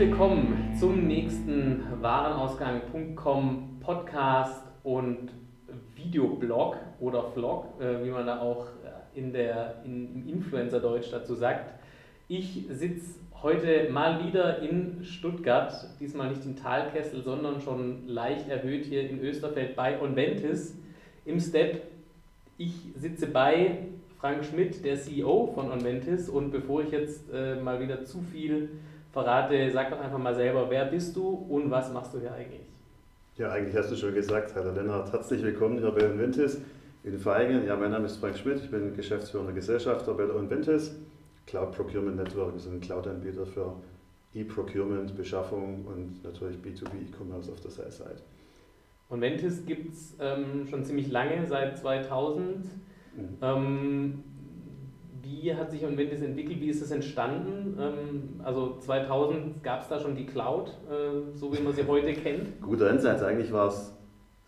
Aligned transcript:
Willkommen 0.00 0.74
zum 0.80 1.06
nächsten 1.06 1.84
Warenausgang.com 2.00 3.80
Podcast 3.80 4.62
und 4.82 5.28
Videoblog 5.94 6.78
oder 7.00 7.24
Vlog, 7.24 7.66
äh, 7.78 8.02
wie 8.02 8.08
man 8.08 8.24
da 8.24 8.40
auch 8.40 8.68
in 9.14 9.30
der, 9.34 9.82
in, 9.84 10.14
im 10.14 10.26
Influencer-Deutsch 10.26 11.10
dazu 11.10 11.34
sagt. 11.34 11.74
Ich 12.28 12.64
sitze 12.70 13.16
heute 13.42 13.90
mal 13.90 14.26
wieder 14.26 14.60
in 14.62 15.04
Stuttgart, 15.04 15.70
diesmal 16.00 16.30
nicht 16.30 16.46
in 16.46 16.56
Talkessel, 16.56 17.22
sondern 17.22 17.60
schon 17.60 18.08
leicht 18.08 18.48
erhöht 18.48 18.86
hier 18.86 19.06
in 19.06 19.20
Österfeld 19.20 19.76
bei 19.76 20.00
Onventis 20.00 20.78
im 21.26 21.38
Step. 21.38 21.82
Ich 22.56 22.72
sitze 22.96 23.26
bei 23.26 23.88
Frank 24.18 24.46
Schmidt, 24.46 24.82
der 24.82 24.96
CEO 24.96 25.48
von 25.54 25.70
Onventis 25.70 26.30
und 26.30 26.52
bevor 26.52 26.84
ich 26.84 26.90
jetzt 26.90 27.30
äh, 27.30 27.56
mal 27.56 27.80
wieder 27.80 28.06
zu 28.06 28.22
viel 28.22 28.70
verrate, 29.12 29.70
sag 29.72 29.90
doch 29.90 30.00
einfach 30.00 30.18
mal 30.18 30.34
selber, 30.34 30.66
wer 30.70 30.84
bist 30.84 31.16
du 31.16 31.28
und 31.28 31.70
was 31.70 31.92
machst 31.92 32.14
du 32.14 32.20
hier 32.20 32.32
eigentlich? 32.32 32.66
Ja, 33.36 33.50
eigentlich 33.50 33.76
hast 33.76 33.90
du 33.90 33.96
schon 33.96 34.14
gesagt, 34.14 34.54
Herr 34.54 34.72
Lennart, 34.72 35.12
herzlich 35.12 35.42
willkommen 35.42 35.78
hier 35.78 35.90
bei 35.90 36.08
Onventis 36.08 36.60
in 37.02 37.18
Feigen. 37.18 37.66
Ja, 37.66 37.76
mein 37.76 37.90
Name 37.90 38.06
ist 38.06 38.18
Frank 38.18 38.36
Schmidt, 38.36 38.60
ich 38.60 38.70
bin 38.70 38.94
geschäftsführender 38.94 39.52
Gesellschafter 39.52 40.14
bei 40.14 40.26
der 40.26 40.36
Onventis. 40.36 40.94
Cloud 41.46 41.72
Procurement 41.72 42.16
Network 42.16 42.54
ist 42.54 42.68
ein 42.68 42.80
Cloud-Anbieter 42.80 43.46
für 43.46 43.74
E-Procurement, 44.34 45.16
Beschaffung 45.16 45.84
und 45.86 46.22
natürlich 46.22 46.58
B2B 46.58 47.08
E-Commerce 47.08 47.50
auf 47.50 47.60
der 47.60 47.70
Sales-Seite. 47.70 48.22
Onventis 49.08 49.66
gibt 49.66 49.92
es 49.92 50.14
ähm, 50.20 50.68
schon 50.68 50.84
ziemlich 50.84 51.10
lange, 51.10 51.44
seit 51.48 51.78
2000. 51.78 52.64
Mhm. 52.64 53.38
Ähm, 53.42 54.24
wie 55.22 55.54
hat 55.54 55.70
sich 55.70 55.84
Onventis 55.84 56.22
entwickelt? 56.22 56.60
Wie 56.60 56.68
ist 56.68 56.82
es 56.82 56.90
entstanden? 56.90 57.76
Ähm, 57.80 58.40
also 58.44 58.76
2000 58.78 59.62
gab 59.62 59.82
es 59.82 59.88
da 59.88 59.98
schon 59.98 60.14
die 60.14 60.26
Cloud, 60.26 60.68
äh, 60.88 61.36
so 61.36 61.52
wie 61.52 61.60
man 61.60 61.72
sie 61.72 61.86
heute 61.86 62.12
kennt? 62.12 62.60
Guter 62.62 62.90
Ansatz. 62.90 63.22
Eigentlich 63.22 63.52
war 63.52 63.68
es 63.68 63.92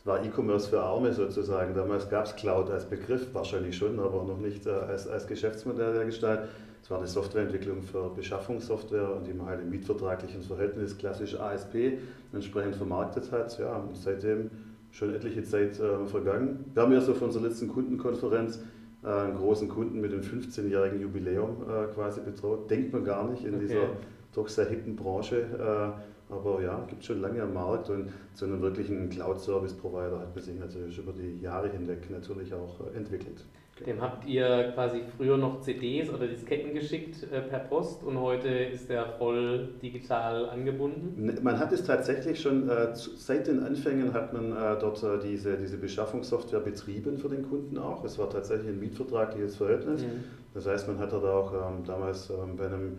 E-Commerce 0.06 0.68
für 0.68 0.82
Arme 0.82 1.12
sozusagen. 1.12 1.74
Damals 1.74 2.08
gab 2.10 2.26
es 2.26 2.34
Cloud 2.34 2.70
als 2.70 2.84
Begriff, 2.86 3.32
wahrscheinlich 3.32 3.76
schon, 3.76 4.00
aber 4.00 4.24
noch 4.24 4.38
nicht 4.38 4.66
äh, 4.66 4.70
als, 4.70 5.06
als 5.06 5.26
Geschäftsmodell 5.26 5.94
der 5.94 6.04
Gestalt. 6.04 6.48
Es 6.82 6.90
war 6.90 6.98
eine 6.98 7.06
Softwareentwicklung 7.06 7.82
für 7.82 8.10
Beschaffungssoftware 8.10 9.14
und 9.14 9.26
die 9.26 9.32
man 9.32 9.46
halt 9.46 9.60
im 9.60 9.70
mietvertraglichen 9.70 10.42
Verhältnis 10.42 10.98
klassisch 10.98 11.38
ASP 11.38 11.98
entsprechend 12.32 12.74
vermarktet 12.74 13.30
hat. 13.30 13.56
Ja, 13.58 13.76
und 13.76 13.96
seitdem 13.96 14.50
schon 14.90 15.14
etliche 15.14 15.44
Zeit 15.44 15.78
äh, 15.78 16.06
vergangen. 16.06 16.64
Wir 16.74 16.82
haben 16.82 16.92
ja 16.92 17.00
so 17.00 17.14
von 17.14 17.28
unserer 17.28 17.44
letzten 17.44 17.68
Kundenkonferenz 17.68 18.60
äh, 19.02 19.08
einen 19.08 19.36
großen 19.36 19.68
Kunden 19.68 20.00
mit 20.00 20.12
dem 20.12 20.20
15-jährigen 20.20 21.00
Jubiläum 21.00 21.62
äh, 21.62 21.92
quasi 21.92 22.20
betraut. 22.20 22.70
Denkt 22.70 22.92
man 22.92 23.04
gar 23.04 23.28
nicht 23.28 23.44
in 23.44 23.54
okay. 23.54 23.66
dieser 23.66 23.88
doch 24.34 24.48
sehr 24.48 24.66
hippen 24.66 24.96
Branche. 24.96 25.40
Äh, 25.40 26.32
aber 26.32 26.62
ja, 26.62 26.82
gibt 26.88 27.04
schon 27.04 27.20
lange 27.20 27.42
am 27.42 27.52
Markt 27.52 27.90
und 27.90 28.08
zu 28.32 28.46
einem 28.46 28.62
wirklichen 28.62 29.10
Cloud-Service-Provider 29.10 30.18
hat 30.18 30.34
man 30.34 30.42
sich 30.42 30.58
natürlich 30.58 30.98
über 30.98 31.12
die 31.12 31.40
Jahre 31.40 31.68
hinweg 31.68 32.10
natürlich 32.10 32.54
auch 32.54 32.80
äh, 32.80 32.96
entwickelt. 32.96 33.44
Dem 33.86 34.00
habt 34.00 34.26
ihr 34.26 34.72
quasi 34.74 35.02
früher 35.16 35.36
noch 35.36 35.60
CDs 35.60 36.10
oder 36.10 36.26
Disketten 36.26 36.74
geschickt 36.74 37.22
äh, 37.32 37.40
per 37.40 37.60
Post 37.60 38.02
und 38.04 38.18
heute 38.18 38.48
ist 38.48 38.88
der 38.88 39.06
voll 39.18 39.70
digital 39.82 40.48
angebunden? 40.48 41.24
Ne, 41.24 41.34
man 41.42 41.58
hat 41.58 41.72
es 41.72 41.84
tatsächlich 41.84 42.40
schon, 42.40 42.68
äh, 42.68 42.88
seit 42.94 43.46
den 43.46 43.62
Anfängen 43.62 44.12
hat 44.12 44.32
man 44.32 44.52
äh, 44.52 44.78
dort 44.80 45.02
äh, 45.02 45.18
diese, 45.22 45.56
diese 45.56 45.78
Beschaffungssoftware 45.78 46.60
betrieben 46.60 47.18
für 47.18 47.28
den 47.28 47.48
Kunden 47.48 47.78
auch. 47.78 48.04
Es 48.04 48.18
war 48.18 48.30
tatsächlich 48.30 48.68
ein 48.68 48.80
mietvertragliches 48.80 49.56
Verhältnis. 49.56 50.02
Mhm. 50.02 50.24
Das 50.54 50.66
heißt, 50.66 50.86
man 50.88 50.98
hat 50.98 51.12
dort 51.12 51.24
auch 51.24 51.52
ähm, 51.52 51.84
damals 51.84 52.30
ähm, 52.30 52.56
bei 52.56 52.66
einem 52.66 52.98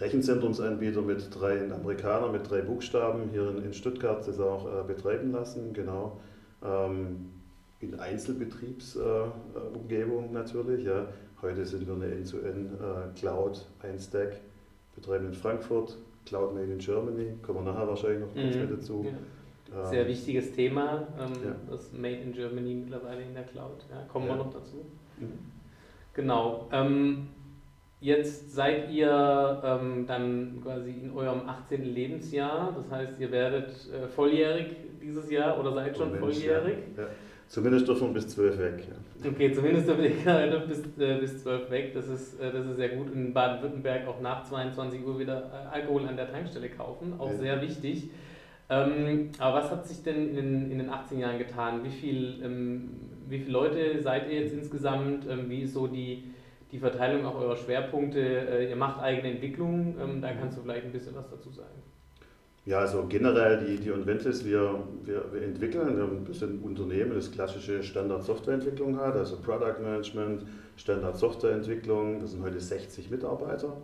Rechenzentrumsanbieter 0.00 1.02
mit 1.02 1.28
drei 1.34 1.70
Amerikanern 1.70 2.32
mit 2.32 2.50
drei 2.50 2.62
Buchstaben 2.62 3.30
hier 3.30 3.50
in, 3.50 3.64
in 3.64 3.72
Stuttgart 3.72 4.26
das 4.26 4.40
auch 4.40 4.66
äh, 4.66 4.84
betreiben 4.86 5.32
lassen, 5.32 5.72
genau. 5.72 6.20
Ähm, 6.64 7.31
in 7.82 7.98
Einzelbetriebsumgebung 7.98 10.32
natürlich. 10.32 10.84
Ja. 10.84 11.08
Heute 11.42 11.66
sind 11.66 11.86
wir 11.86 11.94
eine 11.94 12.06
End-to-End-Cloud, 12.06 13.66
äh, 13.82 13.88
ein 13.88 13.98
Stack, 13.98 14.40
betreiben 14.94 15.26
in 15.26 15.34
Frankfurt, 15.34 15.98
Cloud 16.24 16.54
Made 16.54 16.72
in 16.72 16.78
Germany, 16.78 17.34
kommen 17.42 17.64
wir 17.64 17.72
nachher 17.72 17.88
wahrscheinlich 17.88 18.20
noch 18.20 18.32
kurz 18.32 18.54
mhm. 18.54 18.70
dazu. 18.70 19.04
Ja. 19.04 19.10
Sehr 19.86 20.02
ähm, 20.02 20.08
wichtiges 20.08 20.52
Thema, 20.52 21.08
ähm, 21.18 21.32
ja. 21.44 21.56
das 21.68 21.92
Made 21.92 22.16
in 22.16 22.32
Germany 22.32 22.74
mittlerweile 22.74 23.22
in 23.22 23.34
der 23.34 23.44
Cloud. 23.44 23.84
Ja, 23.90 24.04
kommen 24.06 24.28
ja. 24.28 24.34
wir 24.34 24.44
noch 24.44 24.52
dazu. 24.52 24.84
Mhm. 25.18 25.32
Genau. 26.14 26.68
Ähm, 26.70 27.28
jetzt 28.00 28.54
seid 28.54 28.90
ihr 28.90 29.62
ähm, 29.64 30.06
dann 30.06 30.60
quasi 30.62 30.90
in 30.90 31.10
eurem 31.12 31.48
18. 31.48 31.84
Lebensjahr, 31.84 32.72
das 32.76 32.90
heißt, 32.90 33.18
ihr 33.18 33.32
werdet 33.32 33.70
äh, 33.90 34.06
volljährig 34.08 34.76
dieses 35.00 35.30
Jahr 35.30 35.58
oder 35.58 35.72
seid 35.72 35.96
schon 35.96 36.12
Mensch, 36.12 36.20
volljährig. 36.20 36.76
Ja. 36.96 37.08
Zumindest 37.52 37.86
davon 37.86 38.14
bis 38.14 38.26
12 38.28 38.58
weg. 38.58 38.88
Ja. 38.88 39.30
Okay, 39.30 39.52
zumindest 39.52 39.86
davon 39.86 40.04
bis, 40.68 40.80
äh, 40.98 41.18
bis 41.20 41.42
12 41.42 41.70
weg. 41.70 41.92
Das 41.92 42.08
ist, 42.08 42.40
äh, 42.40 42.50
das 42.50 42.64
ist 42.64 42.76
sehr 42.76 42.88
gut. 42.96 43.12
In 43.12 43.34
Baden-Württemberg 43.34 44.08
auch 44.08 44.22
nach 44.22 44.44
22 44.44 45.04
Uhr 45.04 45.18
wieder 45.18 45.50
äh, 45.52 45.74
Alkohol 45.74 46.08
an 46.08 46.16
der 46.16 46.30
Tankstelle 46.30 46.70
kaufen. 46.70 47.12
Auch 47.18 47.28
ja. 47.28 47.36
sehr 47.36 47.60
wichtig. 47.60 48.08
Ähm, 48.70 49.32
aber 49.38 49.58
was 49.58 49.70
hat 49.70 49.86
sich 49.86 50.02
denn 50.02 50.30
in 50.30 50.36
den, 50.36 50.70
in 50.70 50.78
den 50.78 50.88
18 50.88 51.18
Jahren 51.18 51.36
getan? 51.36 51.84
Wie, 51.84 51.90
viel, 51.90 52.40
ähm, 52.42 52.88
wie 53.28 53.40
viele 53.40 53.52
Leute 53.52 54.00
seid 54.00 54.30
ihr 54.30 54.40
jetzt 54.40 54.54
insgesamt? 54.54 55.28
Ähm, 55.28 55.50
wie 55.50 55.60
ist 55.60 55.74
so 55.74 55.86
die, 55.86 56.30
die 56.70 56.78
Verteilung 56.78 57.26
auch 57.26 57.34
eurer 57.34 57.56
Schwerpunkte? 57.56 58.18
Äh, 58.18 58.70
ihr 58.70 58.76
macht 58.76 58.98
eigene 59.02 59.30
Entwicklung. 59.30 59.94
Ähm, 60.00 60.22
da 60.22 60.32
kannst 60.32 60.56
du 60.56 60.62
vielleicht 60.62 60.86
ein 60.86 60.92
bisschen 60.92 61.14
was 61.14 61.28
dazu 61.28 61.50
sagen. 61.50 61.82
Ja, 62.64 62.78
also 62.78 63.06
generell 63.08 63.58
die, 63.64 63.76
die 63.76 63.90
Unventis, 63.90 64.44
wir, 64.44 64.84
wir, 65.02 65.24
wir 65.32 65.42
entwickeln, 65.42 65.96
wir 65.96 66.04
haben 66.04 66.24
ein 66.24 66.58
Unternehmen, 66.60 67.12
das 67.14 67.32
klassische 67.32 67.82
Standard-Softwareentwicklung 67.82 68.96
hat, 68.98 69.16
also 69.16 69.36
Product 69.36 69.82
Management, 69.82 70.44
Standard-Softwareentwicklung, 70.76 72.20
das 72.20 72.30
sind 72.30 72.42
heute 72.42 72.60
60 72.60 73.10
Mitarbeiter. 73.10 73.76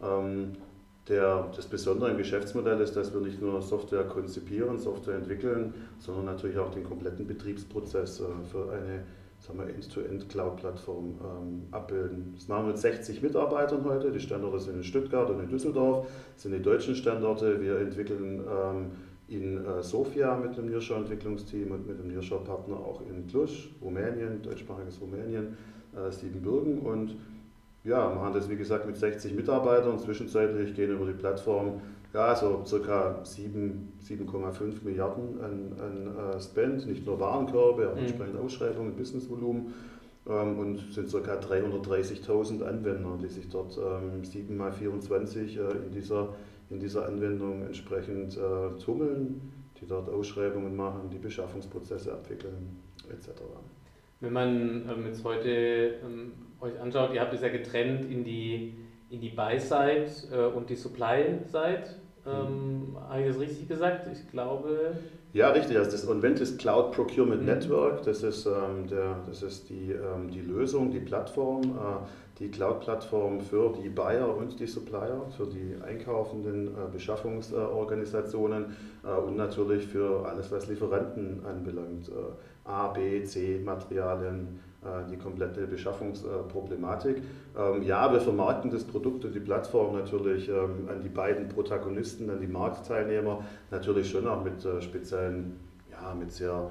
Ähm, 0.00 0.52
der, 1.08 1.50
das 1.56 1.66
Besondere 1.66 2.12
im 2.12 2.18
Geschäftsmodell 2.18 2.80
ist, 2.80 2.94
dass 2.94 3.12
wir 3.12 3.20
nicht 3.20 3.42
nur 3.42 3.60
Software 3.62 4.04
konzipieren, 4.04 4.78
Software 4.78 5.16
entwickeln, 5.16 5.74
sondern 5.98 6.26
natürlich 6.26 6.58
auch 6.58 6.70
den 6.70 6.84
kompletten 6.84 7.26
Betriebsprozess 7.26 8.20
äh, 8.20 8.24
für 8.48 8.70
eine 8.70 9.02
End-to-End-Cloud-Plattform 9.48 11.18
ähm, 11.22 11.62
abbilden. 11.70 12.32
Das 12.34 12.48
machen 12.48 12.66
wir 12.66 12.72
mit 12.72 12.78
60 12.78 13.22
Mitarbeitern 13.22 13.84
heute. 13.84 14.12
Die 14.12 14.20
Standorte 14.20 14.60
sind 14.60 14.76
in 14.76 14.84
Stuttgart 14.84 15.30
und 15.30 15.40
in 15.40 15.48
Düsseldorf, 15.48 16.06
das 16.34 16.42
sind 16.42 16.52
die 16.52 16.62
deutschen 16.62 16.94
Standorte. 16.94 17.60
Wir 17.60 17.78
entwickeln 17.78 18.42
ähm, 18.46 18.90
in 19.28 19.64
äh, 19.64 19.82
Sofia 19.82 20.36
mit 20.36 20.56
dem 20.56 20.66
Nearshore-Entwicklungsteam 20.66 21.70
und 21.70 21.86
mit 21.86 21.98
dem 21.98 22.08
Nearshore-Partner 22.08 22.76
auch 22.76 23.00
in 23.08 23.26
Cluj, 23.28 23.48
Rumänien, 23.80 24.42
deutschsprachiges 24.42 25.00
Rumänien, 25.00 25.56
äh, 25.96 26.10
Siebenbürgen 26.10 26.80
und 26.80 27.16
ja, 27.84 28.10
machen 28.10 28.34
das 28.34 28.48
wie 28.50 28.56
gesagt 28.56 28.86
mit 28.86 28.96
60 28.96 29.34
Mitarbeitern. 29.34 29.98
Zwischenzeitlich 29.98 30.74
gehen 30.74 30.90
über 30.90 31.06
die 31.06 31.14
Plattform 31.14 31.80
ja, 32.12 32.34
so 32.34 32.64
circa 32.64 33.22
7,5 33.22 34.84
Milliarden 34.84 35.40
an, 35.40 35.72
an 35.78 36.34
uh, 36.36 36.40
Spend, 36.40 36.86
nicht 36.86 37.06
nur 37.06 37.20
Warenkörbe, 37.20 37.86
aber 37.86 37.96
mhm. 37.96 38.06
entsprechend 38.06 38.40
Ausschreibungen, 38.40 38.96
Businessvolumen 38.96 39.74
ähm, 40.28 40.58
und 40.58 40.92
sind 40.92 41.08
circa 41.08 41.34
330.000 41.38 42.64
Anwender, 42.64 43.16
die 43.22 43.28
sich 43.28 43.48
dort 43.48 43.78
ähm, 43.78 44.24
7 44.24 44.56
mal 44.56 44.72
24 44.72 45.56
äh, 45.56 45.60
in, 45.60 45.92
dieser, 45.92 46.34
in 46.68 46.80
dieser 46.80 47.06
Anwendung 47.06 47.62
entsprechend 47.62 48.36
äh, 48.36 48.78
tummeln, 48.84 49.40
die 49.80 49.86
dort 49.86 50.08
Ausschreibungen 50.08 50.74
machen, 50.74 51.10
die 51.10 51.18
Beschaffungsprozesse 51.18 52.12
abwickeln 52.12 52.76
etc. 53.08 53.40
Wenn 54.18 54.32
man 54.32 54.88
ähm, 54.88 55.06
jetzt 55.06 55.24
heute 55.24 55.94
ähm, 56.04 56.32
euch 56.60 56.78
anschaut, 56.80 57.14
ihr 57.14 57.20
habt 57.20 57.32
es 57.32 57.40
ja 57.40 57.48
getrennt 57.48 58.10
in 58.10 58.24
die 58.24 58.74
in 59.10 59.20
die 59.20 59.30
Buy-Side 59.30 60.06
äh, 60.32 60.56
und 60.56 60.70
die 60.70 60.76
Supply-Side. 60.76 61.84
Ähm. 62.26 62.96
Habe 63.08 63.22
ich 63.22 63.28
das 63.28 63.40
richtig 63.40 63.68
gesagt? 63.68 64.06
Ich 64.12 64.30
glaube. 64.30 64.92
Ja, 65.32 65.50
richtig. 65.50 65.76
Also 65.76 65.90
das 65.90 66.08
Onventis 66.08 66.56
Cloud 66.58 66.92
Procurement 66.92 67.40
mhm. 67.40 67.46
Network, 67.46 68.02
das 68.02 68.22
ist, 68.22 68.46
ähm, 68.46 68.86
der, 68.88 69.16
das 69.26 69.42
ist 69.42 69.68
die, 69.68 69.92
ähm, 69.92 70.30
die 70.30 70.40
Lösung, 70.40 70.90
die 70.90 71.00
Plattform, 71.00 71.62
äh, 71.62 72.06
die 72.40 72.50
Cloud-Plattform 72.50 73.40
für 73.40 73.70
die 73.70 73.90
Buyer 73.90 74.34
und 74.34 74.58
die 74.58 74.66
Supplier, 74.66 75.26
für 75.36 75.46
die 75.46 75.76
einkaufenden 75.86 76.68
äh, 76.68 76.90
Beschaffungsorganisationen 76.90 78.76
äh, 79.04 79.20
und 79.20 79.36
natürlich 79.36 79.86
für 79.86 80.26
alles, 80.26 80.50
was 80.50 80.66
Lieferanten 80.66 81.44
anbelangt. 81.44 82.08
Äh, 82.08 82.68
A, 82.68 82.88
B, 82.88 83.22
C 83.24 83.60
Materialien, 83.62 84.58
die 85.10 85.16
komplette 85.16 85.66
Beschaffungsproblematik. 85.66 87.22
Ähm, 87.58 87.82
ja, 87.82 88.10
wir 88.10 88.20
vermarkten 88.20 88.70
das 88.70 88.84
Produkt 88.84 89.26
und 89.26 89.34
die 89.34 89.40
Plattform 89.40 89.94
natürlich 89.94 90.48
ähm, 90.48 90.88
an 90.88 91.02
die 91.02 91.10
beiden 91.10 91.48
Protagonisten, 91.48 92.30
an 92.30 92.40
die 92.40 92.46
Marktteilnehmer, 92.46 93.44
natürlich 93.70 94.08
schon 94.08 94.26
auch 94.26 94.42
mit 94.42 94.64
äh, 94.64 94.80
speziellen, 94.80 95.60
ja, 95.90 96.14
mit 96.14 96.32
sehr 96.32 96.70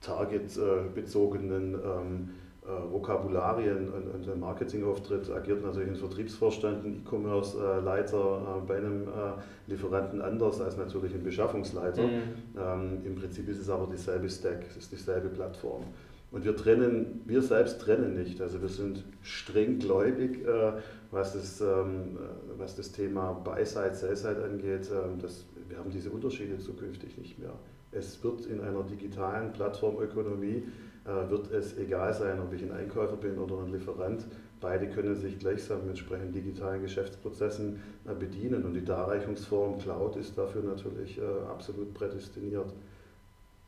targetbezogenen 0.00 1.74
ähm, 1.74 2.30
äh, 2.62 2.92
Vokabularien 2.92 3.88
und, 3.88 4.26
der 4.26 4.36
Marketingauftritt 4.36 5.30
agiert 5.30 5.64
natürlich 5.64 5.88
ein 5.88 5.96
Vertriebsvorstand, 5.96 6.84
ein 6.84 7.02
E-Commerce-Leiter 7.02 8.58
äh, 8.62 8.66
bei 8.66 8.76
einem 8.76 9.08
äh, 9.08 9.32
Lieferanten 9.66 10.20
anders 10.20 10.60
als 10.60 10.76
natürlich 10.76 11.14
ein 11.14 11.22
Beschaffungsleiter. 11.22 12.02
Mhm. 12.02 13.04
Im 13.04 13.14
Prinzip 13.14 13.48
ist 13.48 13.60
es 13.60 13.70
aber 13.70 13.88
dieselbe 13.90 14.28
Stack, 14.28 14.66
es 14.68 14.76
ist 14.76 14.92
dieselbe 14.92 15.28
Plattform. 15.28 15.84
Und 16.30 16.44
wir 16.44 16.56
trennen, 16.56 17.22
wir 17.26 17.42
selbst 17.42 17.80
trennen 17.80 18.14
nicht. 18.14 18.40
Also 18.40 18.60
wir 18.60 18.68
sind 18.68 19.04
streng 19.22 19.78
gläubig, 19.78 20.46
äh, 20.46 20.72
was, 21.10 21.32
das, 21.32 21.60
ähm, 21.60 22.18
was 22.56 22.76
das 22.76 22.92
Thema 22.92 23.32
Buy-Side, 23.32 23.94
Sell-Side 23.94 24.44
angeht. 24.44 24.88
Ähm, 24.92 25.18
das, 25.20 25.44
wir 25.68 25.78
haben 25.78 25.90
diese 25.90 26.10
Unterschiede 26.10 26.58
zukünftig 26.58 27.18
nicht 27.18 27.38
mehr. 27.38 27.52
Es 27.92 28.22
wird 28.22 28.46
in 28.46 28.60
einer 28.60 28.84
digitalen 28.84 29.52
Plattformökonomie 29.52 30.64
äh, 31.04 31.30
wird 31.30 31.50
es 31.50 31.78
egal 31.78 32.12
sein, 32.14 32.38
ob 32.40 32.52
ich 32.52 32.62
ein 32.62 32.72
Einkäufer 32.72 33.16
bin 33.16 33.38
oder 33.38 33.58
ein 33.58 33.72
Lieferant. 33.72 34.24
Beide 34.60 34.88
können 34.88 35.16
sich 35.16 35.38
gleichsam 35.38 35.80
mit 35.80 35.90
entsprechenden 35.90 36.32
digitalen 36.32 36.82
Geschäftsprozessen 36.82 37.80
äh, 38.06 38.14
bedienen 38.14 38.64
und 38.64 38.74
die 38.74 38.84
Darreichungsform 38.84 39.78
Cloud 39.78 40.16
ist 40.16 40.36
dafür 40.36 40.62
natürlich 40.62 41.18
äh, 41.18 41.22
absolut 41.50 41.94
prädestiniert. 41.94 42.72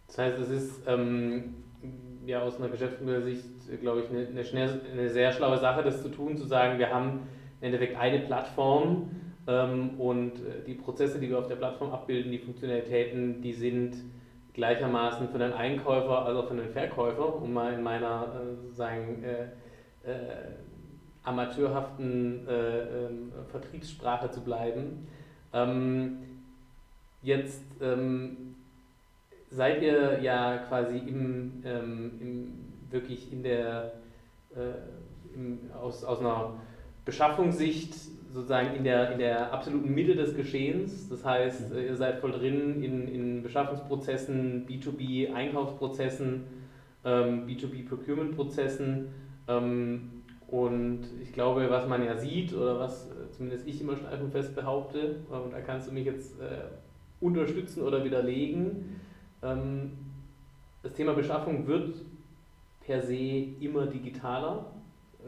Das 0.06 0.18
heißt, 0.18 0.38
es 0.40 0.50
ist 0.50 0.82
ähm, 0.86 1.54
ja 2.26 2.42
aus 2.42 2.58
einer 2.58 2.68
Geschäftsmodellsicht, 2.68 3.80
glaube 3.80 4.00
ich, 4.00 4.10
eine, 4.10 4.26
eine, 4.26 4.44
schnell, 4.44 4.80
eine, 4.92 5.08
sehr 5.10 5.32
schlaue 5.32 5.58
Sache, 5.58 5.82
das 5.82 6.02
zu 6.02 6.08
tun, 6.08 6.36
zu 6.36 6.46
sagen, 6.46 6.78
wir 6.78 6.90
haben 6.90 7.20
im 7.60 7.66
Endeffekt 7.66 7.98
eine 7.98 8.20
Plattform 8.20 9.10
ähm, 9.46 10.00
und 10.00 10.32
die 10.66 10.74
Prozesse, 10.74 11.18
die 11.18 11.28
wir 11.28 11.38
auf 11.38 11.48
der 11.48 11.56
Plattform 11.56 11.90
abbilden, 11.90 12.30
die 12.30 12.38
Funktionalitäten, 12.38 13.40
die 13.42 13.52
sind 13.52 13.96
gleichermaßen 14.54 15.28
für 15.30 15.38
den 15.38 15.52
Einkäufer 15.52 16.26
als 16.26 16.36
auch 16.36 16.48
für 16.48 16.56
den 16.56 16.68
Verkäufer, 16.70 17.36
um 17.36 17.52
mal 17.52 17.72
in 17.72 17.82
meiner 17.82 18.32
äh, 18.34 18.74
sagen, 18.74 19.24
äh, 19.24 20.08
äh, 20.08 20.52
amateurhaften 21.24 22.46
äh, 22.48 23.06
ähm, 23.06 23.32
Vertriebssprache 23.50 24.30
zu 24.30 24.40
bleiben. 24.42 25.06
Ähm, 25.52 26.18
jetzt 27.22 27.62
ähm, 27.80 28.51
seid 29.52 29.82
ihr 29.82 30.20
ja 30.20 30.58
quasi 30.68 30.98
im, 30.98 31.62
ähm, 31.64 32.12
im 32.20 32.52
wirklich 32.90 33.32
in 33.32 33.42
der 33.42 33.92
äh, 34.54 35.34
im, 35.34 35.58
aus, 35.80 36.04
aus 36.04 36.20
einer 36.20 36.54
Beschaffungssicht 37.04 37.94
sozusagen 38.32 38.74
in 38.74 38.84
der, 38.84 39.12
in 39.12 39.18
der 39.18 39.52
absoluten 39.52 39.94
Mitte 39.94 40.14
des 40.14 40.34
Geschehens. 40.34 41.08
Das 41.08 41.24
heißt, 41.24 41.72
mhm. 41.72 41.78
ihr 41.78 41.96
seid 41.96 42.20
voll 42.20 42.32
drin 42.32 42.82
in, 42.82 43.08
in 43.08 43.42
Beschaffungsprozessen, 43.42 44.66
B2B-Einkaufsprozessen, 44.66 46.44
ähm, 47.04 47.46
B2B-Procurement-Prozessen. 47.46 49.08
Ähm, 49.48 50.22
und 50.48 51.00
ich 51.22 51.32
glaube, 51.32 51.68
was 51.70 51.88
man 51.88 52.04
ja 52.04 52.16
sieht, 52.16 52.54
oder 52.54 52.78
was 52.78 53.06
äh, 53.06 53.30
zumindest 53.30 53.66
ich 53.66 53.80
immer 53.80 53.96
steif 53.96 54.20
und 54.20 54.32
fest 54.32 54.54
behaupte, 54.54 55.16
und 55.30 55.52
da 55.52 55.60
kannst 55.60 55.88
du 55.88 55.92
mich 55.92 56.04
jetzt 56.04 56.38
äh, 56.40 56.68
unterstützen 57.20 57.82
oder 57.82 58.04
widerlegen, 58.04 59.00
das 59.42 60.92
Thema 60.94 61.14
Beschaffung 61.14 61.66
wird 61.66 61.96
per 62.86 63.02
se 63.02 63.16
immer 63.60 63.86
digitaler. 63.86 64.66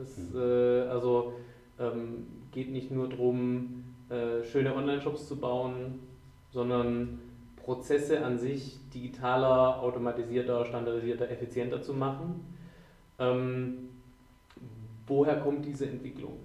Es, 0.00 0.16
mhm. 0.16 0.38
äh, 0.38 0.81
also 0.88 1.34
ähm, 1.78 2.26
geht 2.52 2.70
nicht 2.70 2.90
nur 2.90 3.08
darum, 3.08 3.84
äh, 4.08 4.44
schöne 4.44 4.75
Online-Shops 4.75 5.28
zu 5.28 5.37
bauen, 5.37 6.00
sondern 6.52 7.19
Prozesse 7.56 8.25
an 8.25 8.38
sich 8.38 8.78
digitaler, 8.93 9.81
automatisierter, 9.81 10.64
standardisierter, 10.67 11.31
effizienter 11.31 11.82
zu 11.82 11.94
machen. 11.94 12.44
Ähm, 13.19 13.88
woher 15.06 15.40
kommt 15.40 15.64
diese 15.64 15.87
Entwicklung? 15.87 16.38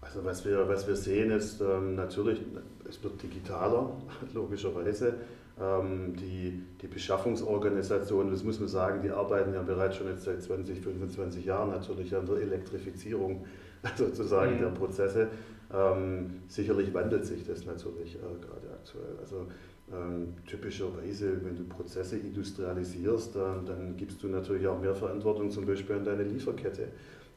Also 0.00 0.24
was 0.24 0.44
wir, 0.44 0.68
was 0.68 0.86
wir 0.86 0.94
sehen 0.94 1.30
ist 1.32 1.60
ähm, 1.60 1.96
natürlich, 1.96 2.40
es 2.88 3.02
wird 3.02 3.22
digitaler, 3.22 3.90
logischerweise. 4.34 5.14
Ähm, 5.58 6.14
die, 6.16 6.62
die 6.82 6.86
Beschaffungsorganisationen, 6.86 8.30
das 8.30 8.44
muss 8.44 8.60
man 8.60 8.68
sagen, 8.68 9.00
die 9.02 9.10
arbeiten 9.10 9.54
ja 9.54 9.62
bereits 9.62 9.96
schon 9.96 10.08
jetzt 10.08 10.24
seit 10.24 10.42
20, 10.42 10.80
25 10.80 11.46
Jahren 11.46 11.70
natürlich 11.70 12.14
an 12.14 12.26
der 12.26 12.36
Elektrifizierung 12.36 13.46
sozusagen 13.96 14.56
mhm. 14.56 14.60
der 14.60 14.68
Prozesse. 14.68 15.28
Ähm, 15.72 16.42
sicherlich 16.48 16.92
wandelt 16.92 17.24
sich 17.24 17.44
das 17.44 17.64
natürlich 17.64 18.16
äh, 18.16 18.18
gerade 18.18 18.74
aktuell. 18.74 19.16
Also 19.20 19.46
ähm, 19.92 20.34
typischerweise, 20.46 21.44
wenn 21.44 21.56
du 21.56 21.64
Prozesse 21.64 22.18
industrialisierst, 22.18 23.36
äh, 23.36 23.40
dann 23.64 23.96
gibst 23.96 24.22
du 24.22 24.28
natürlich 24.28 24.66
auch 24.66 24.80
mehr 24.80 24.94
Verantwortung 24.94 25.50
zum 25.50 25.64
Beispiel 25.64 25.96
an 25.96 26.04
deine 26.04 26.24
Lieferkette. 26.24 26.88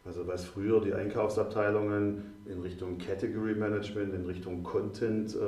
Also 0.06 0.28
was 0.28 0.46
früher 0.46 0.82
die 0.82 0.94
Einkaufsabteilungen 0.94 2.24
in 2.46 2.60
Richtung 2.62 2.98
Category 2.98 3.54
Management, 3.54 4.14
in 4.14 4.26
Richtung 4.26 4.64
Content, 4.64 5.36
äh, 5.36 5.40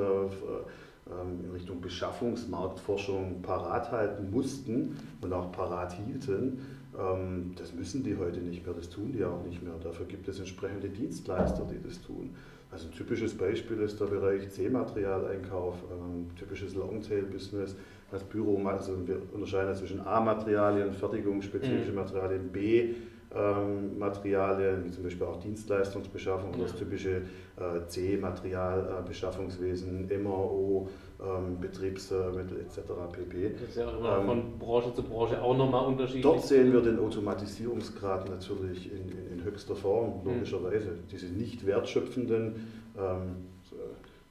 in 1.44 1.50
Richtung 1.50 1.80
Beschaffungsmarktforschung 1.80 3.42
parat 3.42 3.90
halten 3.90 4.30
mussten 4.30 4.96
und 5.20 5.32
auch 5.32 5.52
parat 5.52 5.92
hielten, 5.92 6.58
ähm, 6.98 7.52
das 7.56 7.72
müssen 7.72 8.02
die 8.02 8.16
heute 8.16 8.40
nicht 8.40 8.64
mehr, 8.64 8.74
das 8.74 8.88
tun 8.88 9.12
die 9.12 9.24
auch 9.24 9.42
nicht 9.44 9.62
mehr. 9.62 9.74
Dafür 9.82 10.06
gibt 10.06 10.28
es 10.28 10.38
entsprechende 10.38 10.88
Dienstleister, 10.88 11.66
die 11.70 11.82
das 11.86 12.00
tun. 12.02 12.30
Also 12.70 12.88
ein 12.88 12.92
typisches 12.92 13.36
Beispiel 13.36 13.78
ist 13.80 14.00
der 14.00 14.06
Bereich 14.06 14.48
C-Materialeinkauf, 14.50 15.76
ähm, 15.90 16.30
typisches 16.38 16.74
Longtail-Business. 16.74 17.76
Das 18.10 18.24
Büro, 18.24 18.62
also 18.66 18.96
wir 19.06 19.16
unterscheiden 19.32 19.74
zwischen 19.74 20.00
A-Materialien, 20.00 20.92
fertigungsspezifische 20.92 21.90
mhm. 21.90 21.96
Materialien, 21.96 22.48
B, 22.50 22.94
ähm, 23.34 23.98
Materialien, 23.98 24.84
wie 24.84 24.90
zum 24.90 25.04
Beispiel 25.04 25.26
auch 25.26 25.40
Dienstleistungsbeschaffung 25.40 26.52
oder 26.54 26.64
das 26.64 26.76
typische 26.76 27.22
äh, 27.56 27.86
C-Materialbeschaffungswesen, 27.86 30.10
MRO, 30.22 30.90
ähm, 31.20 31.58
Betriebsmittel 31.60 32.60
etc. 32.60 32.80
pp. 33.12 33.54
Das 33.60 33.70
ist 33.70 33.76
ja 33.76 33.88
auch 33.88 33.98
immer 33.98 34.18
ähm, 34.18 34.26
von 34.26 34.58
Branche 34.58 34.92
zu 34.94 35.02
Branche 35.02 35.40
auch 35.40 35.56
nochmal 35.56 35.86
unterschiedlich. 35.86 36.22
Dort 36.22 36.44
sehen 36.44 36.70
wir 36.72 36.82
den 36.82 36.98
Automatisierungsgrad 36.98 38.28
natürlich 38.28 38.92
in, 38.92 39.08
in, 39.08 39.38
in 39.38 39.44
höchster 39.44 39.76
Form, 39.76 40.20
mhm. 40.24 40.32
logischerweise. 40.32 40.90
Mhm. 40.90 41.06
Diese 41.10 41.26
nicht 41.26 41.64
wertschöpfenden 41.66 42.66
ähm, 42.98 43.46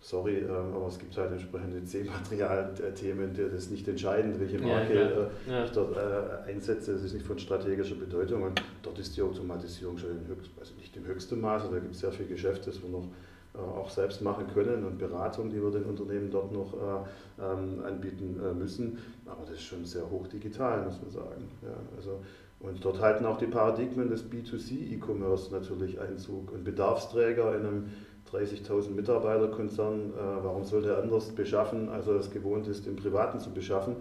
sorry, 0.02 0.40
ähm, 0.40 0.74
aber 0.76 0.88
es 0.88 0.98
gibt 0.98 1.16
halt 1.16 1.32
entsprechende 1.32 1.84
C-Material-Themen, 1.84 3.34
die 3.34 3.50
das 3.50 3.70
nicht 3.70 3.88
entscheidend, 3.88 4.40
welche 4.40 4.60
Marke 4.60 4.96
ja, 4.96 5.02
äh, 5.02 5.28
ja. 5.48 5.66
ich 5.66 5.72
dort 5.72 5.96
äh, 5.96 6.50
einsetze, 6.50 6.94
das 6.94 7.04
ist 7.04 7.14
nicht 7.14 7.26
von 7.26 7.38
strategischer 7.38 7.96
Bedeutung 7.96 8.44
und 8.44 8.62
dort 8.82 8.98
ist 9.00 9.16
die 9.16 9.22
Automatisierung 9.22 9.98
schon 9.98 10.12
in 10.12 10.28
höchst, 10.28 10.52
also 10.60 10.74
nicht 10.76 10.96
im 10.98 11.06
höchsten 11.06 11.40
Maße, 11.40 11.70
da 11.72 11.80
gibt 11.80 11.94
es 11.94 12.02
sehr 12.02 12.12
viel 12.12 12.26
Geschäft, 12.26 12.66
das 12.66 12.82
wir 12.82 12.90
noch 12.90 13.08
äh, 13.54 13.60
auch 13.60 13.90
selbst 13.90 14.22
machen 14.24 14.48
können 14.54 14.86
und 14.86 14.98
Beratung, 14.98 15.52
die 15.52 15.62
wir 15.62 15.70
den 15.70 15.84
Unternehmen 15.84 16.32
dort 16.32 16.52
noch 16.52 16.74
äh, 16.74 17.44
ähm, 17.44 17.84
anbieten 17.86 18.40
müssen, 18.58 18.98
aber 19.28 19.42
das 19.46 19.56
ist 19.56 19.64
schon 19.64 19.86
sehr 19.86 20.10
hoch 20.10 20.28
digital, 20.28 20.84
muss 20.84 21.00
man 21.00 21.12
sagen. 21.12 21.48
Ja, 21.62 21.76
also, 21.96 22.22
und 22.60 22.84
dort 22.86 23.00
halten 23.00 23.26
auch 23.26 23.40
die 23.40 23.48
Paradigmen 23.48 24.10
des 24.10 24.24
B2C-E-Commerce 24.24 25.52
natürlich 25.52 26.00
Einzug 26.00 26.52
und 26.52 26.64
Bedarfsträger 26.64 27.56
in 27.56 27.66
einem 27.66 27.92
30.000 28.32 28.92
Mitarbeiterkonzern, 28.92 30.12
äh, 30.12 30.44
warum 30.44 30.64
sollte 30.64 30.90
er 30.90 31.04
anders 31.04 31.30
beschaffen, 31.30 31.90
als 31.90 32.08
er 32.08 32.16
es 32.16 32.32
gewohnt 32.32 32.68
ist, 32.68 32.88
im 32.88 32.96
Privaten 32.96 33.40
zu 33.40 33.52
beschaffen? 33.52 33.96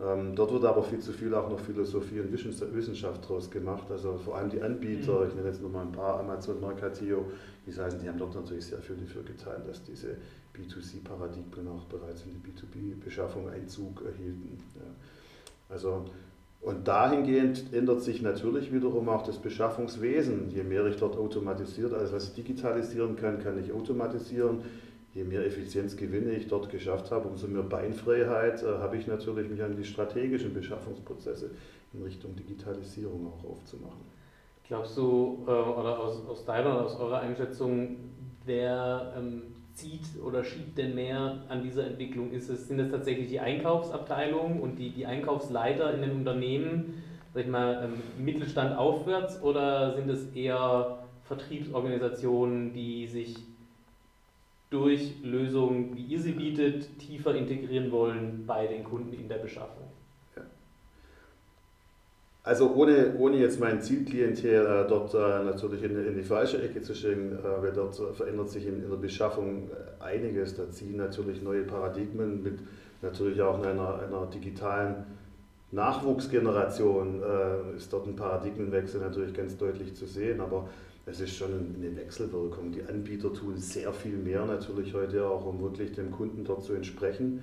Ähm, 0.00 0.36
dort 0.36 0.52
wird 0.52 0.64
aber 0.64 0.84
viel 0.84 1.00
zu 1.00 1.12
viel 1.12 1.34
auch 1.34 1.50
noch 1.50 1.58
Philosophie 1.58 2.20
und 2.20 2.32
Wissenschaft 2.32 3.28
draus 3.28 3.50
gemacht. 3.50 3.90
Also 3.90 4.16
vor 4.16 4.36
allem 4.36 4.48
die 4.48 4.62
Anbieter, 4.62 5.20
mhm. 5.20 5.28
ich 5.28 5.34
nenne 5.34 5.48
jetzt 5.48 5.60
nochmal 5.60 5.86
ein 5.86 5.92
paar, 5.92 6.20
Amazon, 6.20 6.60
Mercatio, 6.60 7.24
die 7.66 7.72
sagen, 7.72 7.98
die 8.00 8.08
haben 8.08 8.18
dort 8.18 8.34
natürlich 8.34 8.66
sehr 8.66 8.78
viel 8.78 8.96
dafür 8.96 9.22
getan, 9.24 9.62
dass 9.66 9.82
diese 9.82 10.16
B2C-Paradigmen 10.54 11.66
auch 11.68 11.84
bereits 11.84 12.22
in 12.22 12.30
die 12.30 12.38
B2B-Beschaffung 12.38 13.48
Einzug 13.48 14.02
erhielten. 14.04 14.58
Ja. 14.76 14.82
Also 15.68 16.04
und 16.60 16.88
dahingehend 16.88 17.72
ändert 17.72 18.02
sich 18.02 18.20
natürlich 18.20 18.72
wiederum 18.72 19.08
auch 19.08 19.22
das 19.22 19.38
Beschaffungswesen. 19.38 20.50
Je 20.50 20.64
mehr 20.64 20.84
ich 20.86 20.96
dort 20.96 21.16
automatisiert, 21.16 21.94
also 21.94 22.12
was 22.12 22.28
ich 22.28 22.34
digitalisieren 22.34 23.16
kann, 23.16 23.42
kann 23.42 23.62
ich 23.62 23.72
automatisieren. 23.72 24.62
Je 25.14 25.24
mehr 25.24 25.46
Effizienzgewinne 25.46 26.32
ich 26.32 26.48
dort 26.48 26.68
geschafft 26.68 27.10
habe, 27.10 27.28
umso 27.28 27.46
mehr 27.46 27.62
Beinfreiheit 27.62 28.62
äh, 28.62 28.78
habe 28.78 28.96
ich 28.96 29.06
natürlich, 29.06 29.48
mich 29.48 29.62
an 29.62 29.76
die 29.76 29.84
strategischen 29.84 30.52
Beschaffungsprozesse 30.52 31.50
in 31.94 32.02
Richtung 32.02 32.36
Digitalisierung 32.36 33.32
auch 33.32 33.50
aufzumachen. 33.50 34.04
Glaubst 34.66 34.96
du, 34.98 35.44
äh, 35.46 35.50
oder 35.50 35.98
aus, 35.98 36.26
aus 36.28 36.44
deiner 36.44 36.74
oder 36.74 36.84
aus 36.84 37.00
eurer 37.00 37.20
Einschätzung, 37.20 37.96
wer 38.44 39.14
ähm, 39.16 39.42
zieht 39.78 40.20
oder 40.22 40.44
schiebt 40.44 40.76
denn 40.76 40.94
mehr 40.94 41.38
an 41.48 41.62
dieser 41.62 41.86
Entwicklung? 41.86 42.32
Ist 42.32 42.48
es, 42.48 42.68
sind 42.68 42.80
es 42.80 42.90
tatsächlich 42.90 43.28
die 43.28 43.40
Einkaufsabteilungen 43.40 44.60
und 44.60 44.76
die, 44.76 44.90
die 44.90 45.06
Einkaufsleiter 45.06 45.94
in 45.94 46.02
den 46.02 46.12
Unternehmen, 46.12 47.02
sag 47.32 47.44
ich 47.44 47.48
mal, 47.48 47.84
ähm, 47.84 48.24
Mittelstand 48.24 48.76
aufwärts 48.76 49.42
oder 49.42 49.94
sind 49.94 50.10
es 50.10 50.32
eher 50.34 50.98
Vertriebsorganisationen, 51.24 52.72
die 52.72 53.06
sich 53.06 53.36
durch 54.70 55.14
Lösungen, 55.22 55.96
wie 55.96 56.02
ihr 56.02 56.20
sie 56.20 56.32
bietet, 56.32 56.98
tiefer 56.98 57.34
integrieren 57.34 57.90
wollen 57.90 58.44
bei 58.46 58.66
den 58.66 58.84
Kunden 58.84 59.12
in 59.12 59.28
der 59.28 59.38
Beschaffung? 59.38 59.86
Also 62.48 62.74
ohne, 62.74 63.14
ohne 63.18 63.36
jetzt 63.36 63.60
mein 63.60 63.82
Zielklientel 63.82 64.64
äh, 64.64 64.88
dort 64.88 65.12
äh, 65.12 65.44
natürlich 65.44 65.82
in, 65.82 66.02
in, 66.06 66.14
die 66.14 66.22
falsche 66.22 66.62
Ecke 66.62 66.80
zu 66.80 66.94
schicken, 66.94 67.32
äh, 67.32 67.62
weil 67.62 67.72
dort 67.72 67.94
verändert 68.16 68.48
sich 68.48 68.66
in, 68.66 68.82
in, 68.82 68.88
der 68.88 68.96
Beschaffung 68.96 69.68
einiges. 70.00 70.54
Da 70.56 70.70
ziehen 70.70 70.96
natürlich 70.96 71.42
neue 71.42 71.64
Paradigmen 71.64 72.42
mit 72.42 72.60
natürlich 73.02 73.42
auch 73.42 73.62
einer, 73.62 73.98
einer 73.98 74.24
digitalen 74.32 75.04
Nachwuchsgeneration 75.72 77.22
äh, 77.22 77.76
ist 77.76 77.92
dort 77.92 78.06
ein 78.06 78.16
Paradigmenwechsel 78.16 79.02
natürlich 79.02 79.34
ganz 79.34 79.58
deutlich 79.58 79.94
zu 79.94 80.06
sehen, 80.06 80.40
aber 80.40 80.70
es 81.04 81.20
ist 81.20 81.36
schon 81.36 81.50
eine 81.76 81.94
Wechselwirkung. 81.96 82.72
Die 82.72 82.82
Anbieter 82.82 83.30
tun 83.30 83.58
sehr 83.58 83.92
viel 83.92 84.16
mehr 84.16 84.46
natürlich 84.46 84.94
heute 84.94 85.26
auch, 85.26 85.44
um 85.44 85.60
wirklich 85.60 85.92
dem 85.92 86.10
Kunden 86.10 86.44
dort 86.44 86.64
zu 86.64 86.72
entsprechen. 86.72 87.42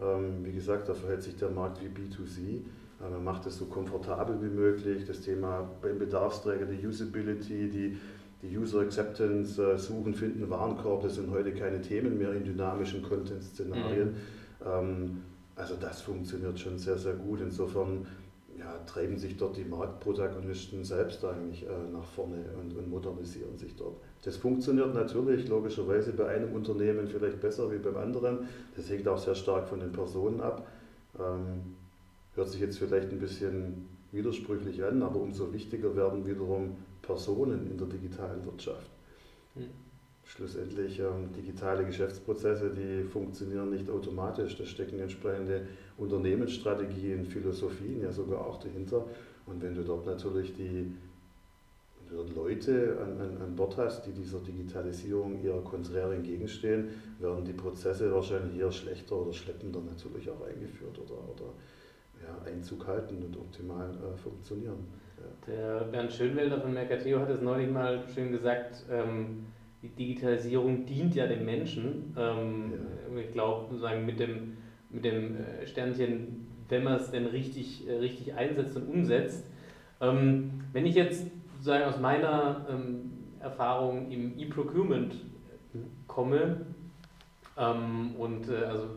Ähm, 0.00 0.42
wie 0.44 0.52
gesagt, 0.52 0.88
da 0.88 0.94
verhält 0.94 1.22
sich 1.22 1.36
der 1.36 1.50
Markt 1.50 1.82
wie 1.82 1.88
B2C. 1.88 2.62
Man 3.00 3.24
macht 3.24 3.46
es 3.46 3.58
so 3.58 3.66
komfortabel 3.66 4.40
wie 4.40 4.54
möglich. 4.54 5.04
Das 5.06 5.20
Thema 5.20 5.68
beim 5.82 5.98
Bedarfsträger, 5.98 6.66
die 6.66 6.86
Usability, 6.86 7.68
die, 7.68 7.98
die 8.42 8.56
User 8.56 8.80
Acceptance, 8.80 9.62
äh, 9.62 9.78
Suchen, 9.78 10.14
Finden, 10.14 10.48
Warenkorb, 10.48 11.02
das 11.02 11.16
sind 11.16 11.30
heute 11.30 11.52
keine 11.52 11.80
Themen 11.80 12.18
mehr 12.18 12.32
in 12.32 12.44
dynamischen 12.44 13.02
Content-Szenarien. 13.02 14.08
Mhm. 14.08 14.14
Ähm, 14.64 15.22
also 15.54 15.74
das 15.80 16.02
funktioniert 16.02 16.58
schon 16.58 16.78
sehr, 16.78 16.98
sehr 16.98 17.14
gut. 17.14 17.40
Insofern 17.40 18.06
ja, 18.58 18.78
treiben 18.86 19.18
sich 19.18 19.36
dort 19.36 19.56
die 19.56 19.64
Marktprotagonisten 19.64 20.84
selbst 20.84 21.24
eigentlich 21.24 21.64
äh, 21.64 21.92
nach 21.92 22.04
vorne 22.04 22.44
und, 22.58 22.76
und, 22.76 22.88
modernisieren 22.88 23.56
sich 23.58 23.76
dort. 23.76 23.96
Das 24.22 24.36
funktioniert 24.36 24.94
natürlich 24.94 25.48
logischerweise 25.48 26.12
bei 26.12 26.28
einem 26.28 26.52
Unternehmen 26.52 27.06
vielleicht 27.06 27.40
besser 27.40 27.70
wie 27.70 27.78
beim 27.78 27.96
anderen. 27.96 28.48
Das 28.74 28.88
hängt 28.88 29.06
auch 29.08 29.18
sehr 29.18 29.34
stark 29.34 29.68
von 29.68 29.80
den 29.80 29.92
Personen 29.92 30.40
ab. 30.40 30.66
Ähm, 31.18 31.76
hört 32.36 32.48
sich 32.48 32.60
jetzt 32.60 32.78
vielleicht 32.78 33.10
ein 33.10 33.18
bisschen 33.18 33.88
widersprüchlich 34.12 34.84
an, 34.84 35.02
aber 35.02 35.20
umso 35.20 35.52
wichtiger 35.52 35.96
werden 35.96 36.26
wiederum 36.26 36.76
Personen 37.02 37.70
in 37.70 37.78
der 37.78 37.88
digitalen 37.88 38.44
Wirtschaft. 38.44 38.90
Hm. 39.54 39.64
Schlussendlich 40.24 40.98
ähm, 40.98 41.32
digitale 41.36 41.84
Geschäftsprozesse, 41.84 42.70
die 42.70 43.04
funktionieren 43.04 43.70
nicht 43.70 43.88
automatisch. 43.88 44.56
Da 44.56 44.64
stecken 44.64 44.98
entsprechende 44.98 45.66
Unternehmensstrategien, 45.96 47.26
Philosophien 47.26 48.02
ja 48.02 48.10
sogar 48.10 48.44
auch 48.44 48.58
dahinter. 48.58 49.06
Und 49.46 49.62
wenn 49.62 49.74
du 49.74 49.82
dort 49.82 50.04
natürlich 50.04 50.52
die 50.54 50.92
Leute 52.34 52.98
an, 53.02 53.20
an, 53.20 53.36
an 53.42 53.56
Bord 53.56 53.76
hast, 53.76 54.06
die 54.06 54.12
dieser 54.12 54.38
Digitalisierung 54.38 55.42
eher 55.42 55.60
konträr 55.60 56.10
entgegenstehen, 56.10 56.88
werden 57.18 57.44
die 57.44 57.52
Prozesse 57.52 58.12
wahrscheinlich 58.12 58.58
eher 58.58 58.72
schlechter 58.72 59.16
oder 59.16 59.32
schleppender 59.32 59.80
natürlich 59.80 60.28
auch 60.28 60.44
eingeführt 60.44 60.98
oder, 60.98 61.16
oder 61.28 61.52
ja, 62.26 62.50
Einzug 62.50 62.86
halten 62.86 63.22
und 63.22 63.36
optimal 63.36 63.90
äh, 63.90 64.16
funktionieren. 64.16 64.86
Ja. 65.18 65.52
Der 65.52 65.84
Bernd 65.84 66.12
Schönwelder 66.12 66.60
von 66.60 66.72
Mercateo 66.72 67.20
hat 67.20 67.30
es 67.30 67.40
neulich 67.40 67.70
mal 67.70 68.02
schön 68.14 68.32
gesagt, 68.32 68.84
ähm, 68.90 69.46
die 69.82 69.88
Digitalisierung 69.88 70.86
dient 70.86 71.14
ja 71.14 71.26
dem 71.26 71.44
Menschen. 71.44 72.14
Ähm, 72.18 72.72
ja. 73.14 73.20
Ich 73.20 73.32
glaube, 73.32 73.74
mit 74.04 74.18
dem, 74.18 74.56
mit 74.90 75.04
dem 75.04 75.36
äh, 75.36 75.66
Sternchen, 75.66 76.46
wenn 76.68 76.84
man 76.84 76.96
es 76.96 77.10
denn 77.10 77.26
richtig, 77.26 77.86
äh, 77.88 77.96
richtig 77.98 78.34
einsetzt 78.34 78.76
und 78.76 78.88
umsetzt. 78.88 79.46
Ähm, 80.00 80.64
wenn 80.72 80.86
ich 80.86 80.94
jetzt 80.94 81.26
sozusagen 81.52 81.84
aus 81.84 81.98
meiner 81.98 82.66
ähm, 82.68 83.12
Erfahrung 83.40 84.10
im 84.10 84.38
E-Procurement 84.38 85.14
komme, 86.06 86.66
ähm, 87.58 88.14
und 88.18 88.48
äh, 88.48 88.64
also 88.64 88.88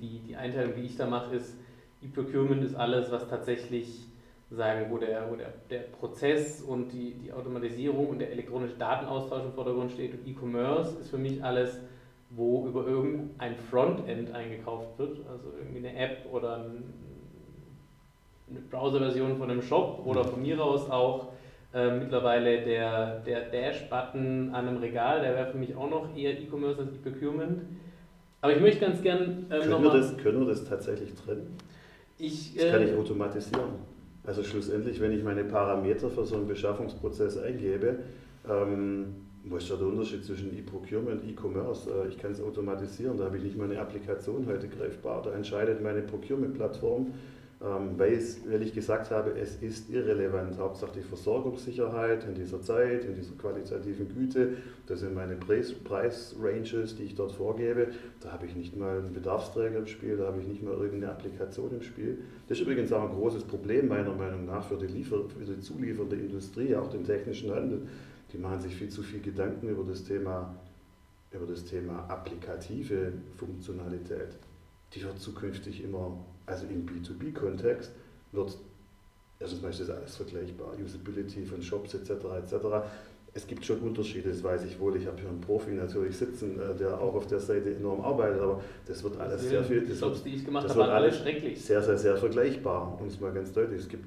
die, 0.00 0.20
die 0.20 0.36
Einteilung, 0.36 0.74
die 0.76 0.82
ich 0.82 0.96
da 0.96 1.06
mache, 1.06 1.36
ist, 1.36 1.56
E-Procurement 2.04 2.62
ist 2.64 2.74
alles, 2.74 3.10
was 3.10 3.28
tatsächlich 3.28 4.06
sagen, 4.50 4.86
wo 4.90 4.98
der, 4.98 5.30
wo 5.30 5.36
der, 5.36 5.52
der 5.70 5.80
Prozess 5.80 6.62
und 6.62 6.92
die, 6.92 7.14
die 7.14 7.32
Automatisierung 7.32 8.08
und 8.08 8.18
der 8.18 8.30
elektronische 8.30 8.74
Datenaustausch 8.74 9.44
im 9.44 9.52
Vordergrund 9.52 9.92
steht. 9.92 10.12
Und 10.12 10.26
E-Commerce 10.26 11.00
ist 11.00 11.10
für 11.10 11.18
mich 11.18 11.42
alles, 11.42 11.80
wo 12.30 12.66
über 12.66 12.86
irgendein 12.86 13.56
Frontend 13.56 14.34
eingekauft 14.34 14.98
wird, 14.98 15.18
also 15.30 15.52
irgendwie 15.58 15.86
eine 15.86 15.96
App 15.96 16.26
oder 16.32 16.56
ein, 16.56 16.84
eine 18.50 18.60
Browser-Version 18.60 19.36
von 19.38 19.50
einem 19.50 19.62
Shop 19.62 20.02
oder 20.04 20.24
von 20.24 20.42
mir 20.42 20.62
aus 20.62 20.90
auch 20.90 21.28
äh, 21.72 21.90
mittlerweile 21.90 22.64
der, 22.64 23.20
der 23.20 23.50
Dash-Button 23.50 24.54
an 24.54 24.68
einem 24.68 24.78
Regal, 24.78 25.20
der 25.20 25.34
wäre 25.34 25.50
für 25.50 25.58
mich 25.58 25.74
auch 25.76 25.90
noch 25.90 26.16
eher 26.16 26.38
E-Commerce 26.38 26.80
als 26.80 26.94
E-Procurement. 26.94 27.62
Aber 28.40 28.54
ich 28.54 28.60
möchte 28.60 28.80
ganz 28.80 29.00
gern 29.00 29.46
ähm, 29.50 29.62
können, 29.62 29.82
wir 29.82 29.90
das, 29.90 30.16
können 30.18 30.40
wir 30.40 30.46
das 30.46 30.64
tatsächlich 30.64 31.14
trennen? 31.14 31.56
Ich, 32.18 32.54
das 32.54 32.70
kann 32.70 32.82
äh, 32.82 32.90
ich 32.90 32.96
automatisieren. 32.96 33.70
Also 34.24 34.42
schlussendlich, 34.42 35.00
wenn 35.00 35.12
ich 35.12 35.22
meine 35.22 35.44
Parameter 35.44 36.08
für 36.08 36.24
so 36.24 36.36
einen 36.36 36.48
Beschaffungsprozess 36.48 37.36
eingebe, 37.38 37.98
ähm, 38.48 39.06
wo 39.44 39.56
ist 39.56 39.70
da 39.70 39.76
der 39.76 39.86
Unterschied 39.86 40.24
zwischen 40.24 40.56
E-Procurement 40.56 41.22
und 41.22 41.28
E-Commerce? 41.28 41.90
Äh, 41.90 42.08
ich 42.08 42.18
kann 42.18 42.32
es 42.32 42.40
automatisieren, 42.40 43.18
da 43.18 43.24
habe 43.24 43.36
ich 43.36 43.42
nicht 43.42 43.58
mal 43.58 43.64
eine 43.64 43.78
Applikation 43.78 44.46
heute 44.46 44.68
greifbar. 44.68 45.22
Da 45.22 45.32
entscheidet 45.32 45.82
meine 45.82 46.02
Procurement-Plattform, 46.02 47.12
ähm, 47.64 47.98
weil, 47.98 48.20
weil 48.46 48.62
ich 48.62 48.74
gesagt 48.74 49.10
habe, 49.10 49.30
es 49.38 49.56
ist 49.62 49.88
irrelevant. 49.88 50.58
Hauptsache 50.58 50.92
die 50.96 51.00
Versorgungssicherheit 51.00 52.24
in 52.24 52.34
dieser 52.34 52.60
Zeit, 52.60 53.06
in 53.06 53.14
dieser 53.14 53.34
qualitativen 53.36 54.06
Güte. 54.14 54.58
Das 54.86 55.00
sind 55.00 55.14
meine 55.14 55.36
Preis-Ranges, 55.36 56.96
die 56.96 57.04
ich 57.04 57.14
dort 57.14 57.32
vorgebe. 57.32 57.88
Da 58.20 58.32
habe 58.32 58.44
ich 58.44 58.54
nicht 58.54 58.76
mal 58.76 58.98
einen 58.98 59.14
Bedarfsträger 59.14 59.78
im 59.78 59.86
Spiel, 59.86 60.18
da 60.18 60.26
habe 60.26 60.40
ich 60.42 60.46
nicht 60.46 60.62
mal 60.62 60.74
irgendeine 60.74 61.12
Applikation 61.12 61.70
im 61.70 61.80
Spiel. 61.80 62.18
Das 62.48 62.58
ist 62.58 62.64
übrigens 62.66 62.92
auch 62.92 63.08
ein 63.08 63.16
großes 63.16 63.44
Problem 63.44 63.88
meiner 63.88 64.12
Meinung 64.12 64.44
nach 64.44 64.68
für 64.68 64.76
die, 64.76 64.86
Liefer 64.86 65.22
für 65.30 65.44
die 65.44 65.60
zuliefernde 65.60 66.16
Industrie, 66.16 66.76
auch 66.76 66.90
den 66.90 67.04
technischen 67.04 67.50
Handel. 67.50 67.88
Die 68.30 68.36
machen 68.36 68.60
sich 68.60 68.74
viel 68.74 68.90
zu 68.90 69.02
viel 69.02 69.20
Gedanken 69.20 69.70
über 69.70 69.84
das 69.84 70.04
Thema, 70.04 70.54
über 71.30 71.46
das 71.46 71.64
Thema 71.64 72.04
applikative 72.10 73.12
Funktionalität. 73.38 74.36
Die 74.92 75.02
wird 75.02 75.18
zukünftig 75.18 75.82
immer 75.82 76.18
also 76.46 76.66
im 76.66 76.86
B2B-Kontext 76.86 77.92
wird, 78.32 78.56
erstens 79.38 79.62
mal 79.62 79.70
ist 79.70 79.80
das 79.80 79.90
alles 79.90 80.16
vergleichbar, 80.16 80.74
Usability 80.82 81.44
von 81.44 81.62
Shops 81.62 81.94
etc. 81.94 82.10
etc. 82.10 82.54
Es 83.36 83.46
gibt 83.46 83.64
schon 83.64 83.80
Unterschiede, 83.80 84.28
das 84.28 84.44
weiß 84.44 84.64
ich 84.64 84.78
wohl. 84.78 84.96
Ich 84.96 85.06
habe 85.06 85.18
hier 85.20 85.28
einen 85.28 85.40
Profi 85.40 85.72
natürlich 85.72 86.16
sitzen, 86.16 86.60
äh, 86.60 86.74
der 86.76 87.00
auch 87.00 87.14
auf 87.14 87.26
der 87.26 87.40
Seite 87.40 87.74
enorm 87.74 88.00
arbeitet, 88.00 88.40
aber 88.40 88.60
das 88.86 89.02
wird 89.02 89.18
alles 89.18 89.42
ja, 89.44 89.50
sehr 89.50 89.64
viel. 89.64 89.86
Das 89.86 89.98
Shops, 89.98 90.22
die 90.22 90.36
ich 90.36 90.44
gemacht 90.44 90.68
habe, 90.68 90.78
waren 90.78 90.90
alle 90.90 91.12
schrecklich. 91.12 91.62
Sehr, 91.62 91.82
sehr, 91.82 91.98
sehr 91.98 92.16
vergleichbar, 92.16 92.96
um 93.00 93.08
es 93.08 93.18
mal 93.18 93.32
ganz 93.32 93.52
deutlich. 93.52 93.80
Es 93.80 93.88
gibt, 93.88 94.06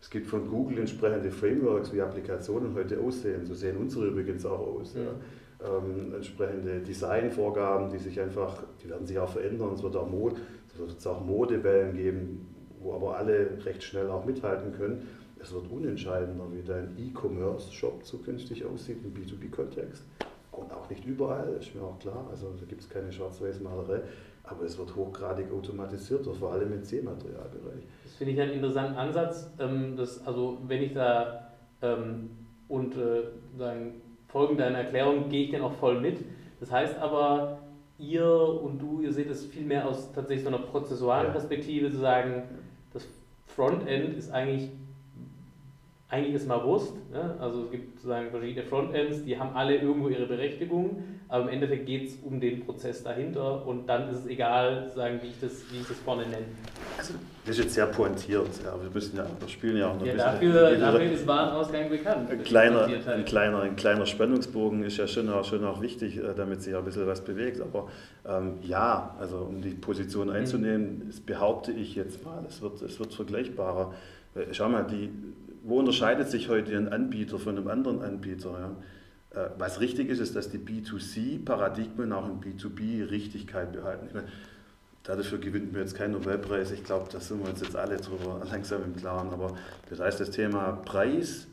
es 0.00 0.10
gibt 0.10 0.26
von 0.26 0.48
Google 0.48 0.80
entsprechende 0.80 1.30
Frameworks, 1.30 1.94
wie 1.94 2.02
Applikationen 2.02 2.74
heute 2.74 3.00
aussehen. 3.00 3.46
So 3.46 3.54
sehen 3.54 3.78
unsere 3.78 4.08
übrigens 4.08 4.44
auch 4.44 4.58
aus. 4.58 4.94
Ja. 4.94 5.02
Ja. 5.02 5.78
Ähm, 5.78 6.12
entsprechende 6.14 6.80
Designvorgaben, 6.80 7.88
die 7.88 7.98
sich 7.98 8.20
einfach, 8.20 8.64
die 8.82 8.90
werden 8.90 9.06
sich 9.06 9.18
auch 9.18 9.28
verändern. 9.30 9.72
Es 9.74 9.82
wird 9.82 9.96
auch 9.96 10.10
Mode, 10.10 10.36
es 10.72 10.78
wird 10.78 10.90
jetzt 10.90 11.06
auch 11.06 11.24
Modewellen 11.24 11.94
geben, 11.94 12.54
wo 12.80 12.94
aber 12.94 13.16
alle 13.16 13.64
recht 13.64 13.82
schnell 13.82 14.08
auch 14.10 14.24
mithalten 14.24 14.72
können. 14.72 15.08
Es 15.38 15.52
wird 15.52 15.70
unentscheidender, 15.70 16.44
wie 16.52 16.62
dein 16.62 16.96
E-Commerce-Shop 16.96 18.04
zukünftig 18.04 18.64
aussieht 18.64 18.98
im 19.04 19.12
B2B-Kontext. 19.12 20.04
Und 20.52 20.72
auch 20.72 20.88
nicht 20.88 21.04
überall, 21.04 21.56
ist 21.58 21.74
mir 21.74 21.82
auch 21.82 21.98
klar. 21.98 22.26
Also 22.30 22.52
da 22.58 22.64
gibt 22.66 22.82
es 22.82 22.88
keine 22.88 23.10
Schwarz-Weiß-Malerei. 23.10 24.02
Aber 24.44 24.64
es 24.64 24.76
wird 24.78 24.94
hochgradig 24.94 25.52
automatisierter, 25.52 26.32
vor 26.34 26.52
allem 26.52 26.72
im 26.72 26.84
C-Materialbereich. 26.84 27.82
Das 28.04 28.14
finde 28.14 28.34
ich 28.34 28.40
einen 28.40 28.52
interessanten 28.52 28.96
Ansatz. 28.96 29.50
Ähm, 29.58 29.96
dass, 29.96 30.24
also 30.26 30.58
wenn 30.66 30.82
ich 30.82 30.92
da 30.92 31.52
ähm, 31.80 32.30
und 32.68 32.96
äh, 32.96 33.22
sagen, 33.56 34.00
folgen 34.28 34.56
deiner 34.56 34.78
Erklärung 34.78 35.28
gehe 35.28 35.44
ich 35.44 35.52
dann 35.52 35.62
auch 35.62 35.74
voll 35.74 36.00
mit. 36.00 36.18
Das 36.60 36.70
heißt 36.70 36.98
aber, 36.98 37.61
ihr 38.02 38.26
und 38.26 38.78
du, 38.78 39.00
ihr 39.00 39.12
seht 39.12 39.30
es 39.30 39.46
viel 39.46 39.64
mehr 39.64 39.88
aus 39.88 40.12
tatsächlich 40.12 40.44
so 40.44 40.48
einer 40.48 40.58
prozessualen 40.58 41.26
ja. 41.28 41.32
Perspektive, 41.32 41.90
zu 41.90 41.98
sagen, 41.98 42.42
das 42.92 43.06
Frontend 43.46 44.16
ist 44.16 44.30
eigentlich 44.30 44.70
eigentlich 46.12 46.34
ist 46.34 46.46
mal 46.46 46.62
Wurst. 46.62 46.92
Ne? 47.10 47.34
Also 47.40 47.64
es 47.64 47.70
gibt 47.70 47.96
sozusagen 47.96 48.30
verschiedene 48.30 48.66
Frontends, 48.66 49.24
die 49.24 49.38
haben 49.38 49.56
alle 49.56 49.76
irgendwo 49.76 50.08
ihre 50.08 50.26
Berechtigung, 50.26 51.02
aber 51.26 51.44
im 51.44 51.48
Endeffekt 51.48 51.86
geht 51.86 52.08
es 52.08 52.16
um 52.22 52.38
den 52.38 52.66
Prozess 52.66 53.02
dahinter 53.02 53.66
und 53.66 53.86
dann 53.86 54.10
ist 54.10 54.18
es 54.18 54.26
egal, 54.26 54.92
sagen, 54.94 55.20
wie, 55.22 55.28
ich 55.28 55.40
das, 55.40 55.64
wie 55.72 55.80
ich 55.80 55.88
das 55.88 55.96
vorne 56.00 56.24
nenne. 56.24 56.44
Also, 56.98 57.14
das 57.46 57.56
ist 57.56 57.64
jetzt 57.64 57.74
sehr 57.74 57.86
pointiert. 57.86 58.46
Ja, 58.62 58.74
wir, 58.80 58.90
müssen 58.90 59.16
ja, 59.16 59.26
wir 59.40 59.48
spielen 59.48 59.78
ja 59.78 59.88
auch 59.88 59.98
noch 59.98 60.04
ja, 60.04 60.12
ein 60.12 60.38
bisschen. 60.38 60.52
Dafür, 60.52 60.76
dafür 60.78 61.12
ist 61.12 61.26
Warenausgang 61.26 61.88
bekannt. 61.88 62.30
Ein 62.30 62.42
kleiner, 62.42 62.84
ein, 62.84 63.24
kleiner, 63.24 63.60
ein 63.62 63.76
kleiner 63.76 64.04
Spannungsbogen 64.04 64.84
ist 64.84 64.98
ja 64.98 65.06
schon 65.06 65.30
auch, 65.30 65.44
schon 65.46 65.64
auch 65.64 65.80
wichtig, 65.80 66.18
äh, 66.18 66.34
damit 66.36 66.60
sich 66.60 66.76
ein 66.76 66.84
bisschen 66.84 67.06
was 67.06 67.22
bewegt. 67.22 67.62
Aber 67.62 67.88
ähm, 68.28 68.58
ja, 68.60 69.16
also 69.18 69.38
um 69.38 69.62
die 69.62 69.70
Position 69.70 70.26
mhm. 70.26 70.34
einzunehmen, 70.34 71.06
mhm. 71.06 71.24
behaupte 71.24 71.72
ich 71.72 71.94
jetzt 71.94 72.22
mal, 72.22 72.44
es 72.46 72.60
wird, 72.60 72.82
es 72.82 73.00
wird 73.00 73.14
vergleichbarer. 73.14 73.94
Schau 74.52 74.68
mal, 74.68 74.84
die 74.84 75.10
wo 75.64 75.78
unterscheidet 75.78 76.28
sich 76.28 76.48
heute 76.48 76.76
ein 76.76 76.88
Anbieter 76.88 77.38
von 77.38 77.56
einem 77.56 77.68
anderen 77.68 78.02
Anbieter? 78.02 78.76
Ja? 79.32 79.42
Äh, 79.42 79.50
was 79.58 79.80
richtig 79.80 80.08
ist, 80.08 80.18
ist, 80.18 80.36
dass 80.36 80.50
die 80.50 80.58
B2C-Paradigmen 80.58 82.12
auch 82.12 82.28
in 82.28 82.40
B2B 82.40 83.10
Richtigkeit 83.10 83.72
behalten. 83.72 84.06
Ich 84.08 84.14
meine, 84.14 84.28
dafür 85.04 85.38
gewinnt 85.38 85.72
mir 85.72 85.80
jetzt 85.80 85.94
kein 85.94 86.12
Nobelpreis. 86.12 86.70
Ich 86.72 86.84
glaube, 86.84 87.08
da 87.10 87.20
sind 87.20 87.42
wir 87.42 87.50
uns 87.50 87.60
jetzt 87.60 87.76
alle 87.76 87.96
drüber 87.96 88.42
langsam 88.50 88.84
im 88.84 88.96
Klaren. 88.96 89.30
Aber 89.30 89.56
das 89.88 90.00
heißt, 90.00 90.20
das 90.20 90.30
Thema 90.30 90.72
Preis 90.84 91.46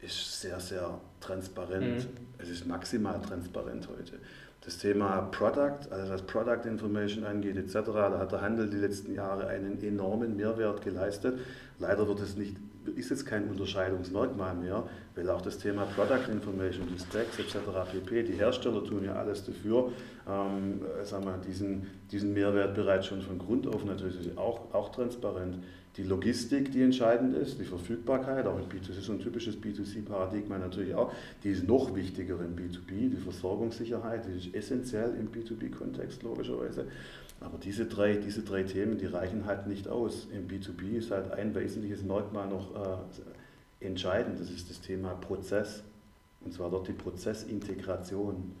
ist 0.00 0.40
sehr, 0.40 0.60
sehr 0.60 1.00
transparent. 1.20 2.04
Mhm. 2.04 2.26
Es 2.38 2.50
ist 2.50 2.66
maximal 2.66 3.20
transparent 3.20 3.88
heute. 3.88 4.18
Das 4.64 4.78
Thema 4.78 5.22
Product, 5.30 5.90
also 5.90 6.12
was 6.12 6.22
Product 6.22 6.66
Information 6.66 7.24
angeht 7.24 7.56
etc., 7.56 7.72
da 7.86 8.18
hat 8.18 8.32
der 8.32 8.42
Handel 8.42 8.68
die 8.68 8.76
letzten 8.76 9.14
Jahre 9.14 9.46
einen 9.46 9.82
enormen 9.82 10.36
Mehrwert 10.36 10.82
geleistet. 10.82 11.38
Leider 11.78 12.06
wird 12.06 12.20
es 12.20 12.36
nicht, 12.36 12.56
ist 12.90 13.10
jetzt 13.10 13.26
kein 13.26 13.48
Unterscheidungsmerkmal 13.48 14.54
mehr, 14.54 14.84
weil 15.14 15.28
auch 15.30 15.40
das 15.40 15.58
Thema 15.58 15.84
Product 15.84 16.30
Information, 16.30 16.86
die 16.92 16.98
Specs 16.98 17.38
etc. 17.38 17.58
pp, 17.90 18.22
die 18.22 18.34
Hersteller 18.34 18.84
tun 18.84 19.04
ja 19.04 19.14
alles 19.14 19.44
dafür, 19.44 19.92
ähm, 20.28 20.80
sagen 21.04 21.24
wir, 21.24 21.38
diesen, 21.38 21.86
diesen 22.10 22.32
Mehrwert 22.34 22.74
bereits 22.74 23.06
schon 23.06 23.22
von 23.22 23.38
Grund 23.38 23.66
auf 23.66 23.84
natürlich 23.84 24.36
auch, 24.36 24.72
auch 24.72 24.90
transparent 24.90 25.58
die 25.98 26.04
Logistik, 26.04 26.70
die 26.70 26.82
entscheidend 26.82 27.36
ist, 27.36 27.58
die 27.58 27.64
Verfügbarkeit, 27.64 28.46
auch 28.46 28.56
in 28.56 28.66
B2C 28.66 28.90
ist 28.90 29.04
so 29.04 29.12
ein 29.12 29.18
typisches 29.18 29.56
B2C-Paradigma 29.56 30.56
natürlich 30.56 30.94
auch, 30.94 31.12
die 31.42 31.50
ist 31.50 31.66
noch 31.66 31.94
wichtiger 31.94 32.36
im 32.40 32.54
B2B, 32.54 33.10
die 33.10 33.16
Versorgungssicherheit, 33.16 34.24
die 34.26 34.38
ist 34.38 34.54
essentiell 34.54 35.14
im 35.18 35.32
B2B-Kontext 35.32 36.22
logischerweise. 36.22 36.86
Aber 37.40 37.58
diese 37.58 37.86
drei, 37.86 38.16
diese 38.16 38.42
drei 38.42 38.64
Themen, 38.64 38.98
die 38.98 39.06
reichen 39.06 39.46
halt 39.46 39.66
nicht 39.66 39.86
aus. 39.88 40.26
Im 40.32 40.48
B2B 40.48 40.96
ist 40.96 41.10
halt 41.10 41.30
ein 41.30 41.54
wesentliches 41.54 42.02
Merkmal 42.02 42.48
noch 42.48 42.74
äh, 42.74 43.86
entscheidend, 43.86 44.40
das 44.40 44.50
ist 44.50 44.68
das 44.70 44.80
Thema 44.80 45.14
Prozess. 45.14 45.84
Und 46.40 46.52
zwar 46.52 46.70
dort 46.70 46.88
die 46.88 46.92
Prozessintegration. 46.92 48.54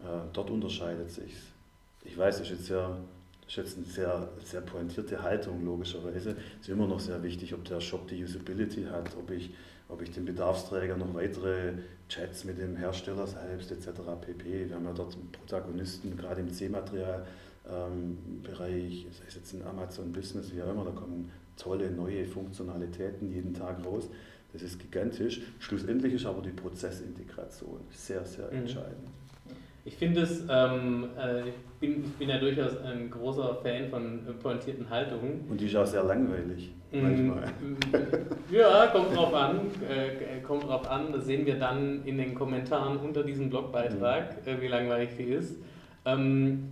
Äh, 0.00 0.04
dort 0.32 0.50
unterscheidet 0.50 1.10
sich 1.10 1.34
Ich 2.04 2.16
weiß, 2.16 2.38
das 2.38 2.50
ist 2.50 2.68
jetzt 2.68 2.70
das 2.70 3.52
ist 3.52 3.56
jetzt 3.56 3.76
eine 3.76 3.86
sehr, 3.86 4.28
sehr 4.42 4.60
pointierte 4.62 5.22
Haltung, 5.22 5.64
logischerweise. 5.64 6.30
Es 6.60 6.66
ist 6.66 6.68
immer 6.68 6.86
noch 6.86 7.00
sehr 7.00 7.22
wichtig, 7.22 7.52
ob 7.52 7.64
der 7.64 7.80
Shop 7.80 8.08
die 8.08 8.24
Usability 8.24 8.84
hat, 8.84 9.14
ob 9.18 9.30
ich, 9.30 9.50
ob 9.88 10.00
ich 10.00 10.10
dem 10.12 10.24
Bedarfsträger 10.24 10.96
noch 10.96 11.12
weitere 11.14 11.74
Chats 12.08 12.44
mit 12.44 12.58
dem 12.58 12.76
Hersteller 12.76 13.26
selbst 13.26 13.70
etc. 13.70 14.00
pp. 14.20 14.68
Wir 14.68 14.76
haben 14.76 14.86
ja 14.86 14.94
dort 14.94 15.16
Protagonisten, 15.32 16.16
gerade 16.16 16.40
im 16.40 16.50
C-Material. 16.50 17.26
Bereich, 18.42 19.06
sei 19.10 19.24
es 19.26 19.34
jetzt 19.36 19.54
in 19.54 19.62
Amazon 19.62 20.12
Business, 20.12 20.54
wie 20.54 20.62
auch 20.62 20.70
immer, 20.70 20.84
da 20.84 20.90
kommen 20.90 21.30
tolle 21.56 21.90
neue 21.90 22.24
Funktionalitäten 22.26 23.32
jeden 23.32 23.54
Tag 23.54 23.84
raus. 23.84 24.10
Das 24.52 24.62
ist 24.62 24.78
gigantisch. 24.78 25.40
Schlussendlich 25.58 26.14
ist 26.14 26.26
aber 26.26 26.42
die 26.42 26.50
Prozessintegration 26.50 27.80
sehr, 27.90 28.24
sehr 28.24 28.46
mhm. 28.50 28.58
entscheidend. 28.58 29.08
Ich 29.86 29.96
finde 29.96 30.22
es, 30.22 30.44
ähm, 30.48 31.08
äh, 31.18 31.48
ich, 31.48 31.54
bin, 31.78 32.04
ich 32.04 32.12
bin 32.12 32.28
ja 32.30 32.38
durchaus 32.38 32.76
ein 32.78 33.10
großer 33.10 33.56
Fan 33.56 33.90
von 33.90 34.20
pointierten 34.42 34.88
Haltungen. 34.88 35.44
Und 35.48 35.60
die 35.60 35.66
ist 35.66 35.76
auch 35.76 35.84
sehr 35.84 36.04
langweilig, 36.04 36.72
mm, 36.90 37.02
manchmal. 37.02 37.44
ja, 38.50 38.86
kommt 38.86 39.14
drauf 39.14 39.34
an, 39.34 39.60
äh, 39.86 40.40
kommt 40.40 40.64
drauf 40.64 40.88
an. 40.88 41.12
Das 41.12 41.26
sehen 41.26 41.44
wir 41.44 41.58
dann 41.58 42.02
in 42.06 42.16
den 42.16 42.34
Kommentaren 42.34 42.96
unter 42.98 43.24
diesem 43.24 43.50
Blogbeitrag, 43.50 44.46
mhm. 44.46 44.52
äh, 44.52 44.60
wie 44.62 44.68
langweilig 44.68 45.10
die 45.18 45.24
ist. 45.24 45.56
Ähm, 46.06 46.70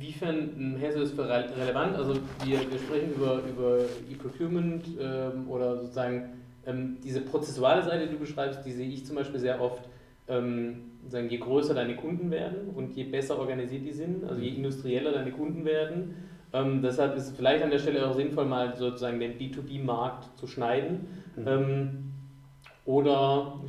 Wiefern 0.00 0.76
hältst 0.78 0.96
du 0.96 1.02
das 1.02 1.12
für 1.12 1.28
relevant? 1.28 1.94
Also 1.94 2.14
wir, 2.44 2.58
wir 2.70 2.78
sprechen 2.78 3.12
über, 3.14 3.42
über 3.48 3.80
E-Procurement 4.10 4.84
ähm, 4.98 5.48
oder 5.48 5.78
sozusagen 5.80 6.40
ähm, 6.66 6.96
diese 7.04 7.20
prozessuale 7.20 7.82
Seite, 7.82 8.06
die 8.06 8.12
du 8.14 8.18
beschreibst, 8.18 8.64
die 8.64 8.72
sehe 8.72 8.88
ich 8.88 9.04
zum 9.04 9.16
Beispiel 9.16 9.40
sehr 9.40 9.60
oft 9.60 9.88
ähm, 10.28 10.92
sagen, 11.08 11.28
je 11.28 11.38
größer 11.38 11.74
deine 11.74 11.96
Kunden 11.96 12.30
werden 12.30 12.70
und 12.74 12.96
je 12.96 13.04
besser 13.04 13.38
organisiert 13.38 13.84
die 13.84 13.92
sind, 13.92 14.24
also 14.24 14.40
je 14.40 14.50
industrieller 14.50 15.12
deine 15.12 15.32
Kunden 15.32 15.64
werden. 15.64 16.14
Ähm, 16.52 16.82
deshalb 16.82 17.16
ist 17.16 17.28
es 17.28 17.36
vielleicht 17.36 17.62
an 17.62 17.70
der 17.70 17.78
Stelle 17.78 18.06
auch 18.08 18.14
sinnvoll, 18.14 18.46
mal 18.46 18.76
sozusagen 18.76 19.20
den 19.20 19.38
B2B-Markt 19.38 20.36
zu 20.38 20.46
schneiden. 20.46 21.08
Mhm. 21.36 21.46
Ähm, 21.46 22.04
oder 22.84 23.60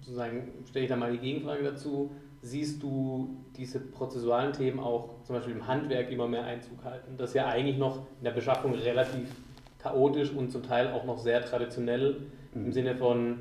sozusagen 0.00 0.48
stelle 0.68 0.84
ich 0.84 0.90
da 0.90 0.96
mal 0.96 1.12
die 1.12 1.18
Gegenfrage 1.18 1.62
dazu, 1.62 2.10
siehst 2.42 2.82
du 2.82 3.36
diese 3.56 3.80
prozessualen 3.80 4.52
Themen 4.52 4.80
auch 4.80 5.22
zum 5.24 5.36
Beispiel 5.36 5.54
im 5.54 5.66
Handwerk 5.66 6.10
immer 6.10 6.26
mehr 6.26 6.44
Einzug 6.44 6.82
halten? 6.84 7.16
Das 7.16 7.30
ist 7.30 7.34
ja 7.34 7.46
eigentlich 7.46 7.78
noch 7.78 7.98
in 8.18 8.24
der 8.24 8.30
Beschaffung 8.30 8.74
relativ 8.74 9.28
chaotisch 9.78 10.32
und 10.32 10.50
zum 10.50 10.62
Teil 10.62 10.92
auch 10.92 11.04
noch 11.04 11.18
sehr 11.18 11.44
traditionell 11.44 12.22
mhm. 12.54 12.66
im 12.66 12.72
Sinne 12.72 12.96
von 12.96 13.38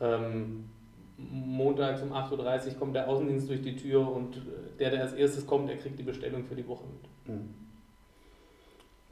ähm, 0.00 0.64
montags 1.16 2.02
um 2.02 2.12
8.30 2.12 2.32
Uhr 2.68 2.74
kommt 2.78 2.94
der 2.96 3.08
Außendienst 3.08 3.48
durch 3.48 3.62
die 3.62 3.76
Tür 3.76 4.10
und 4.10 4.36
äh, 4.36 4.40
der, 4.78 4.90
der 4.90 5.02
als 5.02 5.12
erstes 5.12 5.46
kommt, 5.46 5.68
der 5.68 5.76
kriegt 5.76 5.98
die 5.98 6.02
Bestellung 6.02 6.44
für 6.44 6.56
die 6.56 6.66
Woche 6.66 6.84
mit. 6.86 7.34
Hm. 7.34 7.48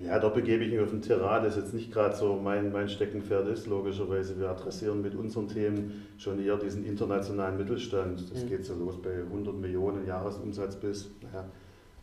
Ja, 0.01 0.19
da 0.19 0.31
begebe 0.31 0.65
ich 0.65 0.71
mich 0.71 0.81
auf 0.81 0.91
den 0.91 1.03
Terrain, 1.03 1.45
das 1.45 1.57
jetzt 1.57 1.75
nicht 1.75 1.93
gerade 1.93 2.17
so 2.17 2.37
mein, 2.37 2.73
mein 2.73 2.89
Steckenpferd 2.89 3.47
ist, 3.49 3.67
logischerweise. 3.67 4.39
Wir 4.39 4.49
adressieren 4.49 5.03
mit 5.03 5.15
unseren 5.15 5.47
Themen 5.47 6.07
schon 6.17 6.43
eher 6.43 6.57
diesen 6.57 6.87
internationalen 6.87 7.59
Mittelstand. 7.59 8.31
Das 8.33 8.45
mhm. 8.45 8.49
geht 8.49 8.65
so 8.65 8.75
los 8.75 9.01
bei 9.03 9.13
100 9.13 9.55
Millionen 9.55 10.07
Jahresumsatz 10.07 10.77
bis, 10.77 11.11
naja, 11.21 11.45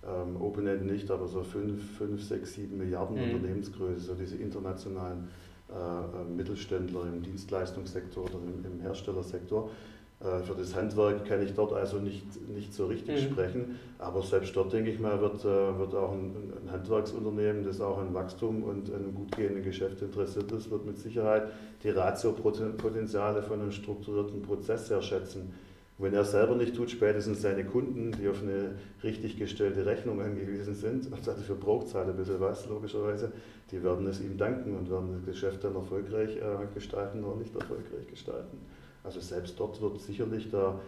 ähm, 0.05 0.39
Open-End 0.39 0.85
nicht, 0.85 1.09
aber 1.09 1.27
so 1.27 1.41
5, 1.41 1.97
5, 1.97 2.23
6, 2.23 2.53
7 2.53 2.77
Milliarden 2.77 3.17
mhm. 3.17 3.33
Unternehmensgröße, 3.33 3.99
so 3.99 4.13
diese 4.13 4.37
internationalen 4.37 5.29
äh, 5.69 5.73
äh, 5.73 6.23
Mittelständler 6.23 7.03
im 7.11 7.23
Dienstleistungssektor 7.23 8.25
oder 8.25 8.35
im, 8.35 8.73
im 8.73 8.79
Herstellersektor. 8.79 9.71
Äh, 10.19 10.39
für 10.39 10.55
das 10.55 10.75
Handwerk 10.75 11.25
kann 11.25 11.43
ich 11.43 11.53
dort 11.53 11.73
also 11.73 11.99
nicht, 11.99 12.25
nicht 12.49 12.73
so 12.73 12.87
richtig 12.87 13.23
mhm. 13.23 13.31
sprechen, 13.31 13.79
aber 13.99 14.23
selbst 14.23 14.55
dort, 14.55 14.73
denke 14.73 14.89
ich 14.89 14.99
mal, 14.99 15.21
wird, 15.21 15.45
äh, 15.45 15.77
wird 15.77 15.93
auch 15.93 16.11
ein, 16.11 16.33
ein, 16.63 16.71
Handwerksunternehmen, 16.71 17.63
das 17.63 17.79
auch 17.81 17.99
an 17.99 18.13
Wachstum 18.15 18.63
und 18.63 18.91
einem 18.91 19.13
gut 19.13 19.35
gehenden 19.35 19.63
Geschäft 19.63 20.01
interessiert 20.01 20.51
ist, 20.51 20.71
wird 20.71 20.85
mit 20.85 20.97
Sicherheit 20.97 21.43
die 21.83 21.89
Ratio-Potenziale 21.89 23.43
von 23.43 23.61
einem 23.61 23.71
strukturierten 23.71 24.41
Prozess 24.41 24.87
sehr 24.87 25.03
schätzen. 25.03 25.53
Wenn 25.99 26.13
er 26.13 26.25
selber 26.25 26.55
nicht 26.55 26.75
tut, 26.75 26.91
spätestens 26.91 27.41
seine 27.41 27.65
Kunden, 27.65 28.11
die 28.11 28.27
auf 28.27 28.43
eine 28.43 28.75
richtig 29.03 29.37
gestellte 29.37 29.85
Rechnung 29.85 30.21
angewiesen 30.21 30.75
sind, 30.75 31.11
und 31.11 31.27
dafür 31.27 31.55
braucht 31.55 31.87
es 31.87 31.95
halt 31.95 32.07
ein 32.07 32.15
bisschen 32.15 32.39
was, 32.39 32.67
logischerweise, 32.67 33.31
die 33.71 33.83
werden 33.83 34.05
es 34.05 34.21
ihm 34.21 34.37
danken 34.37 34.75
und 34.77 34.91
werden 34.91 35.11
das 35.11 35.25
Geschäft 35.25 35.63
dann 35.63 35.75
erfolgreich 35.75 36.37
äh, 36.37 36.73
gestalten 36.73 37.23
oder 37.23 37.37
nicht 37.37 37.55
erfolgreich 37.55 38.07
gestalten. 38.07 38.59
Also 39.07 39.21
selbst 39.21 39.57
dort 39.57 39.81
wird 39.81 40.01
sicherlich 40.01 40.51
der, 40.51 40.81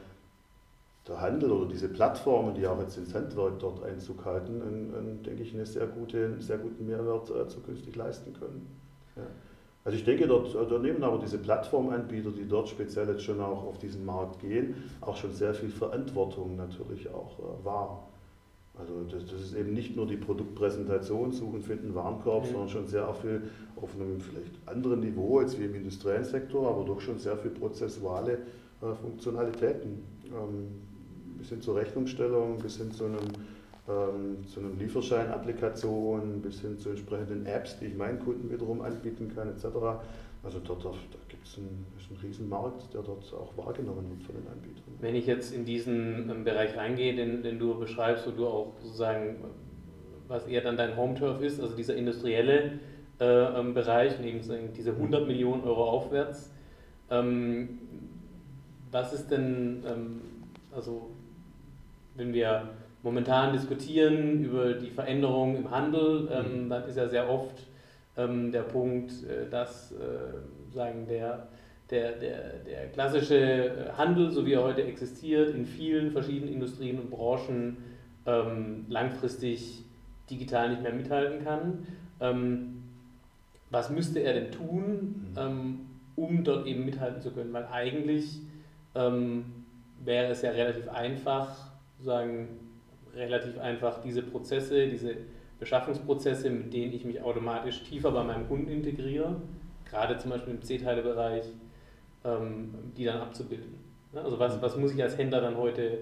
der 1.07 1.21
Handel 1.21 1.53
oder 1.53 1.69
diese 1.69 1.87
Plattformen, 1.87 2.53
die 2.53 2.67
auch 2.67 2.77
jetzt 2.81 2.97
ins 2.97 3.15
Handwerk 3.15 3.59
dort 3.59 3.81
Einzug 3.81 4.25
halten, 4.25 4.61
ein, 4.61 4.93
ein, 4.93 5.23
denke 5.23 5.41
ich, 5.41 5.53
eine 5.53 5.65
sehr 5.65 5.87
gute, 5.87 6.25
einen 6.25 6.41
sehr 6.41 6.57
guten 6.57 6.85
Mehrwert 6.85 7.29
äh, 7.29 7.47
zukünftig 7.47 7.95
leisten 7.95 8.33
können. 8.33 8.67
Ja. 9.15 9.21
Also 9.85 9.97
ich 9.97 10.03
denke, 10.03 10.27
dort, 10.27 10.53
da 10.53 10.77
nehmen 10.79 11.01
aber 11.01 11.19
diese 11.19 11.37
Plattformanbieter, 11.37 12.31
die 12.31 12.45
dort 12.45 12.67
speziell 12.67 13.07
jetzt 13.07 13.23
schon 13.23 13.39
auch 13.39 13.63
auf 13.63 13.77
diesen 13.79 14.05
Markt 14.05 14.41
gehen, 14.41 14.75
auch 14.99 15.15
schon 15.15 15.31
sehr 15.31 15.53
viel 15.53 15.69
Verantwortung 15.69 16.57
natürlich 16.57 17.09
auch 17.09 17.39
äh, 17.39 17.63
wahr. 17.65 18.03
Also 18.79 19.03
das, 19.11 19.25
das, 19.25 19.41
ist 19.41 19.55
eben 19.55 19.73
nicht 19.73 19.95
nur 19.95 20.07
die 20.07 20.15
Produktpräsentation, 20.15 21.33
Suchen, 21.33 21.61
Finden, 21.61 21.93
Warenkorb, 21.93 22.45
mhm. 22.45 22.51
sondern 22.51 22.69
schon 22.69 22.87
sehr 22.87 23.13
viel 23.13 23.43
auf 23.75 23.93
einem 23.95 24.21
vielleicht 24.21 24.53
anderen 24.65 25.01
Niveau 25.01 25.39
als 25.39 25.59
wie 25.59 25.65
im 25.65 25.75
industriellen 25.75 26.23
Sektor, 26.23 26.69
aber 26.69 26.85
doch 26.85 27.01
schon 27.01 27.19
sehr 27.19 27.37
viel 27.37 27.51
prozessuale 27.51 28.39
äh, 28.81 28.93
Funktionalitäten. 29.01 30.03
Ähm, 30.27 30.67
bis 31.39 31.49
hin 31.49 31.61
zur 31.61 31.77
Rechnungsstellung, 31.77 32.57
bis 32.59 32.77
hin 32.77 32.91
zu 32.91 33.05
einem, 33.05 33.17
ähm, 33.87 34.45
zu 34.45 34.59
einem 34.59 34.77
Lieferschein-Applikation, 34.77 36.41
bis 36.41 36.61
hin 36.61 36.77
zu 36.77 36.89
entsprechenden 36.89 37.45
Apps, 37.45 37.79
die 37.79 37.85
ich 37.85 37.95
meinen 37.95 38.19
Kunden 38.19 38.51
wiederum 38.51 38.81
anbieten 38.81 39.31
kann, 39.33 39.49
etc. 39.49 39.65
Also 40.43 40.59
dort, 40.63 40.85
da 40.85 40.91
gibt 41.27 41.45
es 41.45 41.57
einen 42.09 42.19
Riesenmarkt, 42.19 42.93
der 42.93 43.01
dort 43.01 43.33
auch 43.33 43.55
wahrgenommen 43.57 44.09
wird 44.09 44.23
von 44.23 44.35
den 44.35 44.47
Anbietern. 44.47 44.83
Wenn 44.99 45.15
ich 45.15 45.25
jetzt 45.25 45.53
in 45.53 45.65
diesen 45.65 46.29
ähm, 46.29 46.43
Bereich 46.43 46.75
reingehe, 46.75 47.15
den, 47.15 47.43
den 47.43 47.59
du 47.59 47.77
beschreibst, 47.79 48.27
wo 48.27 48.31
du 48.31 48.47
auch 48.47 48.73
sozusagen, 48.81 49.37
was 50.27 50.47
eher 50.47 50.61
dann 50.61 50.77
dein 50.77 50.95
Home-Turf 50.97 51.41
ist, 51.41 51.59
also 51.61 51.75
dieser 51.75 51.95
industrielle 51.95 52.79
äh, 53.19 53.25
ähm, 53.25 53.73
Bereich, 53.73 54.19
neben 54.19 54.41
diese 54.73 54.91
100 54.91 55.27
Millionen 55.27 55.63
Euro 55.63 55.89
aufwärts, 55.89 56.51
ähm, 57.09 57.79
was 58.91 59.13
ist 59.13 59.29
denn, 59.29 59.83
ähm, 59.87 60.21
also 60.71 61.09
wenn 62.15 62.33
wir 62.33 62.69
momentan 63.03 63.53
diskutieren 63.53 64.43
über 64.43 64.73
die 64.73 64.89
Veränderung 64.89 65.55
im 65.55 65.71
Handel, 65.71 66.29
ähm, 66.31 66.65
mhm. 66.65 66.69
dann 66.69 66.87
ist 66.87 66.97
ja 66.97 67.07
sehr 67.07 67.29
oft 67.29 67.67
ähm, 68.17 68.51
der 68.51 68.63
Punkt, 68.63 69.11
äh, 69.23 69.49
dass 69.49 69.91
äh, 69.91 70.73
sagen 70.73 71.07
der, 71.07 71.47
der, 71.91 72.13
der, 72.13 72.59
der 72.65 72.87
klassische 72.87 73.37
äh, 73.37 73.91
Handel, 73.97 74.31
so 74.31 74.45
wie 74.45 74.53
er 74.53 74.63
heute 74.63 74.83
existiert, 74.83 75.53
in 75.55 75.65
vielen 75.65 76.11
verschiedenen 76.11 76.53
Industrien 76.53 76.99
und 76.99 77.09
Branchen 77.09 77.77
ähm, 78.25 78.85
langfristig 78.89 79.83
digital 80.29 80.69
nicht 80.69 80.83
mehr 80.83 80.93
mithalten 80.93 81.43
kann. 81.43 81.87
Ähm, 82.19 82.83
was 83.69 83.89
müsste 83.89 84.19
er 84.19 84.33
denn 84.33 84.51
tun, 84.51 85.31
mhm. 85.31 85.37
ähm, 85.37 85.79
um 86.15 86.43
dort 86.43 86.67
eben 86.67 86.85
mithalten 86.85 87.21
zu 87.21 87.31
können? 87.31 87.53
Weil 87.53 87.67
eigentlich 87.71 88.39
ähm, 88.95 89.45
wäre 90.03 90.31
es 90.31 90.41
ja 90.41 90.51
relativ 90.51 90.89
einfach, 90.89 91.71
sagen, 91.99 92.47
relativ 93.15 93.59
einfach 93.59 94.01
diese 94.01 94.21
Prozesse, 94.21 94.87
diese 94.87 95.15
Beschaffungsprozesse, 95.59 96.49
mit 96.49 96.73
denen 96.73 96.93
ich 96.93 97.03
mich 97.03 97.21
automatisch 97.21 97.83
tiefer 97.83 98.11
bei 98.11 98.23
meinem 98.23 98.47
Kunden 98.47 98.69
integriere, 98.69 99.35
gerade 99.89 100.17
zum 100.17 100.31
Beispiel 100.31 100.53
im 100.53 100.61
C-Teile-Bereich, 100.61 101.45
die 102.23 103.05
dann 103.05 103.21
abzubilden. 103.21 103.75
Also 104.13 104.39
was, 104.39 104.61
was 104.61 104.75
muss 104.75 104.93
ich 104.93 105.01
als 105.01 105.17
Händler 105.17 105.41
dann 105.41 105.55
heute, 105.55 105.99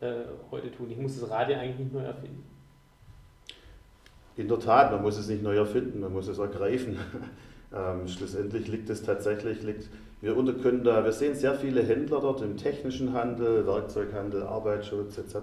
äh, 0.00 0.12
heute 0.50 0.70
tun? 0.70 0.90
Ich 0.90 0.98
muss 0.98 1.18
das 1.18 1.30
Rad 1.30 1.48
ja 1.48 1.58
eigentlich 1.58 1.78
nicht 1.78 1.92
neu 1.92 2.00
erfinden. 2.00 2.44
In 4.36 4.48
der 4.48 4.58
Tat, 4.58 4.92
man 4.92 5.02
muss 5.02 5.16
es 5.16 5.28
nicht 5.28 5.42
neu 5.42 5.56
erfinden, 5.56 6.00
man 6.00 6.12
muss 6.12 6.28
es 6.28 6.38
ergreifen. 6.38 6.98
ähm, 7.74 8.06
schlussendlich 8.06 8.68
liegt 8.68 8.90
es 8.90 9.02
tatsächlich, 9.02 9.62
liegt, 9.62 9.88
wir 10.20 10.34
können 10.60 10.84
da, 10.84 11.04
wir 11.04 11.12
sehen 11.12 11.34
sehr 11.34 11.54
viele 11.54 11.82
Händler 11.82 12.20
dort 12.20 12.42
im 12.42 12.56
technischen 12.56 13.12
Handel, 13.12 13.66
Werkzeughandel, 13.66 14.42
Arbeitsschutz 14.42 15.16
etc., 15.16 15.36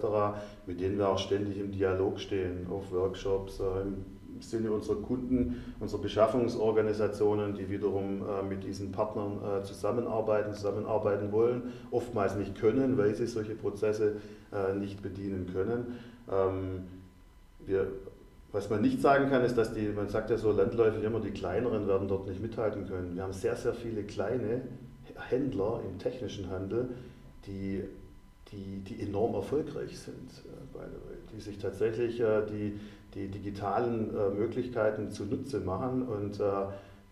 mit 0.68 0.80
denen 0.80 0.98
wir 0.98 1.10
auch 1.10 1.18
ständig 1.18 1.58
im 1.58 1.72
Dialog 1.72 2.20
stehen, 2.20 2.68
auf 2.70 2.92
Workshops, 2.92 3.60
äh, 3.60 3.82
im 3.82 4.06
Sinne 4.44 4.72
unserer 4.72 4.98
Kunden, 4.98 5.64
unserer 5.80 6.02
Beschaffungsorganisationen, 6.02 7.56
die 7.56 7.70
wiederum 7.70 8.22
äh, 8.22 8.44
mit 8.44 8.64
diesen 8.64 8.92
Partnern 8.92 9.40
äh, 9.44 9.64
zusammenarbeiten, 9.64 10.54
zusammenarbeiten 10.54 11.32
wollen, 11.32 11.74
oftmals 11.92 12.36
nicht 12.36 12.56
können, 12.56 12.98
weil 12.98 13.16
sie 13.16 13.28
solche 13.28 13.56
Prozesse 13.56 14.18
äh, 14.52 14.76
nicht 14.76 15.02
bedienen 15.02 15.50
können. 15.52 16.00
Ähm, 16.32 16.84
wir 17.66 17.88
was 18.54 18.70
man 18.70 18.82
nicht 18.82 19.02
sagen 19.02 19.30
kann, 19.30 19.44
ist, 19.44 19.58
dass 19.58 19.74
die, 19.74 19.88
man 19.88 20.10
sagt 20.10 20.30
ja 20.30 20.38
so 20.38 20.52
landläufig 20.52 21.04
immer, 21.04 21.20
die 21.20 21.32
kleineren 21.32 21.88
werden 21.88 22.08
dort 22.08 22.28
nicht 22.28 22.40
mithalten 22.40 22.88
können. 22.88 23.16
Wir 23.16 23.24
haben 23.24 23.34
sehr, 23.34 23.56
sehr 23.56 23.74
viele 23.74 24.04
kleine 24.04 24.62
Händler 25.28 25.82
im 25.90 25.98
technischen 25.98 26.52
Handel, 26.52 26.90
die, 27.48 27.84
die, 28.52 28.84
die 28.88 29.02
enorm 29.02 29.34
erfolgreich 29.34 30.00
sind, 30.00 30.30
die 31.36 31.42
sich 31.42 31.58
tatsächlich 31.58 32.18
die, 32.18 32.80
die 33.14 33.28
digitalen 33.28 34.16
äh, 34.16 34.30
Möglichkeiten 34.30 35.12
zunutze 35.12 35.60
machen 35.60 36.04
und 36.04 36.42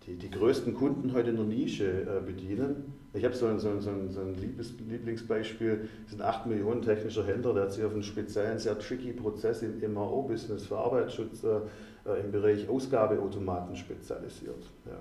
die, 0.07 0.15
die 0.15 0.31
größten 0.31 0.73
Kunden 0.73 1.13
heute 1.13 1.29
in 1.29 1.35
der 1.35 1.45
Nische 1.45 2.23
bedienen 2.25 2.93
ich 3.13 3.25
habe 3.25 3.35
so 3.35 3.47
ein, 3.47 3.59
so, 3.59 3.69
ein, 3.69 3.81
so, 3.81 3.89
ein, 3.89 4.35
Lieblingsbeispiel, 4.89 5.89
es 6.05 6.11
sind 6.11 6.21
8 6.21 6.45
Millionen 6.45 6.81
technischer 6.81 7.25
Händler, 7.25 7.53
der 7.53 7.63
hat 7.63 7.73
sich 7.73 7.83
auf 7.83 7.91
einen 7.91 8.03
speziellen, 8.03 8.57
sehr 8.57 8.79
tricky 8.79 9.11
Prozess 9.11 9.61
im 9.63 9.93
MAO-Business 9.93 10.67
für 10.67 10.77
Arbeitsschutz 10.77 11.43
äh, 11.43 12.19
im 12.23 12.31
Bereich 12.31 12.69
Ausgabeautomaten 12.69 13.75
spezialisiert. 13.75 14.63
Ja. 14.85 14.97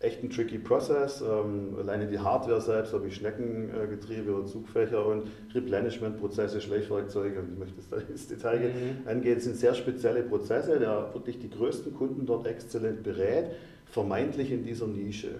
Echt 0.00 0.22
ein 0.22 0.30
tricky 0.30 0.58
Prozess. 0.58 1.20
Ähm, 1.20 1.76
alleine 1.78 2.06
die 2.06 2.18
Hardware 2.18 2.62
selbst, 2.62 2.94
habe 2.94 3.06
ich 3.06 3.16
Schneckengetriebe 3.16 4.34
oder 4.34 4.46
Zugfächer 4.46 5.06
und 5.06 5.24
Replenishment-Prozesse, 5.54 6.62
Schleichwerkzeuge, 6.62 7.38
und 7.38 7.52
ich 7.52 7.58
möchte 7.58 7.78
es 7.78 7.88
da 7.88 7.96
ins 7.98 8.26
Detail 8.26 8.70
mhm. 8.70 9.06
angehen, 9.06 9.38
sind 9.40 9.56
sehr 9.56 9.74
spezielle 9.74 10.22
Prozesse, 10.22 10.78
der 10.78 11.12
wirklich 11.12 11.38
die 11.38 11.50
größten 11.50 11.94
Kunden 11.94 12.24
dort 12.24 12.46
exzellent 12.46 13.02
berät, 13.02 13.50
vermeintlich 13.84 14.50
in 14.50 14.64
dieser 14.64 14.86
Nische 14.86 15.32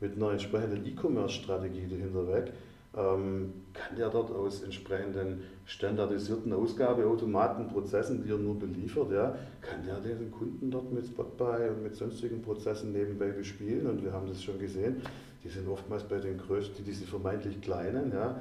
mit 0.00 0.14
einer 0.16 0.30
entsprechenden 0.30 0.86
E-Commerce-Strategie 0.86 1.88
dahinter 1.88 2.28
weg, 2.32 2.52
kann 2.94 3.96
der 3.98 4.08
dort 4.08 4.30
aus 4.30 4.62
entsprechenden 4.62 5.42
standardisierten 5.64 6.52
Ausgabeautomatenprozessen, 6.52 8.22
die 8.22 8.30
er 8.30 8.38
nur 8.38 8.58
beliefert, 8.58 9.10
ja, 9.10 9.36
kann 9.60 9.84
der 9.84 9.98
den 9.98 10.30
Kunden 10.30 10.70
dort 10.70 10.92
mit 10.92 11.06
Spotbuy 11.06 11.70
und 11.70 11.82
mit 11.82 11.96
sonstigen 11.96 12.40
Prozessen 12.42 12.92
nebenbei 12.92 13.30
bespielen. 13.30 13.86
Und 13.88 14.04
wir 14.04 14.12
haben 14.12 14.28
das 14.28 14.42
schon 14.42 14.58
gesehen, 14.58 15.02
die 15.42 15.48
sind 15.48 15.68
oftmals 15.68 16.04
bei 16.04 16.18
den 16.18 16.38
größten, 16.38 16.84
diese 16.84 17.04
vermeintlich 17.04 17.60
kleinen, 17.60 18.12
ja, 18.12 18.40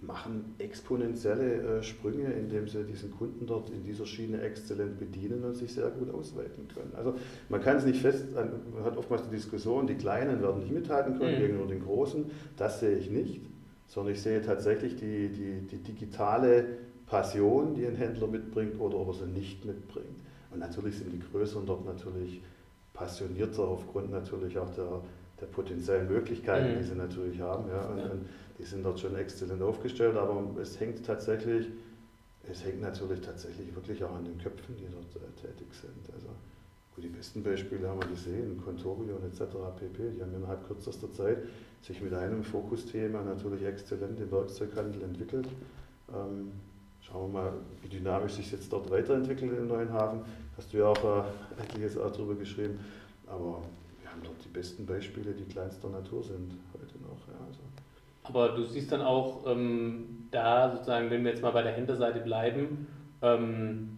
machen 0.00 0.54
exponentielle 0.58 1.78
äh, 1.78 1.82
Sprünge, 1.82 2.32
indem 2.32 2.68
sie 2.68 2.84
diesen 2.84 3.10
Kunden 3.10 3.46
dort 3.46 3.70
in 3.70 3.82
dieser 3.82 4.06
Schiene 4.06 4.40
exzellent 4.42 4.98
bedienen 4.98 5.42
und 5.42 5.56
sich 5.56 5.74
sehr 5.74 5.90
gut 5.90 6.14
ausweiten 6.14 6.68
können. 6.72 6.92
Also 6.96 7.14
man 7.48 7.60
kann 7.60 7.78
es 7.78 7.84
nicht 7.84 8.00
fest, 8.00 8.26
man 8.32 8.84
hat 8.84 8.96
oftmals 8.96 9.24
die 9.24 9.34
Diskussion, 9.34 9.88
die 9.88 9.96
Kleinen 9.96 10.40
werden 10.40 10.60
nicht 10.60 10.72
mithalten 10.72 11.18
können 11.18 11.34
mhm. 11.34 11.40
gegenüber 11.40 11.66
den 11.66 11.82
Großen. 11.82 12.26
Das 12.56 12.78
sehe 12.78 12.96
ich 12.96 13.10
nicht, 13.10 13.40
sondern 13.88 14.14
ich 14.14 14.22
sehe 14.22 14.40
tatsächlich 14.42 14.96
die, 14.96 15.28
die, 15.30 15.66
die 15.66 15.78
digitale 15.78 16.64
Passion, 17.06 17.74
die 17.74 17.86
ein 17.86 17.96
Händler 17.96 18.28
mitbringt 18.28 18.78
oder 18.78 18.98
ob 18.98 19.08
er 19.08 19.14
sie 19.14 19.26
nicht 19.26 19.64
mitbringt. 19.64 20.20
Und 20.50 20.60
natürlich 20.60 20.98
sind 20.98 21.10
die 21.12 21.20
Größeren 21.20 21.66
dort 21.66 21.84
natürlich 21.84 22.42
passionierter 22.92 23.62
aufgrund 23.62 24.10
natürlich 24.10 24.58
auch 24.58 24.70
der, 24.74 25.00
der 25.40 25.46
potenziellen 25.46 26.08
Möglichkeiten, 26.08 26.74
mhm. 26.74 26.78
die 26.78 26.84
sie 26.84 26.94
natürlich 26.94 27.40
haben. 27.40 27.68
Ja. 27.68 27.86
Und, 27.86 27.98
ja. 27.98 28.10
Die 28.58 28.64
sind 28.64 28.84
dort 28.84 28.98
schon 28.98 29.14
exzellent 29.16 29.62
aufgestellt, 29.62 30.16
aber 30.16 30.44
es 30.60 30.80
hängt 30.80 31.06
tatsächlich, 31.06 31.68
es 32.50 32.64
hängt 32.64 32.80
natürlich 32.80 33.20
tatsächlich 33.20 33.72
wirklich 33.74 34.02
auch 34.02 34.14
an 34.16 34.24
den 34.24 34.36
Köpfen, 34.36 34.76
die 34.76 34.86
dort 34.90 35.14
äh, 35.16 35.40
tätig 35.40 35.68
sind. 35.72 36.12
Also 36.12 36.28
gut, 36.98 37.04
die 37.04 37.16
besten 37.16 37.42
Beispiele 37.42 37.88
haben 37.88 38.00
wir 38.02 38.08
gesehen, 38.08 38.60
Contorion 38.64 39.22
etc. 39.24 39.54
pp. 39.78 40.10
Die 40.16 40.22
haben 40.22 40.34
innerhalb 40.34 40.66
kürzester 40.66 41.10
Zeit 41.12 41.38
sich 41.80 42.00
mit 42.00 42.12
einem 42.12 42.42
Fokusthema 42.42 43.22
natürlich 43.22 43.64
exzellent 43.64 44.18
im 44.20 44.30
Werkzeughandel 44.30 45.02
entwickelt. 45.02 45.46
Ähm, 46.12 46.52
schauen 47.00 47.32
wir 47.32 47.40
mal, 47.40 47.52
wie 47.82 47.88
dynamisch 47.88 48.32
sich 48.32 48.50
jetzt 48.50 48.72
dort 48.72 48.90
weiterentwickelt 48.90 49.52
in 49.58 49.68
Neuenhafen. 49.68 50.22
Hast 50.56 50.72
du 50.72 50.78
ja 50.78 50.86
auch 50.86 51.04
äh, 51.04 51.62
etliches 51.62 51.96
auch 51.96 52.10
darüber 52.10 52.34
geschrieben. 52.34 52.80
Aber 53.26 53.62
wir 54.00 54.10
haben 54.10 54.22
dort 54.24 54.44
die 54.44 54.48
besten 54.48 54.84
Beispiele, 54.84 55.32
die 55.32 55.44
kleinster 55.44 55.88
Natur 55.88 56.24
sind 56.24 56.52
heute 56.72 56.98
noch. 57.02 57.28
Ja, 57.28 57.46
also. 57.46 57.60
Aber 58.24 58.56
du 58.56 58.64
siehst 58.64 58.90
dann 58.90 59.02
auch 59.02 59.46
ähm, 59.46 60.26
da 60.30 60.72
sozusagen, 60.72 61.10
wenn 61.10 61.22
wir 61.22 61.30
jetzt 61.30 61.42
mal 61.42 61.52
bei 61.52 61.62
der 61.62 61.72
Händlerseite 61.72 62.20
bleiben, 62.20 62.88
ähm, 63.22 63.97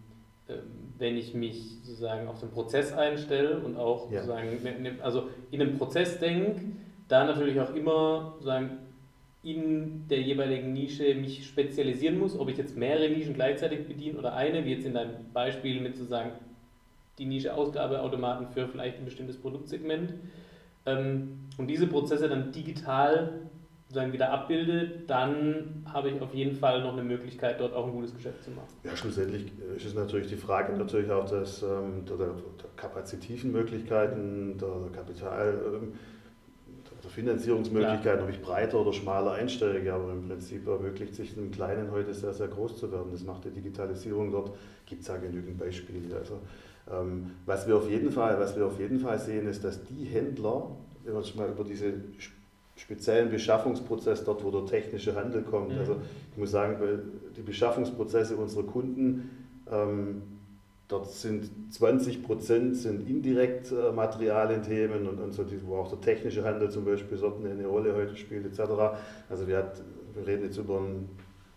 wenn 1.01 1.17
ich 1.17 1.33
mich 1.33 1.79
sozusagen 1.83 2.27
auf 2.27 2.39
den 2.39 2.51
Prozess 2.51 2.93
einstelle 2.93 3.59
und 3.59 3.75
auch 3.75 4.09
ja. 4.11 4.21
sozusagen, 4.21 4.63
ne, 4.63 4.79
ne, 4.79 4.91
also 5.01 5.27
in 5.49 5.61
einem 5.61 5.77
Prozess 5.77 6.19
denke, 6.19 6.61
da 7.07 7.25
natürlich 7.25 7.59
auch 7.59 7.75
immer 7.75 8.33
sozusagen 8.35 8.77
in 9.43 10.07
der 10.07 10.21
jeweiligen 10.21 10.71
Nische 10.71 11.15
mich 11.15 11.47
spezialisieren 11.47 12.19
muss, 12.19 12.37
ob 12.37 12.47
ich 12.49 12.57
jetzt 12.57 12.77
mehrere 12.77 13.09
Nischen 13.09 13.33
gleichzeitig 13.33 13.87
bediene 13.87 14.19
oder 14.19 14.35
eine, 14.35 14.63
wie 14.63 14.73
jetzt 14.73 14.85
in 14.85 14.93
deinem 14.93 15.31
Beispiel 15.33 15.81
mit 15.81 15.97
sozusagen 15.97 16.33
die 17.17 17.25
Nische 17.25 17.53
Ausgabeautomaten 17.55 18.47
für 18.47 18.67
vielleicht 18.67 18.99
ein 18.99 19.05
bestimmtes 19.05 19.37
Produktsegment. 19.37 20.13
Ähm, 20.85 21.39
und 21.57 21.67
diese 21.67 21.87
Prozesse 21.87 22.29
dann 22.29 22.51
digital 22.51 23.41
sozusagen 23.91 24.13
wieder 24.13 24.31
abbilde, 24.31 25.03
dann 25.05 25.83
habe 25.91 26.11
ich 26.11 26.21
auf 26.21 26.33
jeden 26.33 26.55
Fall 26.55 26.81
noch 26.81 26.93
eine 26.93 27.03
Möglichkeit, 27.03 27.59
dort 27.59 27.73
auch 27.73 27.87
ein 27.87 27.91
gutes 27.91 28.15
Geschäft 28.15 28.41
zu 28.41 28.51
machen. 28.51 28.69
Ja, 28.85 28.95
schlussendlich 28.95 29.51
ist 29.75 29.85
es 29.85 29.93
natürlich 29.93 30.27
die 30.27 30.37
Frage 30.37 30.77
natürlich 30.77 31.11
auch 31.11 31.25
des, 31.25 31.61
ähm, 31.61 32.05
der, 32.07 32.15
der, 32.15 32.33
kapazitiven 32.77 33.51
Möglichkeiten, 33.51 34.57
der, 34.57 34.69
Kapital, 34.95 35.59
ähm, 35.75 35.93
der 37.03 37.11
Finanzierungsmöglichkeiten, 37.11 38.01
Klar. 38.01 38.23
ob 38.23 38.29
ich 38.29 38.41
breiter 38.41 38.79
oder 38.79 38.93
schmaler 38.93 39.33
einsteige, 39.33 39.93
aber 39.93 40.13
im 40.13 40.25
Prinzip 40.29 40.65
ermöglicht 40.67 41.13
sich 41.13 41.37
einem 41.37 41.51
Kleinen 41.51 41.91
heute 41.91 42.13
sehr, 42.13 42.33
sehr 42.33 42.47
groß 42.47 42.77
zu 42.77 42.91
werden. 42.93 43.11
Das 43.11 43.23
macht 43.25 43.43
die 43.43 43.51
Digitalisierung 43.51 44.31
dort, 44.31 44.55
gibt 44.85 45.01
es 45.01 45.09
ja 45.09 45.17
genügend 45.17 45.59
Beispiele. 45.59 46.15
Also, 46.15 46.39
ähm, 46.89 47.31
was, 47.45 47.67
wir 47.67 47.75
auf 47.75 47.89
jeden 47.89 48.09
Fall, 48.09 48.39
was 48.39 48.55
wir 48.55 48.65
auf 48.65 48.79
jeden 48.79 48.99
Fall 48.99 49.19
sehen, 49.19 49.49
ist, 49.49 49.65
dass 49.65 49.83
die 49.83 50.05
Händler, 50.05 50.77
wenn 51.03 51.13
wir 51.13 51.23
mal 51.35 51.49
über 51.49 51.65
diese 51.65 51.93
speziellen 52.81 53.29
Beschaffungsprozess 53.29 54.23
dort, 54.23 54.43
wo 54.43 54.49
der 54.49 54.65
technische 54.65 55.15
Handel 55.15 55.43
kommt. 55.43 55.73
Mhm. 55.73 55.79
Also 55.79 55.97
ich 56.31 56.37
muss 56.37 56.51
sagen, 56.51 56.77
die 57.37 57.41
Beschaffungsprozesse 57.41 58.35
unserer 58.35 58.63
Kunden, 58.63 59.29
ähm, 59.71 60.23
dort 60.87 61.09
sind 61.11 61.49
20 61.69 62.23
Prozent 62.23 62.75
sind 62.75 63.07
indirekt 63.07 63.71
äh, 63.71 63.91
Materialienthemen 63.91 65.07
und, 65.07 65.19
und 65.19 65.31
so, 65.31 65.43
die, 65.43 65.65
wo 65.65 65.77
auch 65.77 65.89
der 65.89 66.01
technische 66.01 66.43
Handel 66.43 66.69
zum 66.69 66.83
Beispiel 66.83 67.17
dort 67.17 67.45
eine 67.45 67.65
Rolle 67.67 67.95
heute 67.95 68.17
spielt 68.17 68.45
etc. 68.45 68.71
Also 69.29 69.47
wir, 69.47 69.57
hat, 69.57 69.81
wir 70.15 70.27
reden 70.27 70.45
jetzt 70.45 70.57
über 70.57 70.79
einen, 70.79 71.09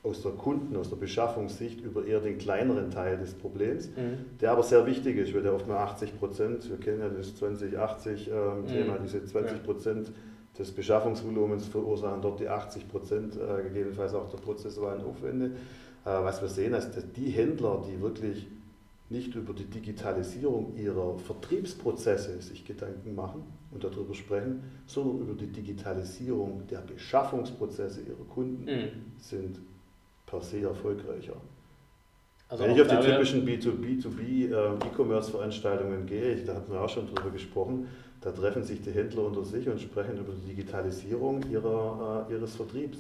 aus 0.03 0.21
der 0.21 0.33
Kunden, 0.33 0.77
aus 0.77 0.91
der 0.91 0.97
Beschaffungssicht 0.97 1.81
über 1.81 2.05
eher 2.05 2.21
den 2.21 2.37
kleineren 2.37 2.91
Teil 2.91 3.17
des 3.17 3.33
Problems, 3.33 3.89
mhm. 3.89 4.39
der 4.43 4.53
aber 4.53 4.63
sehr 4.63 4.85
wichtig 4.85 5.17
ist, 5.17 5.35
weil 5.35 5.43
der 5.43 5.55
oft 5.55 5.67
mal 5.67 5.79
80 5.79 6.19
Prozent, 6.19 6.69
wir 6.69 6.77
kennen 6.77 7.01
ja 7.01 7.09
das 7.09 7.35
2080-Thema, 7.41 8.69
ähm, 8.69 9.01
mhm. 9.01 9.05
diese 9.05 9.25
20 9.25 9.63
Prozent 9.65 10.09
ja 10.09 10.13
des 10.59 10.71
Beschaffungsvolumens 10.71 11.67
verursachen 11.67 12.23
dort 12.23 12.41
die 12.41 12.49
80 12.49 12.89
Prozent, 12.89 13.37
äh, 13.37 13.63
gegebenenfalls 13.63 14.15
auch 14.15 14.29
der 14.29 14.39
prozessualen 14.39 15.03
Aufwände. 15.03 15.47
Äh, 15.47 15.53
was 16.05 16.41
wir 16.41 16.49
sehen, 16.49 16.75
ist, 16.75 16.93
dass 16.93 17.11
die 17.13 17.31
Händler, 17.31 17.83
die 17.89 18.01
wirklich 18.01 18.47
nicht 19.11 19.35
über 19.35 19.53
die 19.53 19.65
Digitalisierung 19.65 20.75
ihrer 20.77 21.19
Vertriebsprozesse 21.19 22.41
sich 22.41 22.65
Gedanken 22.65 23.15
machen 23.15 23.43
und 23.71 23.85
darüber 23.85 24.15
sprechen, 24.15 24.63
sondern 24.87 25.21
über 25.21 25.35
die 25.35 25.47
Digitalisierung 25.47 26.67
der 26.71 26.79
Beschaffungsprozesse 26.79 28.01
ihrer 28.03 28.25
Kunden, 28.33 28.65
mhm. 28.65 28.89
sind 29.19 29.59
per 30.27 30.41
se 30.41 30.63
erfolgreicher. 30.63 31.37
Also 32.49 32.65
Wenn 32.65 32.75
ich 32.75 32.83
auf 32.83 32.89
die 32.89 32.97
typischen 32.97 33.47
B2B, 33.47 34.01
2 34.01 34.23
äh, 34.23 34.87
E-Commerce-Veranstaltungen 34.87 36.07
gehe, 36.07 36.37
da 36.45 36.55
hatten 36.55 36.73
wir 36.73 36.81
auch 36.81 36.89
schon 36.89 37.07
drüber 37.07 37.31
gesprochen, 37.31 37.89
da 38.25 38.33
treffen 38.33 38.65
sich 38.65 38.81
die 38.81 38.91
Händler 38.91 39.27
unter 39.27 39.45
sich 39.45 39.69
und 39.69 39.79
sprechen 39.79 40.17
über 40.17 40.33
die 40.33 40.55
Digitalisierung 40.55 41.43
ihrer, 41.51 42.27
äh, 42.29 42.33
ihres 42.33 42.57
Vertriebs. 42.57 42.99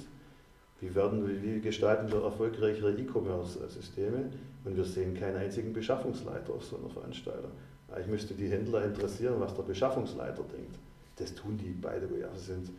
wie, 0.80 0.94
werden, 0.94 1.42
wie 1.42 1.60
gestalten 1.60 2.12
wir 2.12 2.22
erfolgreichere 2.22 2.92
E-Commerce-Systeme 2.92 4.30
und 4.64 4.76
wir 4.76 4.84
sehen 4.84 5.14
keinen 5.14 5.36
einzigen 5.36 5.72
Beschaffungsleiter 5.72 6.52
auf 6.52 6.64
so 6.64 6.76
einer 6.76 6.90
Veranstaltung. 6.90 7.50
Ich 7.98 8.06
müsste 8.06 8.34
die 8.34 8.48
Händler 8.48 8.84
interessieren, 8.84 9.36
was 9.38 9.54
der 9.54 9.62
Beschaffungsleiter 9.62 10.42
denkt. 10.42 10.76
Das 11.16 11.34
tun 11.34 11.56
die 11.56 11.70
beide, 11.70 12.06
also 12.28 12.38
sind, 12.38 12.70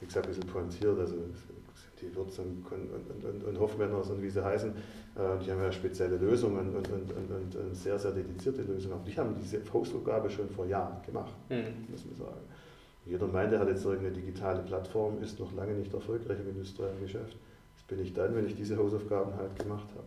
wie 0.00 0.06
gesagt, 0.06 0.26
ein 0.26 0.30
bisschen 0.30 0.50
pointiert, 0.50 0.98
also 0.98 1.14
die 2.00 2.14
Würz 2.14 2.38
und, 2.38 2.64
und, 2.70 3.24
und, 3.24 3.44
und 3.44 3.60
Hoffmänners 3.60 4.10
und 4.10 4.22
wie 4.22 4.30
sie 4.30 4.44
heißen, 4.44 4.70
äh, 4.70 5.44
die 5.44 5.50
haben 5.50 5.62
ja 5.62 5.72
spezielle 5.72 6.16
Lösungen 6.16 6.74
und, 6.74 6.88
und, 6.92 7.76
sehr, 7.76 7.98
sehr 7.98 8.12
dedizierte 8.12 8.62
Lösungen. 8.62 8.94
Aber 8.94 9.04
die 9.04 9.16
haben 9.16 9.34
diese 9.34 9.60
Hausaufgabe 9.72 10.30
schon 10.30 10.48
vor 10.48 10.66
Jahren 10.66 11.02
gemacht, 11.04 11.34
mhm. 11.48 11.86
muss 11.90 12.04
man 12.04 12.16
sagen. 12.16 12.40
Jeder 13.06 13.26
meint, 13.28 13.52
er 13.52 13.60
hat 13.60 13.68
jetzt 13.68 13.84
irgendeine 13.84 14.14
digitale 14.14 14.62
Plattform, 14.62 15.22
ist 15.22 15.38
noch 15.38 15.54
lange 15.54 15.74
nicht 15.74 15.94
erfolgreich 15.94 16.38
im 16.40 16.50
industriellen 16.50 17.00
Geschäft. 17.00 17.36
Das 17.74 17.84
bin 17.84 18.00
ich 18.00 18.12
dann, 18.12 18.34
wenn 18.34 18.46
ich 18.46 18.56
diese 18.56 18.76
Hausaufgaben 18.76 19.36
halt 19.36 19.56
gemacht 19.58 19.88
habe. 19.94 20.04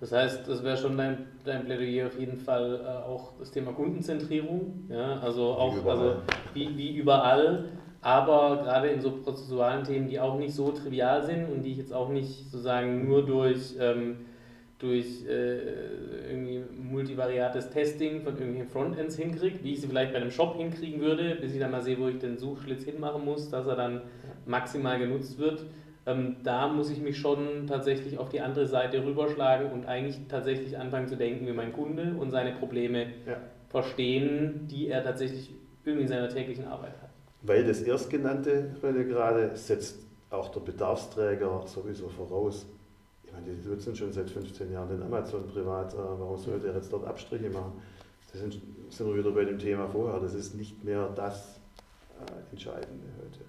Das 0.00 0.10
heißt, 0.10 0.48
das 0.48 0.64
wäre 0.64 0.76
schon 0.76 0.96
dein, 0.96 1.26
dein 1.44 1.64
Plädoyer 1.64 2.08
auf 2.08 2.18
jeden 2.18 2.36
Fall 2.36 2.80
äh, 2.84 3.08
auch 3.08 3.34
das 3.38 3.52
Thema 3.52 3.72
Kundenzentrierung. 3.72 4.88
Ja? 4.88 5.20
Also 5.20 5.52
auch 5.52 5.76
wie 5.76 5.88
also 5.88 6.16
wie, 6.54 6.76
wie 6.76 6.96
überall, 6.96 7.66
aber 8.02 8.62
gerade 8.62 8.88
in 8.88 9.00
so 9.00 9.12
prozessualen 9.12 9.84
Themen, 9.84 10.08
die 10.08 10.20
auch 10.20 10.38
nicht 10.38 10.54
so 10.54 10.70
trivial 10.72 11.22
sind 11.24 11.46
und 11.46 11.62
die 11.62 11.72
ich 11.72 11.78
jetzt 11.78 11.94
auch 11.94 12.10
nicht 12.10 12.50
sozusagen 12.50 13.08
nur 13.08 13.24
durch, 13.24 13.74
ähm, 13.80 14.26
durch 14.78 15.24
äh, 15.26 16.30
irgendwie 16.30 16.64
multivariates 16.76 17.70
Testing 17.70 18.22
von 18.22 18.34
irgendwelchen 18.34 18.68
Frontends 18.68 19.16
hinkriege, 19.16 19.62
wie 19.62 19.72
ich 19.72 19.80
sie 19.80 19.86
vielleicht 19.86 20.12
bei 20.12 20.18
einem 20.18 20.32
Shop 20.32 20.56
hinkriegen 20.56 21.00
würde, 21.00 21.36
bis 21.36 21.54
ich 21.54 21.60
dann 21.60 21.70
mal 21.70 21.82
sehe, 21.82 21.98
wo 21.98 22.08
ich 22.08 22.18
den 22.18 22.36
Suchschlitz 22.36 22.84
hinmachen 22.84 23.24
muss, 23.24 23.48
dass 23.48 23.66
er 23.66 23.76
dann 23.76 24.02
maximal 24.44 24.98
genutzt 24.98 25.38
wird 25.38 25.64
ähm, 26.04 26.36
da 26.42 26.68
muss 26.68 26.90
ich 26.90 27.00
mich 27.00 27.18
schon 27.18 27.66
tatsächlich 27.68 28.18
auf 28.18 28.28
die 28.28 28.40
andere 28.40 28.66
Seite 28.66 29.04
rüberschlagen 29.04 29.70
und 29.70 29.86
eigentlich 29.86 30.18
tatsächlich 30.28 30.76
anfangen 30.78 31.06
zu 31.06 31.16
denken 31.16 31.46
wie 31.46 31.52
mein 31.52 31.72
Kunde 31.72 32.14
und 32.18 32.30
seine 32.30 32.52
Probleme 32.52 33.06
ja. 33.26 33.36
verstehen, 33.68 34.66
die 34.68 34.88
er 34.88 35.04
tatsächlich 35.04 35.50
irgendwie 35.84 36.02
in 36.02 36.08
seiner 36.08 36.28
täglichen 36.28 36.66
Arbeit 36.66 36.94
hat. 37.00 37.11
Weil 37.42 37.64
das 37.64 37.82
Erstgenannte 37.82 38.76
heute 38.82 39.06
gerade 39.06 39.56
setzt 39.56 39.98
auch 40.30 40.48
der 40.50 40.60
Bedarfsträger 40.60 41.64
sowieso 41.66 42.08
voraus. 42.08 42.66
Ich 43.24 43.32
meine, 43.32 43.46
die 43.54 43.68
nutzen 43.68 43.96
schon 43.96 44.12
seit 44.12 44.30
15 44.30 44.72
Jahren 44.72 44.88
den 44.88 45.02
Amazon 45.02 45.46
privat. 45.48 45.92
Äh, 45.94 45.96
warum 45.96 46.38
sollte 46.38 46.68
er 46.68 46.74
jetzt 46.74 46.92
dort 46.92 47.06
Abstriche 47.06 47.50
machen? 47.50 47.72
Das 48.30 48.40
sind, 48.40 48.60
sind 48.90 49.06
wir 49.06 49.16
wieder 49.16 49.30
bei 49.30 49.44
dem 49.44 49.58
Thema 49.58 49.88
vorher. 49.88 50.20
Das 50.20 50.34
ist 50.34 50.54
nicht 50.54 50.84
mehr 50.84 51.08
das 51.14 51.60
äh, 52.20 52.52
Entscheidende 52.52 53.06
heute. 53.18 53.40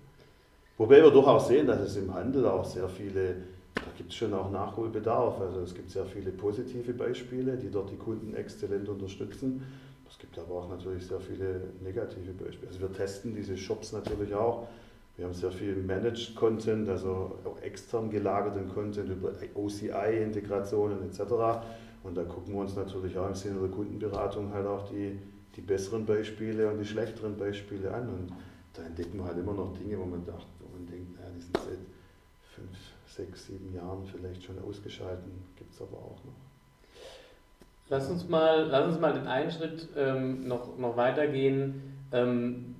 Wobei 0.77 1.03
wir 1.03 1.11
doch 1.11 1.27
auch 1.27 1.45
sehen, 1.45 1.67
dass 1.67 1.79
es 1.79 1.95
im 1.95 2.13
Handel 2.13 2.47
auch 2.47 2.65
sehr 2.65 2.89
viele, 2.89 3.35
da 3.75 3.83
gibt 3.95 4.09
es 4.09 4.15
schon 4.15 4.33
auch 4.33 4.49
Nachholbedarf. 4.49 5.39
Also 5.39 5.61
es 5.61 5.75
gibt 5.75 5.91
sehr 5.91 6.05
viele 6.05 6.31
positive 6.31 6.93
Beispiele, 6.93 7.57
die 7.57 7.69
dort 7.69 7.91
die 7.91 7.97
Kunden 7.97 8.33
exzellent 8.33 8.89
unterstützen. 8.89 9.63
Gibt 10.23 10.39
aber 10.39 10.55
auch 10.55 10.69
natürlich 10.69 11.05
sehr 11.05 11.19
viele 11.19 11.59
negative 11.81 12.31
Beispiele. 12.31 12.69
Also 12.69 12.79
wir 12.79 12.93
testen 12.93 13.35
diese 13.35 13.57
Shops 13.57 13.91
natürlich 13.91 14.33
auch. 14.33 14.67
Wir 15.17 15.25
haben 15.25 15.33
sehr 15.33 15.51
viel 15.51 15.75
Managed 15.75 16.33
Content, 16.35 16.87
also 16.87 17.37
auch 17.43 17.61
extern 17.61 18.09
gelagerten 18.09 18.69
Content 18.69 19.09
über 19.09 19.33
OCI-Integrationen 19.53 21.03
etc. 21.03 21.19
Und 22.03 22.15
da 22.15 22.23
gucken 22.23 22.53
wir 22.53 22.61
uns 22.61 22.73
natürlich 22.75 23.17
auch 23.17 23.27
im 23.27 23.35
Sinne 23.35 23.59
der 23.59 23.69
Kundenberatung 23.69 24.53
halt 24.53 24.65
auch 24.65 24.89
die, 24.89 25.19
die 25.57 25.61
besseren 25.61 26.05
Beispiele 26.05 26.71
und 26.71 26.79
die 26.79 26.85
schlechteren 26.85 27.35
Beispiele 27.35 27.93
an. 27.93 28.07
Und 28.07 28.33
da 28.71 28.83
entdecken 28.83 29.17
wir 29.17 29.25
halt 29.25 29.37
immer 29.37 29.53
noch 29.53 29.77
Dinge, 29.77 29.99
wo 29.99 30.05
man 30.05 30.25
dachte, 30.25 30.47
denkt, 30.89 31.15
naja, 31.17 31.29
die 31.35 31.41
sind 31.41 31.57
seit 31.57 31.79
fünf, 32.55 32.77
sechs, 33.05 33.47
sieben 33.47 33.73
Jahren 33.73 34.05
vielleicht 34.05 34.41
schon 34.41 34.57
ausgeschalten, 34.63 35.31
gibt 35.57 35.73
es 35.73 35.81
aber 35.81 35.97
auch 35.97 36.23
noch. 36.23 36.42
Lass 37.93 38.09
uns 38.09 38.27
mal, 38.27 38.69
lass 38.71 38.87
uns 38.87 38.99
mal 38.99 39.13
den 39.13 39.27
einen 39.27 39.51
Schritt 39.51 39.87
ähm, 39.95 40.47
noch, 40.47 40.79
noch 40.79 40.97
weitergehen. 40.97 41.95
Ähm, 42.11 42.73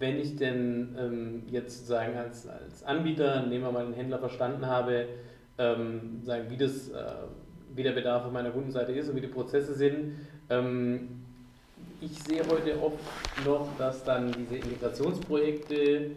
wenn 0.00 0.18
ich 0.18 0.34
denn 0.34 0.96
ähm, 0.98 1.42
jetzt 1.48 1.78
sozusagen 1.78 2.16
als, 2.16 2.48
als 2.48 2.82
Anbieter, 2.82 3.46
nehmen 3.46 3.62
wir 3.62 3.70
mal 3.70 3.84
den 3.84 3.94
Händler 3.94 4.18
verstanden 4.18 4.66
habe, 4.66 5.06
ähm, 5.56 6.20
sagen, 6.24 6.46
wie, 6.48 6.56
das, 6.56 6.88
äh, 6.88 7.04
wie 7.76 7.84
der 7.84 7.92
Bedarf 7.92 8.24
auf 8.26 8.32
meiner 8.32 8.50
Kundenseite 8.50 8.90
ist 8.90 9.08
und 9.08 9.14
wie 9.14 9.20
die 9.20 9.28
Prozesse 9.28 9.72
sind, 9.72 10.16
ähm, 10.50 11.10
ich 12.00 12.20
sehe 12.24 12.42
heute 12.50 12.82
oft 12.82 12.98
noch, 13.44 13.68
dass 13.78 14.02
dann 14.02 14.32
diese 14.32 14.56
Integrationsprojekte 14.56 16.10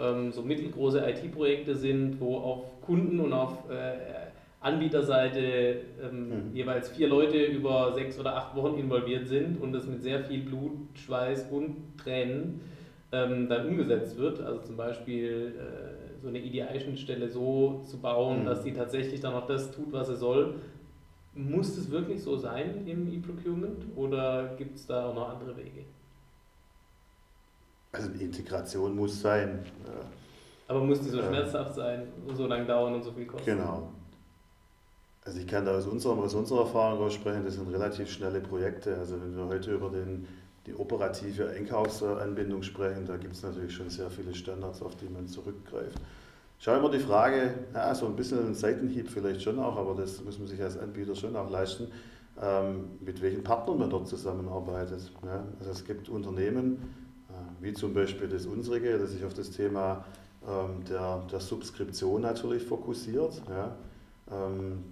ähm, 0.00 0.32
so 0.32 0.42
mittelgroße 0.42 0.98
IT-Projekte 0.98 1.76
sind, 1.76 2.20
wo 2.20 2.38
auf 2.38 2.80
Kunden- 2.80 3.20
und 3.20 3.32
auf 3.32 3.70
äh, 3.70 4.33
Anbieterseite 4.64 5.82
ähm, 6.02 6.48
mhm. 6.48 6.54
jeweils 6.54 6.88
vier 6.88 7.08
Leute 7.08 7.36
über 7.36 7.92
sechs 7.92 8.18
oder 8.18 8.34
acht 8.36 8.56
Wochen 8.56 8.78
involviert 8.78 9.26
sind 9.26 9.60
und 9.60 9.72
das 9.72 9.86
mit 9.86 10.02
sehr 10.02 10.24
viel 10.24 10.40
Blut, 10.40 10.72
Schweiß 10.94 11.48
und 11.50 11.76
Tränen 11.98 12.60
ähm, 13.12 13.48
dann 13.48 13.68
umgesetzt 13.68 14.16
wird. 14.16 14.40
Also 14.40 14.60
zum 14.62 14.76
Beispiel 14.76 15.54
äh, 15.58 16.20
so 16.22 16.28
eine 16.28 16.38
EDI-Schnittstelle 16.38 17.28
so 17.28 17.82
zu 17.86 17.98
bauen, 17.98 18.40
mhm. 18.40 18.46
dass 18.46 18.62
die 18.62 18.72
tatsächlich 18.72 19.20
dann 19.20 19.34
auch 19.34 19.46
das 19.46 19.70
tut, 19.70 19.92
was 19.92 20.08
sie 20.08 20.16
soll. 20.16 20.54
Muss 21.34 21.76
es 21.76 21.90
wirklich 21.90 22.22
so 22.22 22.36
sein 22.36 22.86
im 22.86 23.12
E-Procurement 23.12 23.84
oder 23.96 24.54
gibt 24.56 24.76
es 24.76 24.86
da 24.86 25.10
auch 25.10 25.14
noch 25.14 25.28
andere 25.28 25.56
Wege? 25.58 25.84
Also 27.92 28.10
Integration 28.18 28.96
muss 28.96 29.20
sein. 29.20 29.62
Aber 30.68 30.82
muss 30.82 31.00
die 31.00 31.10
so 31.10 31.20
ähm, 31.20 31.26
schmerzhaft 31.26 31.74
sein 31.74 32.06
und 32.26 32.34
so 32.34 32.46
lange 32.46 32.64
dauern 32.64 32.94
und 32.94 33.02
so 33.02 33.12
viel 33.12 33.26
kosten? 33.26 33.44
Genau. 33.44 33.90
Also 35.24 35.38
ich 35.38 35.46
kann 35.46 35.64
da 35.64 35.76
aus 35.76 35.86
unserer, 35.86 36.18
aus 36.18 36.34
unserer 36.34 36.60
Erfahrung 36.60 36.98
raus 36.98 37.14
sprechen, 37.14 37.44
das 37.44 37.54
sind 37.54 37.72
relativ 37.72 38.10
schnelle 38.10 38.40
Projekte. 38.40 38.96
Also 38.96 39.20
wenn 39.20 39.36
wir 39.36 39.46
heute 39.46 39.72
über 39.72 39.88
den, 39.88 40.26
die 40.66 40.74
operative 40.74 41.48
Einkaufsanbindung 41.48 42.62
sprechen, 42.62 43.06
da 43.06 43.16
gibt 43.16 43.34
es 43.34 43.42
natürlich 43.42 43.74
schon 43.74 43.88
sehr 43.88 44.10
viele 44.10 44.34
Standards, 44.34 44.82
auf 44.82 44.96
die 44.96 45.08
man 45.08 45.26
zurückgreift. 45.26 45.98
Schau 46.58 46.76
immer 46.76 46.90
die 46.90 46.98
Frage, 46.98 47.54
ja, 47.72 47.94
so 47.94 48.06
ein 48.06 48.16
bisschen 48.16 48.46
ein 48.46 48.54
Seitenhieb 48.54 49.08
vielleicht 49.10 49.42
schon 49.42 49.58
auch, 49.58 49.76
aber 49.76 49.94
das 49.94 50.22
muss 50.22 50.38
man 50.38 50.46
sich 50.46 50.62
als 50.62 50.78
Anbieter 50.78 51.14
schon 51.14 51.34
auch 51.36 51.50
leisten, 51.50 51.88
ähm, 52.40 52.90
mit 53.00 53.20
welchen 53.22 53.42
Partnern 53.42 53.78
man 53.78 53.90
dort 53.90 54.08
zusammenarbeitet. 54.08 55.10
Ja, 55.24 55.44
also 55.58 55.70
es 55.70 55.84
gibt 55.84 56.08
Unternehmen, 56.08 56.78
wie 57.60 57.72
zum 57.72 57.94
Beispiel 57.94 58.28
das 58.28 58.46
unsrige, 58.46 58.98
das 58.98 59.10
sich 59.10 59.24
auf 59.24 59.34
das 59.34 59.50
Thema 59.50 60.04
ähm, 60.46 60.84
der, 60.88 61.22
der 61.30 61.40
Subskription 61.40 62.22
natürlich 62.22 62.62
fokussiert. 62.62 63.42
Ja. 63.48 63.76
Ähm, 64.30 64.84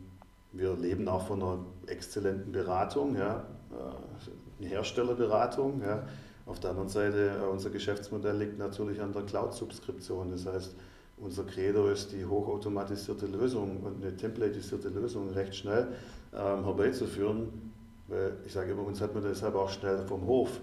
wir 0.53 0.77
leben 0.77 1.09
auch 1.09 1.27
von 1.27 1.43
einer 1.43 1.59
exzellenten 1.87 2.53
Beratung, 2.53 3.17
ja, 3.17 3.45
äh, 3.71 4.61
eine 4.61 4.69
Herstellerberatung. 4.69 5.83
Ja. 5.83 6.05
Auf 6.45 6.61
der 6.61 6.71
anderen 6.71 6.89
Seite, 6.89 7.31
äh, 7.41 7.47
unser 7.47 7.71
Geschäftsmodell 7.71 8.37
liegt 8.37 8.59
natürlich 8.59 9.01
an 9.01 9.13
der 9.13 9.23
Cloud-Subskription. 9.23 10.31
Das 10.31 10.47
heißt, 10.47 10.75
unser 11.19 11.45
Credo 11.45 11.89
ist 11.89 12.13
die 12.13 12.25
hochautomatisierte 12.27 13.27
Lösung 13.27 13.79
und 13.83 14.03
eine 14.03 14.17
templatisierte 14.17 14.89
Lösung 14.89 15.31
recht 15.31 15.55
schnell 15.55 15.89
ähm, 16.35 16.65
herbeizuführen. 16.65 17.73
Weil 18.09 18.37
ich 18.45 18.53
sage 18.53 18.73
immer, 18.73 18.85
uns 18.85 19.01
hat 19.01 19.15
man 19.15 19.23
deshalb 19.23 19.55
auch 19.55 19.71
schnell 19.71 20.05
vom 20.07 20.27
Hof. 20.27 20.61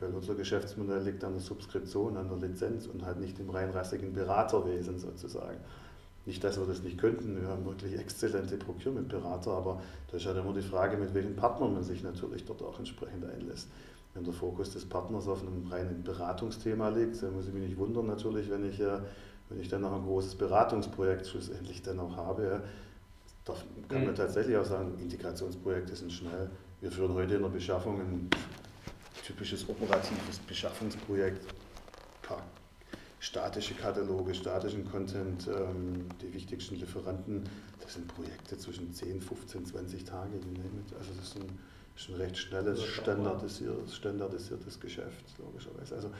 Weil 0.00 0.12
unser 0.12 0.34
Geschäftsmodell 0.34 1.02
liegt 1.02 1.22
an 1.24 1.32
der 1.32 1.40
Subskription, 1.40 2.16
an 2.16 2.28
der 2.28 2.48
Lizenz 2.48 2.86
und 2.86 3.04
halt 3.04 3.20
nicht 3.20 3.38
im 3.38 3.50
reinrassigen 3.50 4.12
Beraterwesen 4.12 4.98
sozusagen. 4.98 5.58
Nicht, 6.28 6.44
dass 6.44 6.58
wir 6.60 6.66
das 6.66 6.82
nicht 6.82 6.98
könnten, 6.98 7.40
wir 7.40 7.48
haben 7.48 7.64
wirklich 7.64 7.98
exzellente 7.98 8.58
Procurement-Berater, 8.58 9.50
aber 9.50 9.80
da 10.10 10.18
ist 10.18 10.26
halt 10.26 10.36
immer 10.36 10.52
die 10.52 10.60
Frage, 10.60 10.98
mit 10.98 11.14
welchen 11.14 11.34
Partnern 11.34 11.72
man 11.72 11.82
sich 11.82 12.02
natürlich 12.02 12.44
dort 12.44 12.62
auch 12.62 12.78
entsprechend 12.78 13.24
einlässt. 13.24 13.68
Wenn 14.12 14.24
der 14.24 14.34
Fokus 14.34 14.70
des 14.70 14.84
Partners 14.84 15.26
auf 15.26 15.40
einem 15.40 15.66
reinen 15.70 16.02
Beratungsthema 16.02 16.90
liegt, 16.90 17.22
dann 17.22 17.32
muss 17.32 17.46
ich 17.46 17.54
mich 17.54 17.62
nicht 17.62 17.78
wundern 17.78 18.08
natürlich, 18.08 18.50
wenn 18.50 18.68
ich, 18.68 18.78
wenn 18.78 19.58
ich 19.58 19.70
dann 19.70 19.80
noch 19.80 19.94
ein 19.94 20.02
großes 20.02 20.34
Beratungsprojekt 20.34 21.26
schlussendlich 21.26 21.80
dann 21.80 21.98
auch 21.98 22.14
habe. 22.14 22.60
Da 23.46 23.54
kann 23.88 24.02
man 24.02 24.10
mhm. 24.10 24.16
tatsächlich 24.16 24.58
auch 24.58 24.66
sagen, 24.66 24.98
Integrationsprojekte 25.00 25.96
sind 25.96 26.12
schnell. 26.12 26.50
Wir 26.82 26.92
führen 26.92 27.14
heute 27.14 27.36
in 27.36 27.42
der 27.42 27.48
Beschaffung 27.48 28.00
ein 28.00 28.28
typisches 29.24 29.66
operatives 29.66 30.40
Beschaffungsprojekt, 30.46 31.40
statische 33.20 33.74
Kataloge, 33.74 34.34
statischen 34.34 34.88
Content, 34.90 35.48
ähm, 35.48 36.06
die 36.22 36.32
wichtigsten 36.32 36.76
Lieferanten, 36.76 37.48
das 37.80 37.94
sind 37.94 38.08
Projekte 38.08 38.56
zwischen 38.58 38.92
10, 38.92 39.20
15, 39.20 39.66
20 39.66 40.04
Tage, 40.04 40.34
also 40.98 41.10
das 41.16 41.28
ist 41.28 41.36
ein, 41.36 41.58
ist 41.96 42.08
ein 42.08 42.14
recht 42.14 42.38
schnelles, 42.38 42.82
standardisiertes, 42.82 43.94
standardisiertes 43.96 44.78
Geschäft, 44.78 45.24
logischerweise. 45.38 45.94
Also 45.96 46.10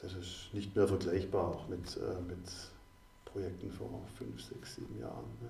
das 0.00 0.14
ist 0.14 0.52
nicht 0.52 0.74
mehr 0.74 0.88
vergleichbar 0.88 1.48
auch 1.48 1.68
mit, 1.68 1.96
äh, 1.96 2.20
mit 2.22 2.48
Projekten 3.24 3.70
vor 3.70 4.02
5, 4.16 4.42
6, 4.42 4.74
7 4.76 5.00
Jahren. 5.00 5.24
Ja. 5.42 5.48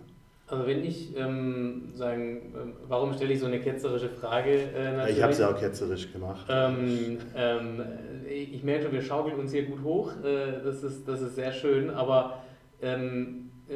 Also 0.50 0.66
wenn 0.66 0.82
ich 0.82 1.14
ähm, 1.14 1.90
sagen, 1.94 2.54
ähm, 2.54 2.72
warum 2.88 3.12
stelle 3.12 3.34
ich 3.34 3.40
so 3.40 3.46
eine 3.46 3.60
ketzerische 3.60 4.08
Frage? 4.08 4.50
Äh, 4.74 5.12
ich 5.12 5.22
habe 5.22 5.32
es 5.32 5.38
ja 5.38 5.50
auch 5.50 5.58
ketzerisch 5.58 6.10
gemacht. 6.10 6.46
Ähm, 6.48 7.18
ähm, 7.36 7.82
ich 8.26 8.62
merke 8.62 8.84
schon, 8.84 8.92
wir 8.92 9.02
schaukeln 9.02 9.38
uns 9.38 9.52
hier 9.52 9.66
gut 9.66 9.82
hoch. 9.82 10.12
Äh, 10.24 10.62
das, 10.64 10.82
ist, 10.82 11.06
das 11.06 11.20
ist 11.20 11.34
sehr 11.34 11.52
schön, 11.52 11.90
aber 11.90 12.42
ähm, 12.80 13.50
äh, 13.68 13.74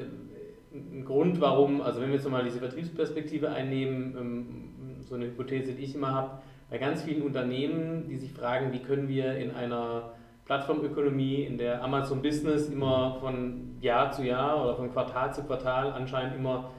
ein 0.74 1.04
Grund, 1.04 1.42
warum, 1.42 1.82
also 1.82 2.00
wenn 2.00 2.08
wir 2.08 2.14
jetzt 2.14 2.24
nochmal 2.24 2.44
diese 2.44 2.58
Vertriebsperspektive 2.58 3.50
einnehmen, 3.50 4.16
ähm, 4.18 4.46
so 5.06 5.14
eine 5.14 5.26
Hypothese, 5.26 5.72
die 5.72 5.84
ich 5.84 5.94
immer 5.94 6.14
habe, 6.14 6.42
bei 6.70 6.78
ganz 6.78 7.02
vielen 7.02 7.20
Unternehmen, 7.20 8.08
die 8.08 8.16
sich 8.16 8.32
fragen, 8.32 8.72
wie 8.72 8.78
können 8.78 9.08
wir 9.08 9.36
in 9.36 9.50
einer 9.50 10.14
Plattformökonomie, 10.52 11.44
in 11.44 11.56
der 11.56 11.82
Amazon 11.82 12.20
Business 12.20 12.68
immer 12.68 13.16
von 13.20 13.78
Jahr 13.80 14.12
zu 14.12 14.22
Jahr 14.22 14.62
oder 14.62 14.76
von 14.76 14.92
Quartal 14.92 15.32
zu 15.32 15.44
Quartal 15.44 15.92
anscheinend 15.92 16.36
immer 16.36 16.72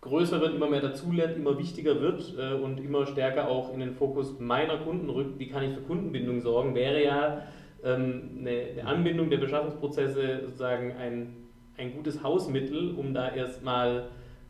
größer 0.00 0.40
wird, 0.40 0.56
immer 0.56 0.68
mehr 0.68 0.80
dazulernt, 0.80 1.36
immer 1.36 1.56
wichtiger 1.58 2.00
wird 2.00 2.34
äh, 2.36 2.54
und 2.54 2.78
immer 2.78 3.06
stärker 3.06 3.46
auch 3.46 3.72
in 3.72 3.78
den 3.78 3.94
Fokus 3.94 4.40
meiner 4.40 4.78
Kunden 4.78 5.08
rückt, 5.10 5.38
wie 5.38 5.46
kann 5.46 5.62
ich 5.62 5.74
für 5.74 5.82
Kundenbindung 5.82 6.40
sorgen, 6.40 6.74
wäre 6.74 7.04
ja 7.04 7.42
ähm, 7.84 8.40
eine, 8.40 8.84
Anbindung 8.84 9.30
der 9.30 9.38
Beschaffungsprozesse 9.38 10.40
sozusagen 10.46 10.96
ein, 10.96 11.36
ein 11.76 11.94
gutes 11.94 12.20
Hausmittel, 12.24 12.96
um 12.96 13.14
da 13.14 13.28
erstmal 13.28 14.08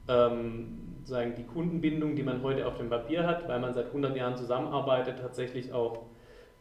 ähm, 0.09 0.79
sagen, 1.05 1.35
die 1.37 1.45
Kundenbindung, 1.45 2.17
die 2.17 2.23
man 2.23 2.43
heute 2.43 2.67
auf 2.67 2.79
dem 2.79 2.89
Papier 2.89 3.27
hat, 3.27 3.47
weil 3.47 3.61
man 3.61 3.75
seit 3.75 3.89
100 3.89 4.17
Jahren 4.17 4.37
zusammenarbeitet, 4.39 5.19
tatsächlich 5.19 5.75
auch 5.75 6.10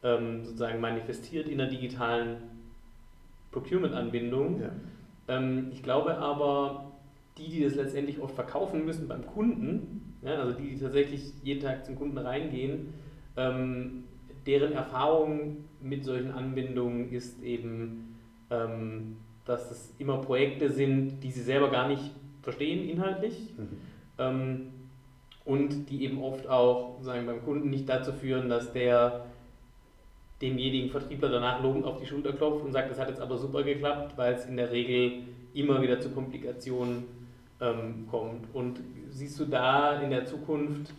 ähm, 0.03 0.43
sozusagen 0.45 0.79
manifestiert 0.79 1.47
in 1.47 1.57
der 1.57 1.67
digitalen 1.67 2.38
Procurement-Anbindung. 3.51 4.62
Ja. 4.62 4.71
Ähm, 5.27 5.69
ich 5.71 5.83
glaube 5.83 6.17
aber, 6.17 6.91
die, 7.38 7.49
die 7.49 7.63
das 7.63 7.75
letztendlich 7.75 8.19
oft 8.19 8.35
verkaufen 8.35 8.85
müssen 8.85 9.07
beim 9.07 9.25
Kunden, 9.25 10.15
ja, 10.21 10.35
also 10.35 10.53
die, 10.53 10.69
die 10.69 10.79
tatsächlich 10.79 11.33
jeden 11.43 11.62
Tag 11.62 11.85
zum 11.85 11.95
Kunden 11.95 12.17
reingehen, 12.17 12.93
ähm, 13.38 14.03
deren 14.45 14.73
Erfahrung 14.73 15.65
mit 15.81 16.03
solchen 16.03 16.31
Anbindungen 16.31 17.12
ist 17.12 17.41
eben, 17.41 18.17
ähm, 18.49 19.17
dass 19.45 19.71
es 19.71 19.93
immer 19.97 20.17
Projekte 20.17 20.69
sind, 20.69 21.21
die 21.23 21.31
sie 21.31 21.41
selber 21.41 21.71
gar 21.71 21.88
nicht 21.88 22.12
verstehen 22.41 22.88
inhaltlich. 22.88 23.53
Mhm 23.57 23.77
ähm, 24.19 24.67
und 25.45 25.89
die 25.89 26.03
eben 26.03 26.21
oft 26.21 26.47
auch 26.47 26.99
sagen, 27.01 27.25
beim 27.25 27.43
Kunden 27.43 27.69
nicht 27.71 27.89
dazu 27.89 28.12
führen, 28.12 28.49
dass 28.49 28.71
der 28.73 29.25
demjenigen 30.41 30.89
Vertriebler 30.89 31.30
danach 31.30 31.62
lobend 31.62 31.86
auf 31.86 31.99
die 31.99 32.06
Schulter 32.06 32.34
klopft 32.34 32.65
und 32.65 32.71
sagt, 32.71 32.89
das 32.89 32.99
hat 32.99 33.10
jetzt 33.10 33.21
aber 33.21 33.38
super 33.38 33.63
geklappt, 33.63 34.13
weil 34.17 34.34
es 34.34 34.45
in 34.45 34.58
der 34.58 34.71
Regel 34.71 35.23
immer 35.54 35.82
wieder 35.82 35.99
zu 35.99 36.10
Komplikationen 36.10 37.04
ähm, 37.60 38.08
kommt. 38.10 38.54
Und 38.54 38.80
siehst 39.10 39.39
du 39.39 39.45
da 39.45 39.99
in 40.02 40.10
der 40.10 40.25
Zukunft, 40.25 40.93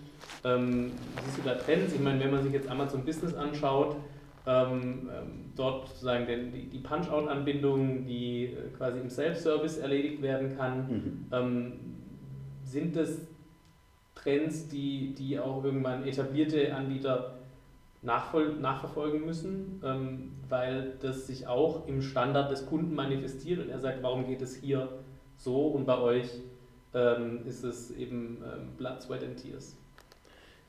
ähm, 0.44 0.92
siehst 1.24 1.38
du 1.38 1.42
da 1.42 1.54
Trends? 1.54 1.94
Ich 1.94 2.00
meine, 2.00 2.20
wenn 2.20 2.30
man 2.30 2.42
sich 2.42 2.52
jetzt 2.52 2.68
Amazon 2.68 3.04
Business 3.04 3.34
anschaut, 3.34 3.96
ähm, 4.46 5.08
ähm 5.10 5.50
dort 5.56 5.88
sozusagen 5.88 6.26
den, 6.26 6.52
die, 6.52 6.68
die 6.68 6.78
Punch-Out-Anbindung, 6.78 8.06
die 8.06 8.44
äh, 8.44 8.70
quasi 8.76 8.98
im 8.98 9.10
Self-Service 9.10 9.78
erledigt 9.78 10.22
werden 10.22 10.56
kann, 10.56 10.78
mhm. 10.78 11.26
Ähm, 11.32 11.72
sind 12.64 12.96
das 12.96 13.18
Trends, 14.14 14.68
die, 14.68 15.14
die 15.14 15.38
auch 15.38 15.64
irgendwann 15.64 16.06
etablierte 16.06 16.74
Anbieter 16.74 17.39
nachverfolgen 18.02 19.26
müssen, 19.26 19.80
ähm, 19.84 20.32
weil 20.48 20.94
das 21.00 21.26
sich 21.26 21.46
auch 21.46 21.86
im 21.86 22.00
Standard 22.00 22.50
des 22.50 22.66
Kunden 22.66 22.94
manifestiert 22.94 23.60
und 23.60 23.68
er 23.68 23.78
sagt, 23.78 24.02
warum 24.02 24.26
geht 24.26 24.40
es 24.40 24.56
hier 24.56 24.88
so 25.36 25.68
und 25.68 25.84
bei 25.84 25.98
euch 25.98 26.40
ähm, 26.94 27.40
ist 27.46 27.62
es 27.62 27.90
eben 27.90 28.42
ähm, 28.42 28.70
Blood, 28.76 29.02
Sweat 29.02 29.22
and 29.22 29.36
Tears. 29.36 29.76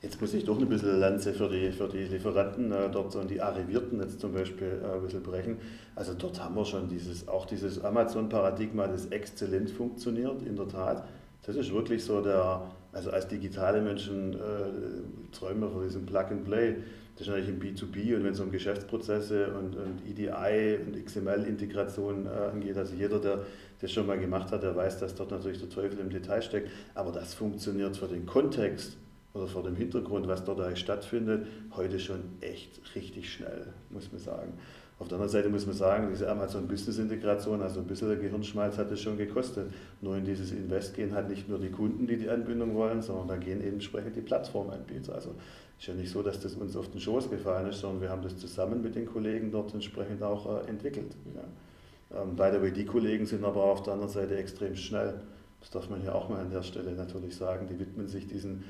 Jetzt 0.02 0.20
muss 0.20 0.34
ich 0.34 0.44
doch 0.44 0.58
ein 0.58 0.68
bisschen 0.68 0.98
Lanze 0.98 1.32
für 1.32 1.48
die, 1.48 1.70
für 1.70 1.88
die 1.88 2.02
Lieferanten 2.02 2.72
äh, 2.72 2.90
dort 2.90 3.14
und 3.14 3.30
die 3.30 3.40
Arrivierten 3.40 4.00
jetzt 4.00 4.20
zum 4.20 4.32
Beispiel 4.32 4.82
äh, 4.82 4.96
ein 4.96 5.02
bisschen 5.02 5.22
brechen. 5.22 5.58
Also 5.94 6.14
dort 6.14 6.42
haben 6.42 6.56
wir 6.56 6.64
schon 6.64 6.88
dieses, 6.88 7.28
auch 7.28 7.46
dieses 7.46 7.82
Amazon-Paradigma, 7.84 8.88
das 8.88 9.06
exzellent 9.06 9.70
funktioniert, 9.70 10.42
in 10.42 10.56
der 10.56 10.66
Tat. 10.66 11.04
Das 11.44 11.56
ist 11.56 11.72
wirklich 11.72 12.04
so 12.04 12.20
der, 12.20 12.70
also 12.92 13.10
als 13.10 13.26
digitale 13.26 13.82
Menschen 13.82 14.34
äh, 14.34 15.32
träumen 15.32 15.60
wir 15.60 15.70
von 15.70 15.82
diesem 15.82 16.06
Plug 16.06 16.26
and 16.30 16.44
Play. 16.44 16.76
Das 17.14 17.26
ist 17.26 17.28
natürlich 17.28 17.48
im 17.50 17.60
B2B 17.60 18.16
und 18.16 18.24
wenn 18.24 18.32
es 18.32 18.40
um 18.40 18.50
Geschäftsprozesse 18.50 19.52
und, 19.52 19.76
und 19.76 20.06
EDI 20.08 20.78
und 20.86 21.04
XML-Integration 21.04 22.26
äh, 22.26 22.28
angeht, 22.28 22.76
also 22.76 22.94
jeder, 22.94 23.18
der 23.18 23.40
das 23.80 23.90
schon 23.90 24.06
mal 24.06 24.18
gemacht 24.18 24.52
hat, 24.52 24.62
der 24.62 24.74
weiß, 24.76 25.00
dass 25.00 25.14
dort 25.14 25.32
natürlich 25.32 25.58
der 25.58 25.68
Teufel 25.68 25.98
im 25.98 26.10
Detail 26.10 26.40
steckt. 26.42 26.70
Aber 26.94 27.10
das 27.10 27.34
funktioniert 27.34 27.96
für 27.96 28.06
den 28.06 28.24
Kontext 28.24 28.96
oder 29.34 29.46
vor 29.48 29.62
dem 29.62 29.76
Hintergrund, 29.76 30.28
was 30.28 30.44
dort 30.44 30.60
eigentlich 30.60 30.80
stattfindet, 30.80 31.46
heute 31.74 31.98
schon 31.98 32.20
echt 32.40 32.80
richtig 32.94 33.32
schnell, 33.32 33.72
muss 33.90 34.12
man 34.12 34.20
sagen. 34.20 34.52
Auf 35.02 35.08
der 35.08 35.16
anderen 35.16 35.32
Seite 35.32 35.48
muss 35.48 35.66
man 35.66 35.74
sagen, 35.74 36.06
diese 36.12 36.30
Amazon 36.30 36.68
Business 36.68 36.96
Integration, 36.96 37.60
also 37.60 37.80
ein 37.80 37.86
bisschen 37.88 38.20
Gehirnschmalz 38.20 38.78
hat 38.78 38.88
es 38.92 39.00
schon 39.00 39.18
gekostet. 39.18 39.68
Nur 40.00 40.16
in 40.16 40.24
dieses 40.24 40.52
Invest 40.52 40.94
gehen 40.94 41.12
halt 41.12 41.28
nicht 41.28 41.48
nur 41.48 41.58
die 41.58 41.70
Kunden, 41.70 42.06
die 42.06 42.16
die 42.16 42.30
Anbindung 42.30 42.76
wollen, 42.76 43.02
sondern 43.02 43.26
da 43.26 43.36
gehen 43.36 43.60
eben 43.62 43.72
entsprechend 43.72 44.14
die 44.14 44.20
Plattformanbieter. 44.20 45.12
Also 45.12 45.34
ist 45.76 45.88
ja 45.88 45.94
nicht 45.94 46.12
so, 46.12 46.22
dass 46.22 46.38
das 46.38 46.54
uns 46.54 46.76
auf 46.76 46.88
den 46.88 47.00
Schoß 47.00 47.30
gefallen 47.30 47.68
ist, 47.68 47.80
sondern 47.80 48.00
wir 48.00 48.10
haben 48.10 48.22
das 48.22 48.38
zusammen 48.38 48.80
mit 48.80 48.94
den 48.94 49.06
Kollegen 49.06 49.50
dort 49.50 49.74
entsprechend 49.74 50.22
auch 50.22 50.46
äh, 50.46 50.68
entwickelt. 50.68 51.16
Ja. 51.34 52.22
Ähm, 52.22 52.36
by 52.36 52.50
the 52.52 52.62
way, 52.62 52.70
die 52.70 52.84
Kollegen 52.84 53.26
sind 53.26 53.44
aber 53.44 53.64
auf 53.64 53.82
der 53.82 53.94
anderen 53.94 54.12
Seite 54.12 54.36
extrem 54.36 54.76
schnell. 54.76 55.14
Das 55.58 55.70
darf 55.70 55.90
man 55.90 56.04
ja 56.04 56.14
auch 56.14 56.28
mal 56.28 56.38
an 56.38 56.50
der 56.52 56.62
Stelle 56.62 56.92
natürlich 56.92 57.34
sagen. 57.34 57.66
Die 57.68 57.76
widmen 57.76 58.06
sich 58.06 58.28
diesen 58.28 58.62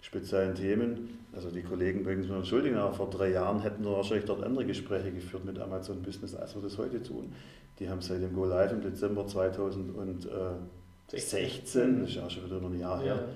speziellen 0.00 0.54
Themen. 0.54 1.18
Also 1.34 1.50
die 1.50 1.62
Kollegen 1.62 2.02
mögen 2.02 2.22
es 2.22 2.28
mir 2.28 2.36
entschuldigen, 2.36 2.76
aber 2.76 2.94
vor 2.94 3.10
drei 3.10 3.30
Jahren 3.30 3.60
hätten 3.60 3.84
wir 3.84 3.92
wahrscheinlich 3.92 4.26
dort 4.26 4.42
andere 4.42 4.64
Gespräche 4.64 5.10
geführt 5.10 5.44
mit 5.44 5.58
Amazon 5.58 6.02
Business, 6.02 6.34
als 6.34 6.54
wir 6.54 6.62
das 6.62 6.78
heute 6.78 7.02
tun. 7.02 7.32
Die 7.78 7.90
haben 7.90 8.00
seit 8.00 8.22
dem 8.22 8.34
Go 8.34 8.46
Live 8.46 8.72
im 8.72 8.80
Dezember 8.80 9.26
2016, 9.26 12.00
das 12.00 12.10
ist 12.10 12.16
ja 12.16 12.24
auch 12.24 12.30
schon 12.30 12.46
wieder 12.46 12.60
noch 12.60 12.70
ein 12.70 12.80
Jahr 12.80 13.02
her, 13.02 13.28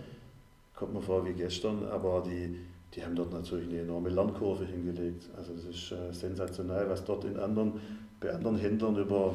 kommt 0.75 0.95
mir 0.95 1.03
vor 1.03 1.27
wie 1.27 1.35
gestern, 1.35 1.85
aber 1.85 2.23
die, 2.25 2.57
die 2.95 3.05
haben 3.05 3.15
dort 3.15 3.33
natürlich 3.33 3.69
eine 3.69 3.81
enorme 3.81 4.09
Lernkurve 4.09 4.65
hingelegt. 4.65 5.29
Also 5.37 5.53
das 5.53 5.65
ist 5.65 5.93
äh, 5.93 6.11
sensationell, 6.13 6.89
was 6.89 7.05
dort 7.05 7.25
in 7.25 7.37
anderen, 7.37 7.75
bei 8.19 8.33
anderen 8.33 8.57
Händlern 8.57 8.97
über 8.97 9.35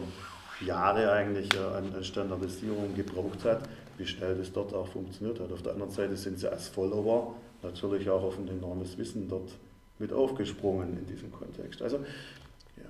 Jahre 0.66 1.12
eigentlich 1.12 1.54
äh, 1.54 1.60
an 1.60 2.04
Standardisierung 2.04 2.96
gebraucht 2.96 3.46
hat 3.46 3.62
wie 3.98 4.06
schnell 4.06 4.36
das 4.36 4.52
dort 4.52 4.74
auch 4.74 4.88
funktioniert 4.88 5.40
hat. 5.40 5.52
Auf 5.52 5.62
der 5.62 5.74
anderen 5.74 5.92
Seite 5.92 6.16
sind 6.16 6.40
sie 6.40 6.52
als 6.52 6.68
Follower 6.68 7.36
natürlich 7.64 8.10
auch 8.10 8.24
auf 8.24 8.38
ein 8.38 8.48
enormes 8.48 8.98
Wissen 8.98 9.28
dort 9.28 9.52
mit 10.00 10.12
aufgesprungen 10.12 10.98
in 10.98 11.06
diesem 11.06 11.32
Kontext. 11.32 11.82
Also, 11.82 11.98
ja. 12.78 12.84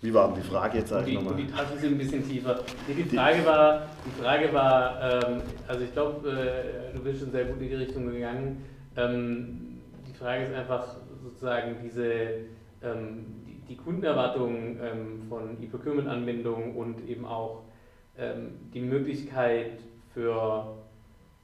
Wie 0.00 0.12
war 0.12 0.28
denn 0.28 0.42
die 0.42 0.48
Frage 0.48 0.78
jetzt 0.78 0.92
eigentlich 0.92 1.14
nochmal? 1.14 1.36
Die 1.36 1.46
Tasche 1.46 1.74
ist 1.74 1.84
ein 1.84 1.98
bisschen 1.98 2.28
tiefer. 2.28 2.60
Die 2.88 3.16
Frage 3.16 3.44
war, 3.44 3.86
die 4.04 4.22
Frage 4.22 4.52
war 4.52 5.22
ähm, 5.24 5.42
also 5.68 5.84
ich 5.84 5.92
glaube, 5.92 6.30
äh, 6.30 6.96
du 6.96 7.02
bist 7.02 7.20
schon 7.20 7.30
sehr 7.30 7.44
gut 7.44 7.60
in 7.60 7.68
die 7.68 7.74
Richtung 7.74 8.06
gegangen. 8.06 8.64
Ähm, 8.96 9.80
die 10.08 10.14
Frage 10.14 10.44
ist 10.44 10.54
einfach 10.54 10.96
sozusagen 11.22 11.76
diese, 11.82 12.12
ähm, 12.82 13.26
die, 13.46 13.60
die 13.68 13.76
Kundenerwartungen 13.76 14.78
ähm, 14.82 15.22
von 15.28 15.62
E-Procurement-Anbindungen 15.62 16.74
und 16.74 17.06
eben 17.08 17.26
auch 17.26 17.62
die 18.72 18.80
Möglichkeit 18.80 19.80
für 20.14 20.76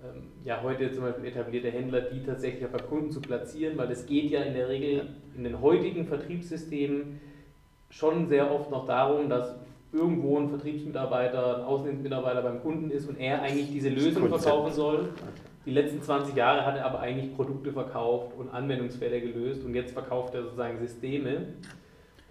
ähm, 0.02 0.22
ja, 0.44 0.60
heute 0.62 0.90
zum 0.90 1.04
Beispiel 1.04 1.26
etablierte 1.26 1.70
Händler, 1.70 2.00
die 2.00 2.24
tatsächlich 2.24 2.66
bei 2.68 2.78
Kunden 2.78 3.10
zu 3.10 3.20
platzieren, 3.20 3.78
weil 3.78 3.90
es 3.90 4.06
geht 4.06 4.30
ja 4.30 4.42
in 4.42 4.54
der 4.54 4.68
Regel 4.68 5.08
in 5.36 5.44
den 5.44 5.60
heutigen 5.60 6.06
Vertriebssystemen 6.06 7.20
schon 7.88 8.26
sehr 8.26 8.50
oft 8.50 8.70
noch 8.70 8.86
darum, 8.86 9.28
dass 9.28 9.54
irgendwo 9.92 10.38
ein 10.38 10.48
Vertriebsmitarbeiter, 10.48 11.58
ein 11.58 11.64
Außendienstmitarbeiter 11.64 12.42
beim 12.42 12.62
Kunden 12.62 12.90
ist 12.90 13.08
und 13.08 13.18
er 13.20 13.42
eigentlich 13.42 13.70
diese 13.70 13.90
Lösung 13.90 14.28
verkaufen 14.28 14.72
soll. 14.72 15.10
Die 15.66 15.70
letzten 15.70 16.02
20 16.02 16.34
Jahre 16.34 16.66
hat 16.66 16.76
er 16.76 16.86
aber 16.86 17.00
eigentlich 17.00 17.36
Produkte 17.36 17.72
verkauft 17.72 18.32
und 18.36 18.48
Anwendungsfälle 18.48 19.20
gelöst 19.20 19.64
und 19.64 19.74
jetzt 19.74 19.92
verkauft 19.92 20.34
er 20.34 20.42
sozusagen 20.42 20.78
Systeme. 20.78 21.48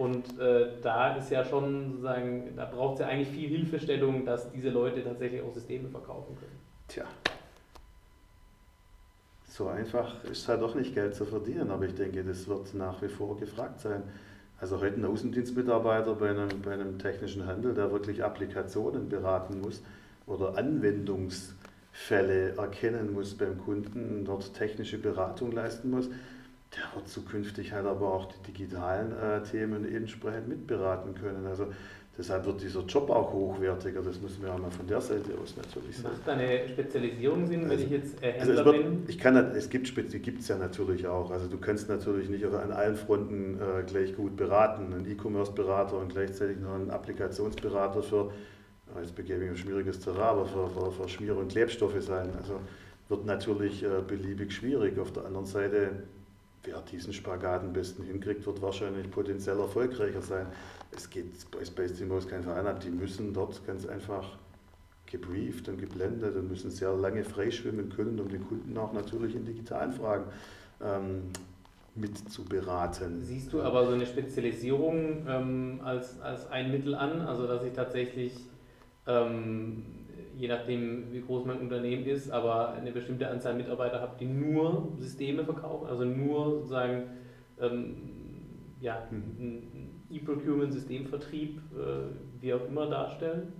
Und 0.01 0.39
äh, 0.39 0.81
da 0.81 1.15
ist 1.15 1.29
ja 1.29 1.45
schon 1.45 1.91
sozusagen, 1.91 2.55
da 2.55 2.65
braucht 2.65 2.95
es 2.95 3.01
ja 3.01 3.07
eigentlich 3.07 3.27
viel 3.27 3.49
Hilfestellung, 3.49 4.25
dass 4.25 4.51
diese 4.51 4.69
Leute 4.69 5.03
tatsächlich 5.03 5.43
auch 5.43 5.53
Systeme 5.53 5.87
verkaufen 5.89 6.35
können. 6.39 6.59
Tja. 6.87 7.05
So 9.47 9.67
einfach 9.67 10.23
ist 10.23 10.39
es 10.39 10.47
halt 10.47 10.63
doch 10.63 10.73
nicht 10.73 10.95
Geld 10.95 11.13
zu 11.13 11.23
verdienen, 11.25 11.69
aber 11.69 11.85
ich 11.85 11.93
denke, 11.93 12.23
das 12.23 12.47
wird 12.47 12.73
nach 12.73 12.99
wie 13.03 13.09
vor 13.09 13.37
gefragt 13.37 13.79
sein. 13.79 14.01
Also 14.59 14.81
heute 14.81 14.99
ein 14.99 15.05
Außendienstmitarbeiter 15.05 16.15
bei 16.15 16.31
einem, 16.31 16.49
bei 16.63 16.73
einem 16.73 16.97
technischen 16.97 17.45
Handel, 17.45 17.75
der 17.75 17.91
wirklich 17.91 18.23
Applikationen 18.23 19.07
beraten 19.07 19.61
muss 19.61 19.83
oder 20.25 20.57
Anwendungsfälle 20.57 22.55
erkennen 22.57 23.13
muss 23.13 23.35
beim 23.35 23.59
Kunden, 23.59 24.25
dort 24.25 24.51
technische 24.55 24.97
Beratung 24.97 25.51
leisten 25.51 25.91
muss, 25.91 26.09
der 26.75 26.83
wird 26.95 27.07
zukünftig 27.07 27.73
halt 27.73 27.85
aber 27.85 28.13
auch 28.13 28.31
die 28.31 28.51
digitalen 28.51 29.11
äh, 29.11 29.43
Themen 29.43 29.85
entsprechend 29.93 30.47
mitberaten 30.47 31.13
können. 31.15 31.45
Also 31.45 31.67
deshalb 32.17 32.45
wird 32.45 32.61
dieser 32.61 32.81
Job 32.81 33.09
auch 33.09 33.33
hochwertiger, 33.33 34.01
das 34.01 34.21
müssen 34.21 34.43
wir 34.43 34.53
auch 34.53 34.57
mal 34.57 34.71
von 34.71 34.87
der 34.87 35.01
Seite 35.01 35.31
aus 35.41 35.55
natürlich 35.57 35.97
sagen. 35.97 36.15
Macht 36.15 36.29
eine 36.29 36.67
Spezialisierung 36.69 37.45
Sinn, 37.45 37.63
wenn 37.63 37.71
also, 37.71 37.83
ich 37.83 37.89
jetzt 37.89 38.23
äh, 38.23 38.31
Händler 38.33 38.41
also 38.41 38.51
es 38.51 38.65
wird, 38.65 38.83
bin? 38.83 39.03
Ich 39.07 39.17
kann, 39.17 39.35
es 39.35 39.69
gibt 39.69 39.97
es 39.97 40.47
ja 40.47 40.57
natürlich 40.57 41.07
auch. 41.07 41.31
Also 41.31 41.47
du 41.47 41.57
kannst 41.57 41.89
natürlich 41.89 42.29
nicht 42.29 42.45
an 42.45 42.71
allen 42.71 42.95
Fronten 42.95 43.59
äh, 43.59 43.83
gleich 43.83 44.15
gut 44.15 44.37
beraten. 44.37 44.93
Ein 44.93 45.09
E-Commerce-Berater 45.09 45.97
und 45.97 46.13
gleichzeitig 46.13 46.57
noch 46.59 46.75
ein 46.75 46.89
Applikationsberater 46.89 48.01
für 48.01 48.31
jetzt 48.99 49.15
begebe 49.15 49.43
ich 49.45 49.49
ein 49.49 49.57
schwieriges 49.57 49.99
Terrain, 49.99 50.21
aber 50.21 50.45
für, 50.45 50.69
für, 50.69 50.91
für 50.91 51.07
Schmier- 51.07 51.37
und 51.37 51.49
Klebstoffe 51.49 52.01
sein. 52.01 52.29
Also 52.37 52.59
wird 53.07 53.25
natürlich 53.25 53.83
äh, 53.83 54.01
beliebig 54.05 54.51
schwierig. 54.51 54.99
Auf 54.99 55.11
der 55.13 55.25
anderen 55.25 55.45
Seite, 55.45 55.91
wer 56.63 56.81
diesen 56.81 57.13
Spagat 57.13 57.61
am 57.61 57.73
besten 57.73 58.03
hinkriegt, 58.03 58.45
wird 58.45 58.61
wahrscheinlich 58.61 59.09
potenziell 59.09 59.59
erfolgreicher 59.59 60.21
sein. 60.21 60.47
Es 60.95 61.09
geht 61.09 61.49
bei 61.51 61.63
Space 61.65 61.93
Timos 61.93 62.27
kein 62.27 62.43
Verein 62.43 62.67
ab, 62.67 62.79
die 62.79 62.89
müssen 62.89 63.33
dort 63.33 63.65
ganz 63.65 63.85
einfach 63.85 64.37
gebrieft 65.05 65.67
und 65.67 65.77
geblendet 65.77 66.35
und 66.35 66.49
müssen 66.49 66.71
sehr 66.71 66.93
lange 66.93 67.23
freischwimmen 67.23 67.89
können, 67.89 68.19
um 68.19 68.29
den 68.29 68.47
Kunden 68.47 68.77
auch 68.77 68.93
natürlich 68.93 69.35
in 69.35 69.45
digitalen 69.45 69.91
Fragen 69.91 70.25
ähm, 70.81 71.23
mit 71.95 72.17
zu 72.29 72.45
beraten. 72.45 73.21
Siehst 73.21 73.51
du 73.51 73.61
aber 73.61 73.85
so 73.85 73.91
eine 73.91 74.05
Spezialisierung 74.05 75.25
ähm, 75.27 75.81
als, 75.83 76.19
als 76.21 76.49
ein 76.49 76.71
Mittel 76.71 76.95
an, 76.95 77.21
also 77.21 77.47
dass 77.47 77.63
ich 77.63 77.73
tatsächlich, 77.73 78.33
ähm, 79.05 79.83
je 80.41 80.47
nachdem 80.47 81.11
wie 81.11 81.21
groß 81.21 81.45
mein 81.45 81.59
Unternehmen 81.59 82.03
ist, 82.07 82.31
aber 82.31 82.73
eine 82.73 82.91
bestimmte 82.91 83.29
Anzahl 83.29 83.53
Mitarbeiter 83.53 84.01
habe, 84.01 84.15
die 84.19 84.25
nur 84.25 84.91
Systeme 84.97 85.45
verkaufen, 85.45 85.85
also 85.87 86.03
nur 86.03 86.49
sozusagen 86.49 87.03
ähm, 87.59 87.95
ja, 88.79 89.07
hm. 89.09 89.23
einen 89.39 90.03
E-Procurement, 90.09 90.73
Systemvertrieb, 90.73 91.59
äh, 91.77 92.41
wie 92.41 92.55
auch 92.55 92.65
immer 92.67 92.87
darstellen? 92.87 93.53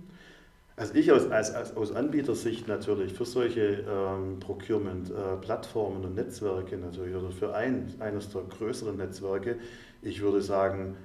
Also 0.74 0.94
ich 0.94 1.12
aus, 1.12 1.30
als, 1.30 1.54
als, 1.54 1.76
aus 1.76 1.94
Anbietersicht 1.94 2.66
natürlich 2.66 3.12
für 3.12 3.26
solche 3.26 3.84
ähm, 3.88 4.40
Procurement-Plattformen 4.40 6.02
äh, 6.02 6.06
und 6.06 6.14
Netzwerke 6.16 6.78
natürlich 6.78 7.14
oder 7.14 7.30
für 7.30 7.54
ein, 7.54 7.94
eines 8.00 8.30
der 8.30 8.42
größeren 8.42 8.96
Netzwerke, 8.96 9.58
ich 10.00 10.20
würde 10.20 10.42
sagen, 10.42 10.96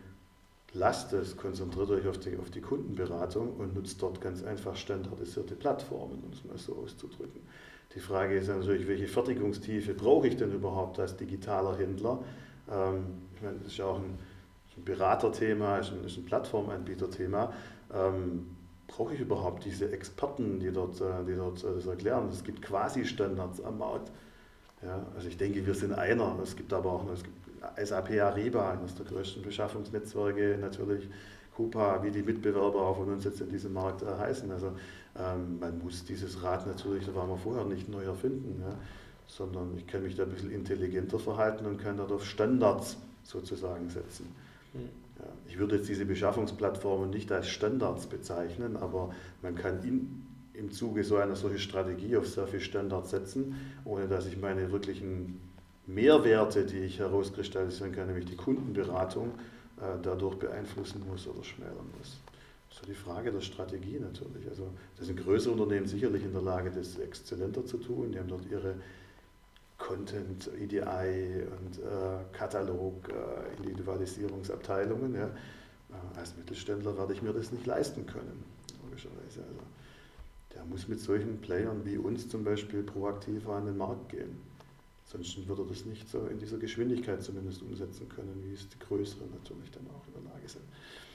lasst 0.78 1.13
es, 1.13 1.36
konzentriert 1.36 1.89
euch 1.89 2.07
auf 2.07 2.17
die, 2.19 2.38
auf 2.38 2.49
die 2.49 2.61
Kundenberatung 2.61 3.55
und 3.57 3.75
nutzt 3.75 4.01
dort 4.01 4.21
ganz 4.21 4.43
einfach 4.43 4.75
standardisierte 4.75 5.55
Plattformen, 5.55 6.23
um 6.23 6.32
es 6.32 6.43
mal 6.45 6.57
so 6.57 6.75
auszudrücken. 6.75 7.41
Die 7.95 7.99
Frage 7.99 8.38
ist 8.38 8.47
natürlich, 8.47 8.88
welche 8.88 9.07
Fertigungstiefe 9.07 9.93
brauche 9.93 10.28
ich 10.28 10.38
denn 10.38 10.53
überhaupt 10.53 10.99
als 10.99 11.15
digitaler 11.17 11.78
Händler? 11.78 12.19
Ähm, 12.71 13.05
ich 13.36 13.41
meine, 13.41 13.57
das 13.57 13.67
ist 13.67 13.78
ja 13.78 13.86
auch 13.86 13.97
ein, 13.97 14.19
ein 14.78 14.84
Beraterthema, 14.84 15.78
ist 15.78 15.91
ein, 15.91 16.05
ist 16.05 16.17
ein 16.17 16.25
Plattformanbieterthema. 16.25 17.53
Ähm, 17.93 18.45
brauche 18.88 19.13
ich 19.13 19.19
überhaupt 19.19 19.65
diese 19.65 19.91
Experten, 19.91 20.59
die 20.59 20.71
dort, 20.71 21.01
äh, 21.01 21.25
die 21.25 21.36
dort 21.36 21.63
äh, 21.63 21.73
das 21.75 21.88
erklären? 21.88 22.30
Es 22.30 22.43
gibt 22.43 22.61
quasi 22.61 23.05
Standards 23.05 23.61
am 23.61 23.80
Markt. 23.80 24.11
Ja, 24.84 25.07
also 25.15 25.28
ich 25.28 25.38
denke, 25.38 25.65
wir 25.65 25.73
sind 25.73 25.93
einer. 25.93 26.38
Es 26.43 26.55
gibt 26.55 26.71
aber 26.71 26.91
auch 26.91 27.09
es 27.11 27.23
gibt 27.23 27.46
SAP 27.83 28.19
Ariba, 28.21 28.71
eines 28.71 28.95
der 28.95 29.05
größten 29.05 29.41
Beschaffungsnetzwerke, 29.41 30.57
natürlich 30.59 31.07
Coupa, 31.57 32.03
wie 32.03 32.11
die 32.11 32.21
Mitbewerber 32.21 32.79
auch 32.79 32.97
von 32.97 33.11
uns 33.11 33.23
jetzt 33.23 33.41
in 33.41 33.49
diesem 33.49 33.73
Markt 33.73 34.03
äh, 34.03 34.05
heißen. 34.05 34.49
Also 34.51 34.73
ähm, 35.17 35.59
man 35.59 35.79
muss 35.79 36.05
dieses 36.05 36.43
Rad 36.43 36.67
natürlich, 36.67 37.05
da 37.05 37.15
waren 37.15 37.29
wir 37.29 37.37
vorher 37.37 37.65
nicht 37.65 37.89
neu 37.89 38.03
erfinden, 38.03 38.61
ja, 38.61 38.75
sondern 39.25 39.75
ich 39.75 39.87
kann 39.87 40.03
mich 40.03 40.15
da 40.15 40.23
ein 40.23 40.29
bisschen 40.29 40.51
intelligenter 40.51 41.17
verhalten 41.17 41.65
und 41.65 41.81
kann 41.81 41.97
dort 41.97 42.11
auf 42.11 42.25
Standards 42.25 42.97
sozusagen 43.23 43.89
setzen. 43.89 44.27
Mhm. 44.73 44.89
Ja, 45.17 45.25
ich 45.47 45.57
würde 45.57 45.77
jetzt 45.77 45.89
diese 45.89 46.05
Beschaffungsplattformen 46.05 47.09
nicht 47.09 47.31
als 47.31 47.49
Standards 47.49 48.05
bezeichnen, 48.05 48.77
aber 48.77 49.09
man 49.41 49.55
kann 49.55 49.83
in, 49.83 50.27
im 50.53 50.71
Zuge 50.71 51.03
so 51.03 51.15
einer 51.17 51.35
solchen 51.35 51.57
Strategie 51.57 52.17
auf 52.17 52.27
sehr 52.27 52.45
viel 52.45 52.59
Standards 52.59 53.09
setzen, 53.09 53.55
ohne 53.83 54.07
dass 54.07 54.27
ich 54.27 54.37
meine 54.37 54.71
wirklichen 54.71 55.41
Mehrwerte, 55.88 56.65
die 56.65 56.79
ich 56.79 56.99
herauskristallisieren 56.99 57.93
kann, 57.93 58.07
nämlich 58.07 58.25
die 58.25 58.35
Kundenberatung, 58.35 59.29
äh, 59.77 59.97
dadurch 60.01 60.35
beeinflussen 60.35 61.03
muss 61.09 61.27
oder 61.27 61.43
schmälern 61.43 61.89
muss. 61.97 62.19
So 62.69 62.85
die 62.85 62.93
Frage 62.93 63.31
der 63.31 63.41
Strategie 63.41 63.99
natürlich. 63.99 64.47
Also 64.49 64.69
das 64.97 65.07
sind 65.07 65.17
größere 65.17 65.53
Unternehmen 65.53 65.88
sicherlich 65.88 66.23
in 66.23 66.33
der 66.33 66.41
Lage, 66.41 66.71
das 66.71 66.97
exzellenter 66.99 67.65
zu 67.65 67.77
tun. 67.77 68.11
Die 68.11 68.19
haben 68.19 68.27
dort 68.27 68.45
ihre 68.51 68.75
Content, 69.77 70.49
EDI 70.59 70.81
und 70.81 71.79
äh, 71.79 72.23
Katalog, 72.33 73.09
äh, 73.09 73.55
Individualisierungsabteilungen. 73.57 75.15
Ja. 75.15 75.27
Äh, 75.27 76.19
als 76.19 76.35
Mittelständler 76.35 76.97
werde 76.97 77.13
ich 77.13 77.21
mir 77.21 77.31
das 77.31 77.51
nicht 77.51 77.65
leisten 77.65 78.05
können, 78.05 78.43
logischerweise. 78.83 79.41
Also, 79.41 79.61
der 80.53 80.65
muss 80.65 80.88
mit 80.88 80.99
solchen 80.99 81.39
Playern 81.39 81.85
wie 81.85 81.97
uns 81.97 82.27
zum 82.27 82.43
Beispiel 82.43 82.83
proaktiver 82.83 83.55
an 83.55 83.67
den 83.67 83.77
Markt 83.77 84.09
gehen. 84.09 84.38
Sonst 85.07 85.47
würde 85.47 85.61
er 85.63 85.69
das 85.69 85.85
nicht 85.85 86.09
so 86.09 86.25
in 86.27 86.37
dieser 86.37 86.57
Geschwindigkeit 86.57 87.23
zumindest 87.23 87.61
umsetzen 87.61 88.09
können, 88.09 88.43
wie 88.45 88.53
es 88.53 88.67
die 88.67 88.77
Größeren 88.77 89.29
natürlich 89.31 89.71
dann 89.71 89.87
auch 89.87 90.05
in 90.05 90.21
der 90.21 90.33
Lage 90.33 90.49
sind. 90.49 90.65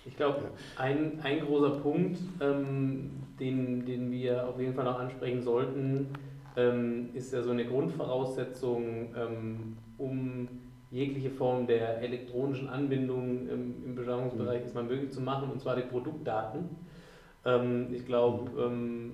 Ich 0.07 0.17
glaube, 0.17 0.39
ja. 0.45 0.51
ein, 0.83 1.21
ein 1.23 1.41
großer 1.41 1.79
Punkt, 1.81 2.19
ähm, 2.41 3.11
den, 3.39 3.85
den 3.85 4.11
wir 4.11 4.49
auf 4.49 4.59
jeden 4.59 4.75
Fall 4.75 4.87
noch 4.87 4.99
ansprechen 4.99 5.43
sollten, 5.43 6.09
ähm, 6.57 7.11
ist 7.13 7.35
ja 7.35 7.43
so 7.43 7.51
eine 7.51 7.67
Grundvoraussetzung, 7.67 9.15
ähm, 9.15 9.77
um 9.99 10.49
jegliche 10.91 11.31
Form 11.31 11.67
der 11.67 12.01
elektronischen 12.01 12.71
Anbindung 12.71 13.49
im, 13.49 13.85
im 13.85 13.95
Beschaffungsbereich 13.95 14.59
mhm. 14.59 14.65
erstmal 14.65 14.85
möglich 14.85 15.11
zu 15.11 15.21
machen, 15.21 15.51
und 15.51 15.61
zwar 15.61 15.77
die 15.77 15.83
Produktdaten. 15.83 16.71
Ähm, 17.45 17.89
ich 17.93 18.07
glaube, 18.07 18.51
mhm. 18.51 18.73
ähm, 18.73 19.13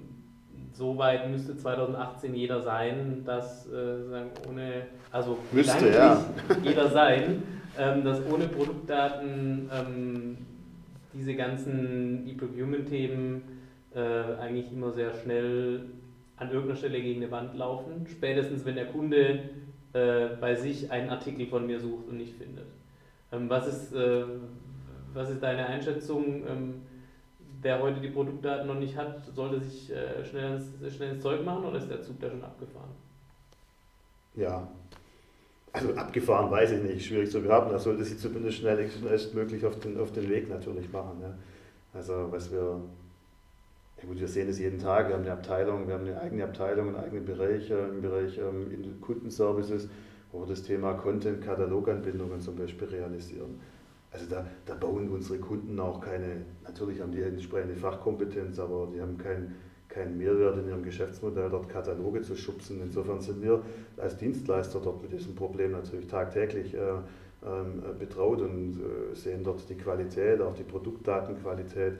soweit 0.73 1.31
müsste 1.31 1.57
2018 1.57 2.35
jeder 2.35 2.61
sein, 2.61 3.23
dass 3.25 3.67
äh, 3.69 4.49
ohne, 4.49 4.87
also 5.11 5.39
müsste 5.53 5.91
ja. 5.91 6.25
jeder 6.63 6.89
sein, 6.89 7.43
ähm, 7.79 8.05
dass 8.05 8.21
ohne 8.31 8.49
Produktdaten 8.49 9.71
ähm, 9.73 10.39
diese 11.13 11.35
ganzen 11.35 12.27
E-Procurement-Themen 12.29 13.43
äh, 13.95 14.41
eigentlich 14.41 14.73
immer 14.73 14.93
sehr 14.93 15.13
schnell 15.15 15.87
an 16.37 16.51
irgendeiner 16.51 16.77
Stelle 16.77 17.01
gegen 17.01 17.23
eine 17.23 17.31
Wand 17.31 17.57
laufen, 17.57 18.07
spätestens 18.09 18.65
wenn 18.65 18.77
der 18.77 18.87
Kunde 18.87 19.41
äh, 19.93 20.29
bei 20.41 20.55
sich 20.55 20.91
einen 20.91 21.11
Artikel 21.11 21.47
von 21.47 21.67
mir 21.67 21.81
sucht 21.81 22.09
und 22.09 22.19
nicht 22.19 22.35
findet. 22.35 22.67
Ähm, 23.33 23.49
was, 23.51 23.67
ist, 23.67 23.95
was 25.13 25.31
ist 25.31 25.43
deine 25.43 25.67
Einschätzung? 25.67 26.79
Wer 27.61 27.83
heute 27.83 28.01
die 28.01 28.11
Produktdaten 28.11 28.67
noch 28.67 28.79
nicht 28.79 28.97
hat, 28.97 29.25
sollte 29.35 29.61
sich 29.61 29.91
äh, 29.91 30.25
schnell, 30.25 30.57
ins, 30.57 30.95
schnell 30.95 31.15
ins 31.15 31.23
Zeug 31.23 31.45
machen 31.45 31.65
oder 31.65 31.79
ist 31.79 31.91
der 31.91 32.03
Zug 32.03 32.21
da 32.21 32.31
schon 32.31 32.45
abgefahren? 32.45 32.91
Ja, 34.35 34.69
also 35.73 35.95
abgefahren 35.95 36.51
weiß 36.51 36.73
ich 36.73 36.83
nicht, 36.83 37.07
schwierig 37.07 37.31
zu 37.31 37.41
behaupten. 37.41 37.73
Er 37.73 37.79
sollte 37.79 38.05
sich 38.05 38.19
zumindest 38.19 38.59
schnell 38.59 38.89
schnellstmöglich 38.91 39.67
auf 39.67 39.79
den, 39.81 39.99
auf 39.99 40.13
den 40.13 40.29
Weg 40.29 40.49
natürlich 40.49 40.91
machen. 40.93 41.21
Ja. 41.21 41.35
Also 41.93 42.29
was 42.31 42.53
wir 42.53 42.81
ja 44.01 44.09
gut, 44.09 44.21
wir 44.21 44.29
sehen 44.29 44.49
es 44.49 44.61
jeden 44.61 44.79
Tag. 44.79 45.09
Wir 45.09 45.17
haben 45.17 45.25
eine 45.25 45.33
Abteilung, 45.33 45.89
wir 45.89 45.95
haben 45.95 46.07
eine 46.07 46.21
eigene 46.21 46.45
Abteilung, 46.45 46.89
einen 46.89 47.05
eigenen 47.05 47.25
Bereich 47.25 47.69
im 47.71 48.01
Bereich 48.01 48.39
ähm, 48.39 49.01
Kundenservices, 49.01 49.89
wo 50.31 50.41
wir 50.41 50.47
das 50.47 50.63
Thema 50.63 50.95
Content-Kataloganbindungen 50.95 52.41
zum 52.41 52.57
Beispiel 52.57 52.87
realisieren. 52.89 53.61
Also 54.11 54.27
da, 54.27 54.47
da 54.65 54.75
bauen 54.75 55.11
unsere 55.11 55.39
Kunden 55.39 55.79
auch 55.81 56.01
keine, 56.01 56.43
natürlich 56.65 57.01
haben 57.01 57.13
die 57.13 57.23
entsprechende 57.23 57.77
Fachkompetenz, 57.77 58.59
aber 58.59 58.89
die 58.95 59.01
haben 59.01 59.19
keinen 59.19 59.55
kein 59.89 60.19
Mehrwert 60.19 60.59
in 60.59 60.69
ihrem 60.69 60.83
Geschäftsmodell, 60.83 61.49
dort 61.49 61.69
Kataloge 61.69 62.21
zu 62.21 62.37
schubsen. 62.37 62.81
Insofern 62.83 63.21
sind 63.23 63.43
wir 63.43 63.63
als 63.97 64.19
Dienstleister 64.19 64.81
dort 64.81 65.03
mit 65.03 65.13
diesem 65.13 65.35
Problem 65.35 65.73
natürlich 65.73 66.07
tagtäglich 66.07 66.75
äh, 66.75 66.79
ähm, 67.47 67.83
betraut 67.99 68.43
und 68.43 68.79
äh, 68.79 69.15
sehen 69.15 69.45
dort 69.45 69.69
die 69.69 69.77
Qualität, 69.77 70.43
auch 70.43 70.55
die 70.55 70.65
Produktdatenqualität 70.65 71.95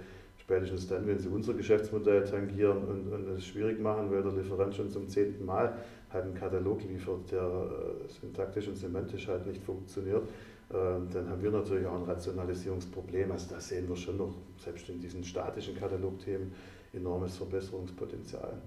Spätestens 0.49 0.87
dann, 0.87 1.07
wenn 1.07 1.19
sie 1.19 1.29
unser 1.29 1.53
Geschäftsmodell 1.53 2.25
tangieren 2.25 2.79
und, 2.85 3.13
und 3.13 3.29
es 3.37 3.45
schwierig 3.45 3.79
machen, 3.81 4.11
weil 4.11 4.23
der 4.23 4.33
Lieferant 4.33 4.75
schon 4.75 4.89
zum 4.89 5.07
zehnten 5.07 5.45
Mal 5.45 5.77
halt 6.11 6.25
einen 6.25 6.33
Katalog 6.35 6.83
liefert, 6.85 7.31
der 7.31 7.43
äh, 7.43 8.09
syntaktisch 8.09 8.67
und 8.67 8.77
semantisch 8.77 9.29
halt 9.29 9.47
nicht 9.47 9.63
funktioniert, 9.63 10.23
äh, 10.23 10.58
dann 10.71 11.31
haben 11.31 11.43
wir 11.43 11.51
natürlich 11.51 11.87
auch 11.87 11.95
ein 11.95 12.05
Rationalisierungsproblem. 12.05 13.33
Also 13.33 13.55
da 13.55 13.61
sehen 13.61 13.89
wir 13.89 13.97
schon 13.97 14.19
noch, 14.19 14.35
selbst 14.59 14.89
in 14.89 15.01
diesen 15.01 15.25
statischen 15.25 15.75
Katalogthemen, 15.75 16.53
enormes 16.93 17.37
Verbesserungspotenzial. 17.37 18.59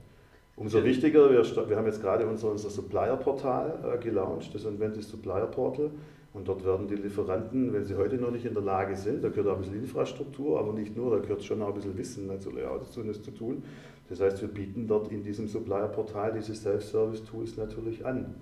Umso 0.55 0.83
wichtiger, 0.83 1.31
wir, 1.31 1.43
wir 1.69 1.77
haben 1.77 1.85
jetzt 1.85 2.01
gerade 2.01 2.27
unser, 2.27 2.51
unser 2.51 2.69
Supplier-Portal 2.69 3.95
äh, 3.95 3.97
gelauncht, 3.97 4.53
das 4.53 4.65
Inventis 4.65 5.09
Supplier 5.09 5.47
Portal. 5.47 5.91
Und 6.33 6.47
dort 6.47 6.63
werden 6.65 6.87
die 6.87 6.95
Lieferanten, 6.95 7.73
wenn 7.73 7.85
sie 7.85 7.95
heute 7.95 8.15
noch 8.15 8.31
nicht 8.31 8.45
in 8.45 8.53
der 8.53 8.63
Lage 8.63 8.95
sind, 8.95 9.23
da 9.23 9.29
gehört 9.29 9.47
auch 9.47 9.55
ein 9.55 9.61
bisschen 9.61 9.81
Infrastruktur, 9.81 10.59
aber 10.59 10.71
nicht 10.71 10.95
nur, 10.95 11.11
da 11.11 11.21
gehört 11.21 11.43
schon 11.43 11.61
auch 11.61 11.69
ein 11.69 11.73
bisschen 11.73 11.97
Wissen 11.97 12.27
natürlich 12.27 12.63
auch 12.63 12.79
dazu, 12.79 13.03
das 13.03 13.21
zu 13.21 13.31
tun. 13.31 13.63
Das 14.07 14.21
heißt, 14.21 14.41
wir 14.41 14.47
bieten 14.47 14.87
dort 14.87 15.11
in 15.11 15.23
diesem 15.23 15.47
Supplier-Portal 15.47 16.33
diese 16.33 16.55
Self-Service-Tools 16.55 17.57
natürlich 17.57 18.05
an. 18.05 18.35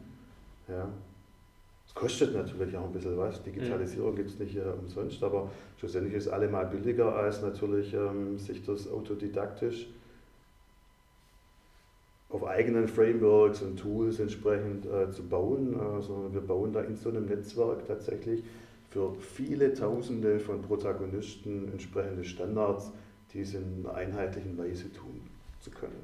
Ja. 0.68 0.90
Es 1.90 1.96
kostet 1.96 2.36
natürlich 2.36 2.78
auch 2.78 2.86
ein 2.86 2.94
bisschen 2.94 3.18
was. 3.18 3.42
Digitalisierung 3.42 4.12
mhm. 4.12 4.18
gibt 4.18 4.30
es 4.30 4.40
nicht 4.40 4.56
äh, 4.56 4.62
umsonst, 4.80 5.24
aber 5.24 5.50
schlussendlich 5.80 6.14
ist 6.14 6.28
es 6.28 6.32
allemal 6.32 6.68
billiger, 6.68 7.16
als 7.16 7.42
natürlich 7.42 7.94
ähm, 7.96 8.38
sich 8.38 8.64
das 8.64 8.90
autodidaktisch 8.90 9.88
auf 12.30 12.46
eigenen 12.46 12.88
Frameworks 12.88 13.64
und 13.64 13.78
Tools 13.78 14.20
entsprechend 14.20 14.86
äh, 14.86 15.10
zu 15.10 15.24
bauen, 15.24 15.74
äh, 15.74 16.02
sondern 16.02 16.32
wir 16.32 16.42
bauen 16.42 16.72
da 16.72 16.82
in 16.82 16.96
so 16.96 17.10
einem 17.10 17.26
Netzwerk 17.26 17.88
tatsächlich 17.88 18.44
für 18.92 19.16
viele 19.16 19.74
Tausende 19.74 20.40
von 20.40 20.62
Protagonisten 20.62 21.70
entsprechende 21.72 22.24
Standards, 22.24 22.92
dies 23.34 23.56
in 23.56 23.84
einer 23.84 23.96
einheitlichen 23.96 24.56
Weise 24.60 24.94
tun 24.94 25.22
zu 25.60 25.72
können. 25.72 25.98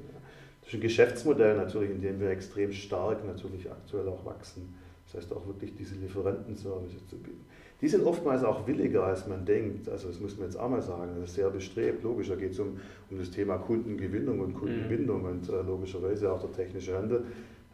Das 0.60 0.70
ist 0.70 0.74
ein 0.74 0.80
Geschäftsmodell 0.80 1.56
natürlich, 1.56 1.90
in 1.90 2.00
dem 2.00 2.18
wir 2.18 2.30
extrem 2.30 2.72
stark 2.72 3.24
natürlich 3.24 3.70
aktuell 3.70 4.08
auch 4.08 4.24
wachsen. 4.24 4.74
Das 5.16 5.24
heißt 5.24 5.32
auch 5.34 5.46
wirklich 5.46 5.74
diese 5.74 5.94
Lieferantenservice 5.94 7.06
zu 7.08 7.16
bieten. 7.16 7.40
Die 7.80 7.88
sind 7.88 8.04
oftmals 8.04 8.44
auch 8.44 8.66
williger, 8.66 9.04
als 9.04 9.26
man 9.26 9.46
denkt. 9.46 9.88
Also 9.88 10.08
das 10.08 10.20
muss 10.20 10.36
man 10.36 10.46
jetzt 10.46 10.58
auch 10.58 10.68
mal 10.68 10.82
sagen. 10.82 11.12
Das 11.18 11.30
ist 11.30 11.36
sehr 11.36 11.48
bestrebt. 11.48 12.04
Logisch, 12.04 12.28
da 12.28 12.34
geht 12.34 12.52
es 12.52 12.60
um, 12.60 12.78
um 13.10 13.18
das 13.18 13.30
Thema 13.30 13.56
Kundengewinnung 13.56 14.40
und 14.40 14.52
Kundenbindung 14.52 15.22
mhm. 15.22 15.28
und 15.28 15.48
äh, 15.48 15.62
logischerweise 15.62 16.30
auch 16.30 16.40
der 16.40 16.52
technische 16.52 16.94
Handel 16.96 17.24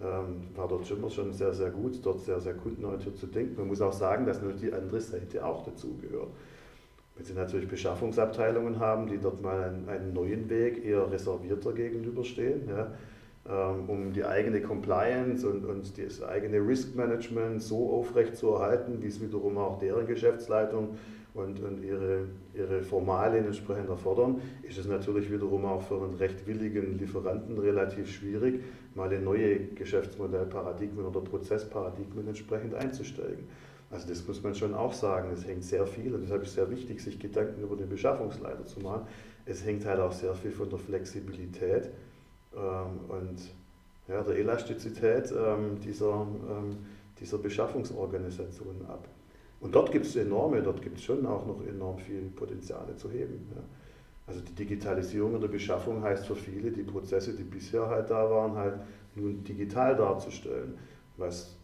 ähm, 0.00 0.42
war 0.54 0.68
dort 0.68 0.86
schon, 0.86 1.10
schon 1.10 1.32
sehr, 1.32 1.52
sehr 1.52 1.70
gut, 1.70 1.98
dort 2.04 2.20
sehr, 2.20 2.40
sehr 2.40 2.54
kundenorientiert 2.54 3.16
zu 3.16 3.26
denken. 3.26 3.56
Man 3.56 3.66
muss 3.66 3.80
auch 3.80 3.92
sagen, 3.92 4.24
dass 4.24 4.40
natürlich 4.40 4.60
die 4.60 4.72
andere 4.72 5.00
Seite 5.00 5.44
auch 5.44 5.64
dazugehört. 5.64 6.28
Wenn 7.16 7.24
Sie 7.24 7.34
natürlich 7.34 7.68
Beschaffungsabteilungen 7.68 8.78
haben, 8.78 9.08
die 9.08 9.18
dort 9.18 9.42
mal 9.42 9.64
einen, 9.64 9.88
einen 9.88 10.12
neuen 10.12 10.48
Weg 10.48 10.84
eher 10.84 11.10
reservierter 11.10 11.72
gegenüberstehen, 11.72 12.68
ja, 12.68 12.92
um 13.44 14.12
die 14.12 14.24
eigene 14.24 14.60
Compliance 14.62 15.46
und, 15.48 15.64
und 15.64 15.98
das 15.98 16.22
eigene 16.22 16.58
Risk 16.58 16.94
Management 16.94 17.60
so 17.60 17.90
aufrecht 17.90 18.36
zu 18.36 18.50
erhalten, 18.50 19.02
wie 19.02 19.08
es 19.08 19.20
wiederum 19.20 19.58
auch 19.58 19.78
deren 19.78 20.06
Geschäftsleitung 20.06 20.96
und, 21.34 21.60
und 21.60 21.82
ihre, 21.82 22.26
ihre 22.54 22.82
Formalien 22.82 23.46
entsprechend 23.46 23.88
erfordern, 23.88 24.40
ist 24.62 24.78
es 24.78 24.86
natürlich 24.86 25.32
wiederum 25.32 25.64
auch 25.64 25.82
für 25.82 25.96
einen 25.96 26.14
recht 26.14 26.46
willigen 26.46 26.98
Lieferanten 26.98 27.58
relativ 27.58 28.12
schwierig, 28.12 28.60
mal 28.94 29.10
in 29.12 29.24
neue 29.24 29.58
Geschäftsmodellparadigmen 29.74 31.04
oder 31.04 31.20
Prozessparadigmen 31.20 32.28
entsprechend 32.28 32.74
einzusteigen. 32.74 33.48
Also 33.90 34.08
das 34.08 34.26
muss 34.26 34.42
man 34.42 34.54
schon 34.54 34.74
auch 34.74 34.92
sagen, 34.92 35.30
es 35.34 35.46
hängt 35.46 35.64
sehr 35.64 35.86
viel, 35.86 36.14
und 36.14 36.22
deshalb 36.22 36.42
ist 36.42 36.50
es 36.50 36.54
sehr 36.54 36.70
wichtig, 36.70 37.02
sich 37.02 37.18
Gedanken 37.18 37.62
über 37.62 37.76
den 37.76 37.88
Beschaffungsleiter 37.88 38.66
zu 38.66 38.80
machen. 38.80 39.06
Es 39.46 39.64
hängt 39.66 39.84
halt 39.84 40.00
auch 40.00 40.12
sehr 40.12 40.34
viel 40.34 40.52
von 40.52 40.70
der 40.70 40.78
Flexibilität 40.78 41.86
ähm, 41.86 42.11
und 42.58 43.38
ja, 44.08 44.22
der 44.22 44.36
Elastizität 44.36 45.32
ähm, 45.32 45.80
dieser, 45.80 46.26
ähm, 46.50 46.78
dieser 47.18 47.38
Beschaffungsorganisation 47.38 48.84
ab. 48.88 49.08
Und 49.60 49.74
dort 49.74 49.92
gibt 49.92 50.06
es 50.06 50.16
enorme, 50.16 50.60
dort 50.60 50.82
gibt 50.82 50.98
es 50.98 51.04
schon 51.04 51.24
auch 51.24 51.46
noch 51.46 51.64
enorm 51.66 51.98
viel 51.98 52.22
Potenziale 52.34 52.96
zu 52.96 53.10
heben. 53.10 53.46
Ja. 53.54 53.62
Also 54.26 54.40
die 54.40 54.52
Digitalisierung 54.52 55.40
der 55.40 55.48
Beschaffung 55.48 56.02
heißt 56.02 56.26
für 56.26 56.36
viele, 56.36 56.70
die 56.70 56.82
Prozesse, 56.82 57.32
die 57.34 57.44
bisher 57.44 57.86
halt 57.88 58.10
da 58.10 58.28
waren, 58.28 58.54
halt 58.56 58.80
nun 59.14 59.44
digital 59.44 59.96
darzustellen, 59.96 60.78
was 61.16 61.54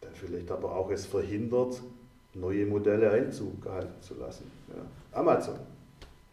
dann 0.00 0.12
vielleicht 0.14 0.50
aber 0.50 0.74
auch 0.74 0.90
es 0.90 1.06
verhindert, 1.06 1.80
neue 2.34 2.66
Modelle 2.66 3.10
Einzug 3.10 3.62
gehalten 3.62 4.00
zu 4.02 4.14
lassen. 4.14 4.50
Ja. 4.68 5.18
Amazon, 5.18 5.58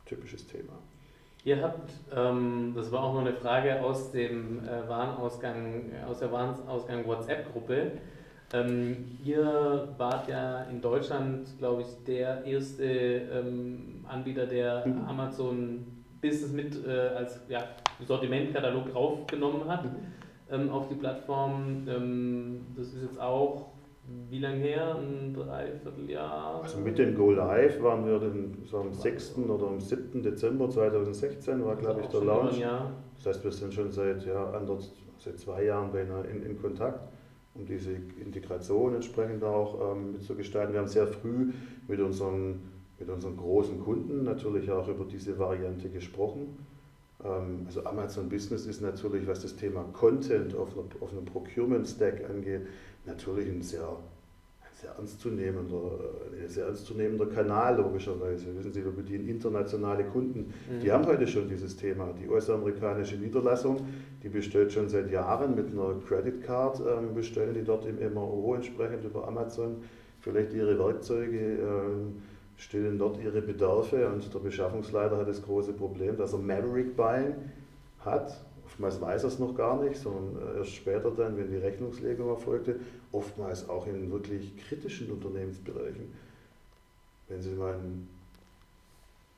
typisches 0.06 0.46
Thema. 0.48 0.74
Ihr 1.44 1.62
habt, 1.64 1.92
ähm, 2.16 2.74
das 2.76 2.92
war 2.92 3.04
auch 3.04 3.14
noch 3.16 3.22
eine 3.22 3.34
Frage 3.34 3.82
aus 3.82 4.12
dem 4.12 4.60
äh, 4.60 4.88
Warenausgang, 4.88 5.92
aus 6.08 6.20
der 6.20 6.32
Warenausgang 6.32 7.06
WhatsApp-Gruppe. 7.08 7.94
Ähm, 8.54 9.18
ihr 9.24 9.88
wart 9.98 10.28
ja 10.28 10.64
in 10.64 10.82
Deutschland, 10.82 11.48
glaube 11.58 11.82
ich, 11.82 11.88
der 12.06 12.44
erste 12.46 12.84
ähm, 12.84 14.06
Anbieter, 14.08 14.46
der 14.46 14.86
mhm. 14.86 15.06
Amazon 15.08 16.04
Business 16.22 16.52
mit 16.52 16.86
äh, 16.86 16.92
als 17.16 17.40
ja, 17.50 17.64
Sortimentkatalog 18.06 18.92
draufgenommen 18.92 19.68
hat 19.68 19.86
mhm. 19.86 19.96
ähm, 20.52 20.70
auf 20.70 20.90
die 20.90 20.96
Plattform. 20.96 21.88
Ähm, 21.88 22.68
das 22.76 22.88
ist 22.88 23.02
jetzt 23.02 23.20
auch 23.20 23.71
wie 24.30 24.40
lange 24.40 24.58
her? 24.58 24.96
Ein 24.96 25.34
Dreivierteljahr? 25.34 26.62
Also 26.64 26.80
mit 26.80 26.98
dem 26.98 27.16
Go 27.16 27.32
Live 27.32 27.82
waren 27.82 28.06
wir 28.06 28.20
den, 28.20 28.64
so 28.66 28.78
am 28.78 28.94
6. 28.94 29.38
oder 29.40 29.68
am 29.68 29.80
7. 29.82 30.24
Dezember 30.24 30.70
2016 30.70 31.66
war, 31.66 31.76
glaube 31.76 32.02
ich, 32.02 32.08
der 32.08 32.22
Launch. 32.22 32.62
Das 33.18 33.26
heißt, 33.26 33.44
wir 33.44 33.52
sind 33.52 33.74
schon 33.74 33.92
seit, 33.92 34.26
ja, 34.26 34.52
anders, 34.52 34.94
seit 35.20 35.38
zwei 35.38 35.66
Jahren 35.66 35.92
beinahe 35.92 36.26
in, 36.28 36.44
in 36.44 36.62
Kontakt, 36.62 37.10
um 37.56 37.66
diese 37.66 37.92
Integration 37.92 38.96
entsprechend 38.96 39.44
auch 39.44 39.94
ähm, 39.94 40.14
mitzugestalten. 40.14 40.74
Wir 40.74 40.80
haben 40.80 40.88
sehr 40.88 41.08
früh 41.08 41.52
mit 41.88 42.00
unseren, 42.00 42.62
mit 43.00 43.10
unseren 43.10 43.36
großen 43.36 43.80
Kunden 43.80 44.24
natürlich 44.24 44.72
auch 44.72 44.88
über 44.88 45.04
diese 45.04 45.38
Variante 45.38 45.90
gesprochen. 45.90 46.58
Ähm, 47.24 47.64
also 47.66 47.84
Amazon 47.86 48.30
Business 48.30 48.66
ist 48.66 48.82
natürlich, 48.82 49.28
was 49.28 49.42
das 49.42 49.56
Thema 49.56 49.84
Content 49.94 50.56
auf, 50.56 50.70
einer, 50.74 50.86
auf 51.02 51.12
einem 51.12 51.26
Procurement-Stack 51.26 52.30
angeht, 52.30 52.68
natürlich 53.06 53.50
ein 53.50 53.62
sehr, 53.62 53.88
ein 53.88 54.74
sehr, 54.74 54.92
ernstzunehmender, 54.98 56.00
ein 56.42 56.50
sehr 56.50 56.66
ernstzunehmender 56.68 57.28
Kanal, 57.28 57.78
logischerweise. 57.78 58.56
Wissen 58.58 58.74
Sie, 58.74 58.84
wir 58.84 58.92
bedienen 58.92 59.28
internationale 59.28 60.04
Kunden. 60.06 60.54
Mhm. 60.70 60.82
Die 60.82 60.92
haben 60.92 61.06
heute 61.06 61.28
schon 61.28 61.48
dieses 61.48 61.76
Thema. 61.76 62.14
Die 62.20 62.28
US-amerikanische 62.28 63.16
Niederlassung, 63.16 63.86
die 64.24 64.30
bestellt 64.30 64.72
schon 64.72 64.90
seit 64.90 65.12
Jahren 65.12 65.56
mit 65.56 65.72
einer 65.72 65.96
Credit 66.08 66.42
Card, 66.44 66.80
ähm, 66.80 67.14
bestellen 67.14 67.54
die 67.54 67.64
dort 67.64 67.86
im 67.86 67.98
MRO 68.14 68.56
entsprechend 68.56 69.04
über 69.04 69.28
Amazon 69.28 69.84
vielleicht 70.20 70.54
ihre 70.54 70.78
Werkzeuge. 70.78 71.38
Ähm, 71.38 72.22
stillen 72.62 73.00
dort 73.00 73.20
ihre 73.20 73.42
Bedarfe 73.42 74.08
und 74.08 74.32
der 74.32 74.40
Beschaffungsleiter 74.40 75.18
hat 75.18 75.28
das 75.28 75.42
große 75.42 75.74
Problem, 75.74 76.16
dass 76.16 76.34
er 76.34 76.40
Maverick 76.40 76.96
Buying 76.96 77.34
hat 78.06 78.40
Oftmals 78.72 79.02
weiß 79.02 79.24
er 79.24 79.28
es 79.28 79.40
noch 79.40 79.54
gar 79.54 79.84
nicht, 79.84 80.00
sondern 80.00 80.56
äh, 80.56 80.60
erst 80.60 80.76
später 80.76 81.12
dann, 81.12 81.38
wenn 81.38 81.52
die 81.52 81.58
Rechnungslegung 81.58 82.30
erfolgte, 82.30 82.78
oftmals 83.12 83.68
auch 83.68 83.86
in 83.86 84.10
wirklich 84.12 84.56
kritischen 84.58 85.12
Unternehmensbereichen. 85.12 86.10
Wenn 87.28 87.42
Sie 87.42 87.52
mal 87.52 87.76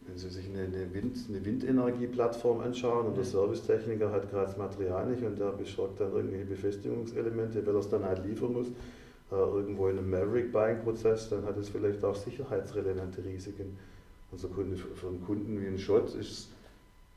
wenn 0.06 0.18
Sie 0.18 0.30
sich 0.30 0.50
eine, 0.50 0.64
eine, 0.64 0.94
Wind, 0.94 1.18
eine 1.30 1.46
Windenergieplattform 1.46 2.60
anschauen 2.60 3.08
und 3.08 3.18
der 3.18 3.24
Servicetechniker 3.24 4.12
hat 4.12 4.30
gerade 4.30 4.48
das 4.48 4.58
Material 4.58 5.08
nicht 5.08 5.24
und 5.24 5.40
der 5.40 5.52
besorgt 5.52 6.00
dann 6.00 6.12
irgendwelche 6.14 6.46
Befestigungselemente, 6.46 7.66
weil 7.66 7.74
er 7.74 7.80
es 7.80 7.90
dann 7.90 8.04
halt 8.04 8.26
liefern 8.26 8.54
muss, 8.54 8.68
äh, 9.32 9.36
irgendwo 9.36 9.88
in 9.88 9.98
einem 9.98 10.10
Maverick-Buying-Prozess, 10.10 11.30
dann 11.30 11.46
hat 11.46 11.58
es 11.58 11.70
vielleicht 11.70 12.04
auch 12.04 12.16
sicherheitsrelevante 12.16 13.24
Risiken. 13.24 13.78
Unser 14.32 14.50
Kunde, 14.50 14.76
für 14.76 15.08
einen 15.08 15.24
Kunden 15.26 15.62
wie 15.62 15.68
ein 15.68 15.78
Schott 15.78 16.14
ist 16.16 16.50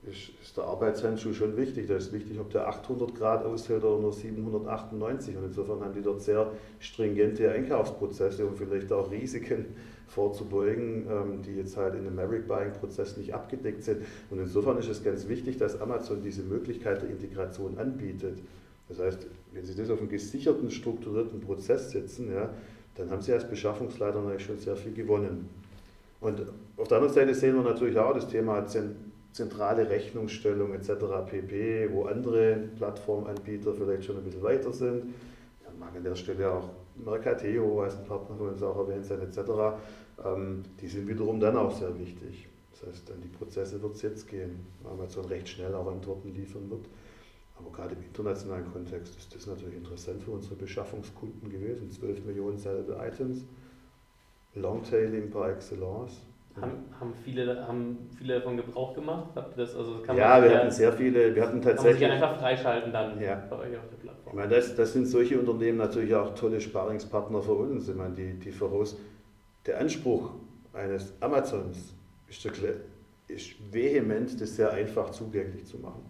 ist, 0.06 0.30
ist 0.42 0.56
der 0.56 0.64
Arbeitshandschuh 0.64 1.32
schon 1.32 1.56
wichtig. 1.56 1.86
Da 1.88 1.96
ist 1.96 2.12
wichtig, 2.12 2.38
ob 2.38 2.50
der 2.50 2.68
800 2.68 3.14
Grad 3.14 3.44
aushält 3.44 3.84
oder 3.84 4.00
nur 4.00 4.12
798. 4.12 5.36
Und 5.36 5.44
insofern 5.44 5.80
haben 5.80 5.94
die 5.94 6.02
dort 6.02 6.22
sehr 6.22 6.50
stringente 6.78 7.50
Einkaufsprozesse, 7.50 8.46
um 8.46 8.56
vielleicht 8.56 8.92
auch 8.92 9.10
Risiken 9.10 9.66
vorzubeugen, 10.06 11.06
ähm, 11.10 11.42
die 11.42 11.56
jetzt 11.56 11.76
halt 11.76 11.94
in 11.94 12.04
dem 12.04 12.14
Maverick 12.14 12.46
Buying 12.46 12.72
Prozess 12.72 13.16
nicht 13.16 13.34
abgedeckt 13.34 13.82
sind. 13.82 14.02
Und 14.30 14.38
insofern 14.38 14.78
ist 14.78 14.88
es 14.88 15.02
ganz 15.02 15.28
wichtig, 15.28 15.58
dass 15.58 15.80
Amazon 15.80 16.22
diese 16.22 16.42
Möglichkeit 16.42 17.02
der 17.02 17.10
Integration 17.10 17.76
anbietet. 17.78 18.38
Das 18.88 19.00
heißt, 19.00 19.26
wenn 19.52 19.64
Sie 19.64 19.74
das 19.74 19.90
auf 19.90 19.98
einen 19.98 20.08
gesicherten, 20.08 20.70
strukturierten 20.70 21.40
Prozess 21.40 21.90
setzen, 21.90 22.32
ja, 22.32 22.50
dann 22.94 23.10
haben 23.10 23.20
Sie 23.20 23.32
als 23.32 23.48
Beschaffungsleiter 23.48 24.20
natürlich 24.20 24.46
schon 24.46 24.58
sehr 24.58 24.76
viel 24.76 24.92
gewonnen. 24.92 25.48
Und 26.20 26.42
auf 26.76 26.88
der 26.88 26.98
anderen 26.98 27.14
Seite 27.14 27.34
sehen 27.34 27.56
wir 27.56 27.62
natürlich 27.62 27.98
auch 27.98 28.14
das 28.14 28.28
Thema 28.28 28.66
zentrale 29.36 29.88
Rechnungsstellung 29.88 30.72
etc. 30.74 30.90
pp., 31.26 31.90
wo 31.92 32.06
andere 32.06 32.56
Plattformanbieter 32.76 33.74
vielleicht 33.74 34.04
schon 34.04 34.16
ein 34.16 34.24
bisschen 34.24 34.42
weiter 34.42 34.72
sind. 34.72 35.14
Ja, 35.62 35.70
mag 35.78 35.94
an 35.94 36.02
der 36.02 36.16
Stelle 36.16 36.50
auch 36.50 36.70
Mercateo 36.96 37.82
als 37.82 37.96
ein 37.96 38.06
Partner 38.06 38.36
von 38.36 38.48
uns 38.48 38.62
auch 38.62 38.76
erwähnt 38.78 39.04
sein 39.04 39.20
etc. 39.20 39.38
Ähm, 40.24 40.62
die 40.80 40.88
sind 40.88 41.06
wiederum 41.06 41.38
dann 41.38 41.56
auch 41.56 41.76
sehr 41.76 41.96
wichtig. 41.98 42.48
Das 42.72 42.88
heißt, 42.88 43.10
an 43.10 43.20
die 43.20 43.28
Prozesse 43.28 43.80
wird 43.82 43.94
es 43.94 44.02
jetzt 44.02 44.28
gehen, 44.28 44.66
weil 44.82 44.92
Amazon 44.92 45.26
recht 45.26 45.48
schnell 45.48 45.74
auch 45.74 45.86
Antworten 45.86 46.34
liefern 46.34 46.70
wird. 46.70 46.86
Aber 47.58 47.70
gerade 47.70 47.94
im 47.94 48.02
internationalen 48.02 48.70
Kontext 48.70 49.16
ist 49.16 49.34
das 49.34 49.46
natürlich 49.46 49.76
interessant 49.76 50.22
für 50.22 50.30
unsere 50.30 50.56
Beschaffungskunden 50.56 51.48
gewesen. 51.50 51.90
12 51.90 52.24
Millionen 52.24 52.58
selbe 52.58 52.98
Items, 53.00 53.44
Longtailing 54.54 55.30
par 55.30 55.50
excellence. 55.50 56.20
Haben, 56.60 56.84
haben, 56.98 57.14
viele, 57.14 57.66
haben 57.66 58.08
viele 58.16 58.34
davon 58.34 58.56
Gebrauch 58.56 58.94
gemacht? 58.94 59.28
Habt 59.34 59.58
das, 59.58 59.76
also 59.76 59.98
kann 59.98 60.16
ja, 60.16 60.42
wir 60.42 60.58
hatten 60.58 60.70
sehr 60.70 60.92
viele, 60.92 61.34
wir 61.34 61.42
hatten 61.42 61.60
tatsächlich... 61.60 62.00
Kann 62.00 62.10
man 62.10 62.18
sich 62.18 62.28
einfach 62.28 62.40
freischalten 62.40 62.92
dann 62.92 63.20
ja. 63.20 63.34
bei 63.50 63.56
euch 63.56 63.76
auf 63.76 63.88
der 63.90 63.96
Plattform. 63.96 64.32
Ich 64.32 64.34
meine, 64.34 64.54
das, 64.54 64.74
das 64.74 64.92
sind 64.94 65.06
solche 65.06 65.38
Unternehmen 65.38 65.76
natürlich 65.76 66.14
auch 66.14 66.34
tolle 66.34 66.60
Sparingspartner 66.60 67.42
für 67.42 67.52
uns. 67.52 67.88
Ich 67.88 67.94
meine, 67.94 68.14
die, 68.14 68.38
die 68.38 68.52
voraus, 68.52 68.96
der 69.66 69.80
Anspruch 69.80 70.30
eines 70.72 71.12
Amazons 71.20 71.94
ist, 72.28 72.48
ist 73.28 73.54
vehement, 73.72 74.40
das 74.40 74.56
sehr 74.56 74.72
einfach 74.72 75.10
zugänglich 75.10 75.66
zu 75.66 75.78
machen. 75.78 76.04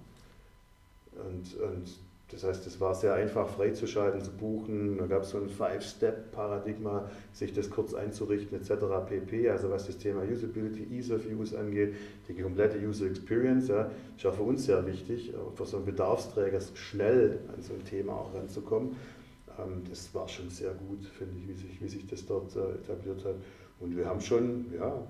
Und, 1.12 1.60
und 1.60 2.05
das 2.32 2.42
heißt, 2.42 2.66
es 2.66 2.80
war 2.80 2.94
sehr 2.94 3.14
einfach 3.14 3.48
freizuschalten, 3.48 4.20
zu 4.20 4.32
buchen. 4.32 4.98
Da 4.98 5.06
gab 5.06 5.22
es 5.22 5.30
so 5.30 5.38
ein 5.38 5.48
Five-Step-Paradigma, 5.48 7.08
sich 7.32 7.52
das 7.52 7.70
kurz 7.70 7.94
einzurichten 7.94 8.58
etc. 8.58 8.84
pp. 9.08 9.48
Also 9.48 9.70
was 9.70 9.86
das 9.86 9.98
Thema 9.98 10.22
Usability, 10.22 10.88
Ease 10.92 11.14
of 11.14 11.22
Use 11.26 11.56
angeht, 11.56 11.94
die 12.28 12.34
komplette 12.34 12.78
User 12.78 13.06
Experience, 13.06 13.68
ja, 13.68 13.90
ist 14.16 14.26
auch 14.26 14.34
für 14.34 14.42
uns 14.42 14.66
sehr 14.66 14.84
wichtig, 14.86 15.32
für 15.54 15.66
so 15.66 15.76
einen 15.76 15.86
Bedarfsträger 15.86 16.60
schnell 16.74 17.38
an 17.54 17.62
so 17.62 17.74
ein 17.74 17.84
Thema 17.84 18.14
auch 18.14 18.34
ranzukommen. 18.34 18.96
Ähm, 19.58 19.84
das 19.88 20.12
war 20.12 20.26
schon 20.26 20.50
sehr 20.50 20.72
gut, 20.72 21.04
finde 21.04 21.36
ich, 21.38 21.48
wie 21.48 21.54
sich, 21.54 21.80
wie 21.80 21.88
sich 21.88 22.06
das 22.08 22.26
dort 22.26 22.56
äh, 22.56 22.74
etabliert 22.74 23.24
hat. 23.24 23.36
Und 23.78 23.96
wir 23.96 24.06
haben 24.06 24.20
schon, 24.20 24.66
ja, 24.76 25.00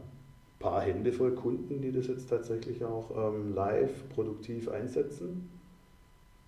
paar 0.58 0.82
Hände 0.82 1.12
voll 1.12 1.32
Kunden, 1.34 1.80
die 1.80 1.92
das 1.92 2.08
jetzt 2.08 2.28
tatsächlich 2.28 2.84
auch 2.84 3.10
ähm, 3.32 3.54
live 3.54 4.08
produktiv 4.10 4.68
einsetzen. 4.68 5.48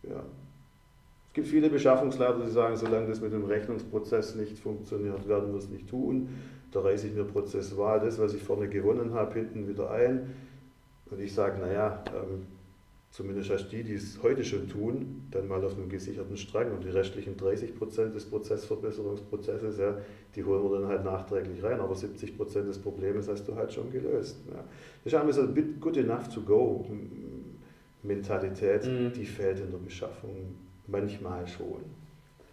Ja. 0.02 0.24
Es 1.38 1.42
gibt 1.44 1.54
viele 1.54 1.70
Beschaffungsleiter, 1.70 2.40
die 2.44 2.50
sagen, 2.50 2.74
solange 2.74 3.06
das 3.06 3.20
mit 3.20 3.32
dem 3.32 3.44
Rechnungsprozess 3.44 4.34
nicht 4.34 4.58
funktioniert, 4.58 5.28
werden 5.28 5.52
wir 5.52 5.58
es 5.58 5.68
nicht 5.68 5.88
tun. 5.88 6.30
Da 6.72 6.80
reiße 6.80 7.06
ich 7.06 7.14
mir 7.14 7.22
prozessual 7.22 8.00
das, 8.00 8.18
was 8.18 8.34
ich 8.34 8.42
vorne 8.42 8.68
gewonnen 8.68 9.14
habe, 9.14 9.34
hinten 9.34 9.68
wieder 9.68 9.88
ein. 9.88 10.34
Und 11.08 11.20
ich 11.20 11.32
sage, 11.32 11.60
naja, 11.60 12.02
ähm, 12.08 12.46
zumindest 13.12 13.52
als 13.52 13.68
die, 13.68 13.84
die 13.84 13.94
es 13.94 14.18
heute 14.20 14.42
schon 14.42 14.68
tun, 14.68 15.28
dann 15.30 15.46
mal 15.46 15.64
auf 15.64 15.76
einem 15.76 15.88
gesicherten 15.88 16.36
Strang 16.36 16.72
und 16.72 16.82
die 16.82 16.90
restlichen 16.90 17.36
30 17.36 17.78
Prozent 17.78 18.16
des 18.16 18.24
Prozessverbesserungsprozesses, 18.24 19.78
ja, 19.78 19.96
die 20.34 20.42
holen 20.42 20.64
wir 20.64 20.80
dann 20.80 20.88
halt 20.88 21.04
nachträglich 21.04 21.62
rein, 21.62 21.78
aber 21.78 21.94
70 21.94 22.36
Prozent 22.36 22.68
des 22.68 22.80
Problems 22.80 23.28
hast 23.28 23.46
du 23.46 23.54
halt 23.54 23.72
schon 23.72 23.92
gelöst. 23.92 24.38
Ja. 24.50 24.64
Das 25.04 25.12
ist 25.12 25.14
einfach 25.14 25.34
so 25.34 25.46
good 25.78 25.98
enough 25.98 26.26
to 26.34 26.40
go 26.40 26.84
Mentalität, 28.02 28.84
mhm. 28.84 29.12
die 29.12 29.24
fällt 29.24 29.60
in 29.60 29.70
der 29.70 29.78
Beschaffung 29.78 30.56
manchmal 30.88 31.46
schon. 31.46 31.84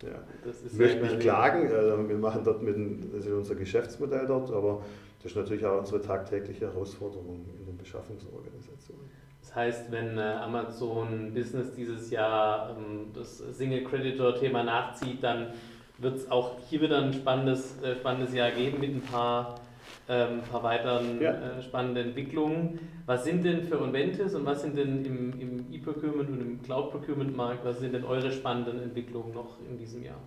Ja. 0.04 0.20
ich 0.66 0.74
möchte 0.74 1.02
nicht 1.02 1.20
klagen, 1.22 1.68
äh, 1.68 2.10
wir 2.10 2.18
machen 2.18 2.44
dort 2.44 2.62
mit, 2.62 2.76
das 3.14 3.26
ist 3.26 3.32
unser 3.32 3.56
Geschäftsmodell 3.56 4.28
dort, 4.28 4.52
aber 4.52 4.82
das 5.24 5.32
ist 5.32 5.38
natürlich 5.38 5.66
auch 5.66 5.80
unsere 5.80 6.02
tagtägliche 6.02 6.68
Herausforderung 6.68 7.46
in 7.60 7.66
den 7.66 7.78
Beschaffungsorganisationen. 7.78 9.10
Das 9.42 9.56
heißt, 9.56 9.92
wenn 9.92 10.18
äh, 10.18 10.22
Amazon 10.22 11.34
Business 11.34 11.74
dieses 11.74 12.12
Jahr 12.12 12.76
ähm, 12.78 13.08
das 13.14 13.38
Single 13.38 13.84
Creditor 13.84 14.36
Thema 14.36 14.64
nachzieht, 14.64 15.24
dann 15.24 15.54
wird 15.98 16.18
es 16.18 16.30
auch 16.30 16.58
hier 16.70 16.82
wieder 16.82 17.02
ein 17.02 17.14
spannendes, 17.14 17.82
äh, 17.82 17.96
spannendes 17.96 18.34
Jahr 18.34 18.52
geben 18.52 18.80
mit 18.80 18.94
ein 18.94 19.02
paar, 19.02 19.56
ähm, 20.08 20.42
paar 20.50 20.64
weiteren 20.64 21.22
ja. 21.22 21.32
äh, 21.32 21.62
spannenden 21.62 22.08
Entwicklungen. 22.08 22.80
Was 23.06 23.24
sind 23.24 23.44
denn 23.44 23.64
für 23.64 23.82
Onventis 23.82 24.36
und 24.36 24.46
was 24.46 24.62
sind 24.62 24.78
denn 24.78 25.04
im, 25.06 25.40
im 25.40 25.74
E-Procurement 25.74 26.30
und 26.30 26.42
im 26.42 26.62
Cloud-Procurement-Markt, 26.62 27.66
was 27.66 27.80
sind 27.80 27.94
denn 27.94 28.04
eure 28.04 28.32
spannenden 28.32 28.82
Entwicklungen 28.82 29.34
noch 29.34 29.58
in 29.70 29.78
diesem 29.78 30.04
Jahr? 30.04 30.22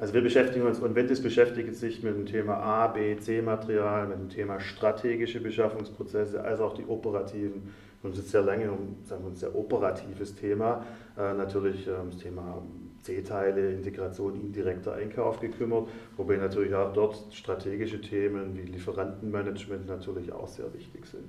Also 0.00 0.14
wir 0.14 0.22
beschäftigen 0.22 0.64
uns, 0.64 0.78
und 0.78 0.94
Ventis 0.94 1.20
beschäftigt 1.20 1.74
sich 1.74 2.04
mit 2.04 2.14
dem 2.14 2.24
Thema 2.24 2.54
A, 2.54 2.86
B, 2.86 3.16
C-Material, 3.16 4.06
mit 4.06 4.18
dem 4.18 4.28
Thema 4.28 4.60
strategische 4.60 5.40
Beschaffungsprozesse, 5.40 6.40
als 6.42 6.60
auch 6.60 6.74
die 6.74 6.86
operativen. 6.86 7.74
Und 8.04 8.12
es 8.12 8.20
ist 8.20 8.30
sehr 8.30 8.42
lange 8.42 8.70
um 8.70 8.98
sagen 9.02 9.24
wir, 9.24 9.30
ein 9.30 9.36
sehr 9.36 9.56
operatives 9.56 10.36
Thema. 10.36 10.86
Äh, 11.16 11.34
natürlich 11.34 11.88
äh, 11.88 11.92
das 12.08 12.18
Thema 12.18 12.62
C-Teile, 13.08 13.72
Integration, 13.72 14.38
indirekter 14.38 14.92
Einkauf 14.92 15.40
gekümmert, 15.40 15.88
wobei 16.16 16.36
natürlich 16.36 16.74
auch 16.74 16.92
dort 16.92 17.16
strategische 17.32 18.00
Themen 18.02 18.56
wie 18.56 18.70
Lieferantenmanagement 18.70 19.86
natürlich 19.86 20.30
auch 20.30 20.46
sehr 20.46 20.72
wichtig 20.74 21.06
sind. 21.06 21.24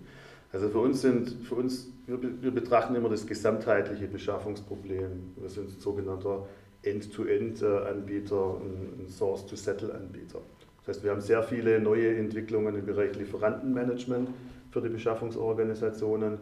Also 0.52 0.68
für 0.68 0.80
uns 0.80 1.02
sind, 1.02 1.30
für 1.48 1.56
uns, 1.56 1.88
wir, 2.06 2.20
wir 2.22 2.52
betrachten 2.52 2.96
immer 2.96 3.08
das 3.08 3.26
gesamtheitliche 3.26 4.08
Beschaffungsproblem. 4.08 5.36
Wir 5.38 5.50
sind 5.50 5.80
sogenannter 5.80 6.48
End-to-End-Anbieter, 6.82 8.58
ein 8.60 9.08
Source-to-Settle-Anbieter. 9.08 10.40
Das 10.80 10.96
heißt, 10.96 11.04
wir 11.04 11.12
haben 11.12 11.22
sehr 11.22 11.44
viele 11.44 11.80
neue 11.80 12.18
Entwicklungen 12.18 12.76
im 12.76 12.86
Bereich 12.86 13.16
Lieferantenmanagement 13.16 14.30
für 14.72 14.82
die 14.82 14.90
Beschaffungsorganisationen. 14.90 16.40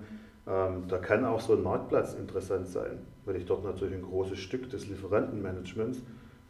Ähm, 0.47 0.83
da 0.87 0.97
kann 0.97 1.25
auch 1.25 1.41
so 1.41 1.53
ein 1.53 1.63
Marktplatz 1.63 2.13
interessant 2.15 2.67
sein, 2.67 2.99
weil 3.27 3.35
ich 3.35 3.45
dort 3.45 3.63
natürlich 3.63 3.95
ein 3.95 4.01
großes 4.01 4.39
Stück 4.39 4.69
des 4.69 4.87
Lieferantenmanagements 4.87 6.01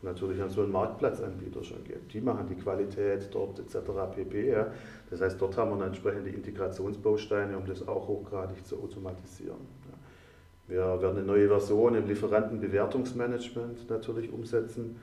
natürlich 0.03 0.41
an 0.41 0.49
so 0.49 0.61
einen 0.61 0.71
Marktplatzanbieter 0.71 1.63
schon 1.63 1.83
gebe. 1.83 1.99
Die 2.13 2.21
machen 2.21 2.45
die 2.47 2.55
Qualität 2.55 3.27
dort 3.31 3.59
etc. 3.59 3.77
pp. 4.15 4.49
Ja. 4.49 4.67
Das 5.09 5.21
heißt, 5.21 5.41
dort 5.41 5.57
haben 5.57 5.71
wir 5.71 5.77
dann 5.77 5.87
entsprechende 5.87 6.29
Integrationsbausteine, 6.29 7.57
um 7.57 7.65
das 7.65 7.87
auch 7.87 8.07
hochgradig 8.07 8.63
zu 8.65 8.77
automatisieren. 8.77 9.57
Wir 10.67 11.01
werden 11.01 11.17
eine 11.17 11.25
neue 11.25 11.47
Version 11.47 11.95
im 11.95 12.07
Lieferantenbewertungsmanagement 12.07 13.89
natürlich 13.89 14.31
umsetzen. 14.31 14.97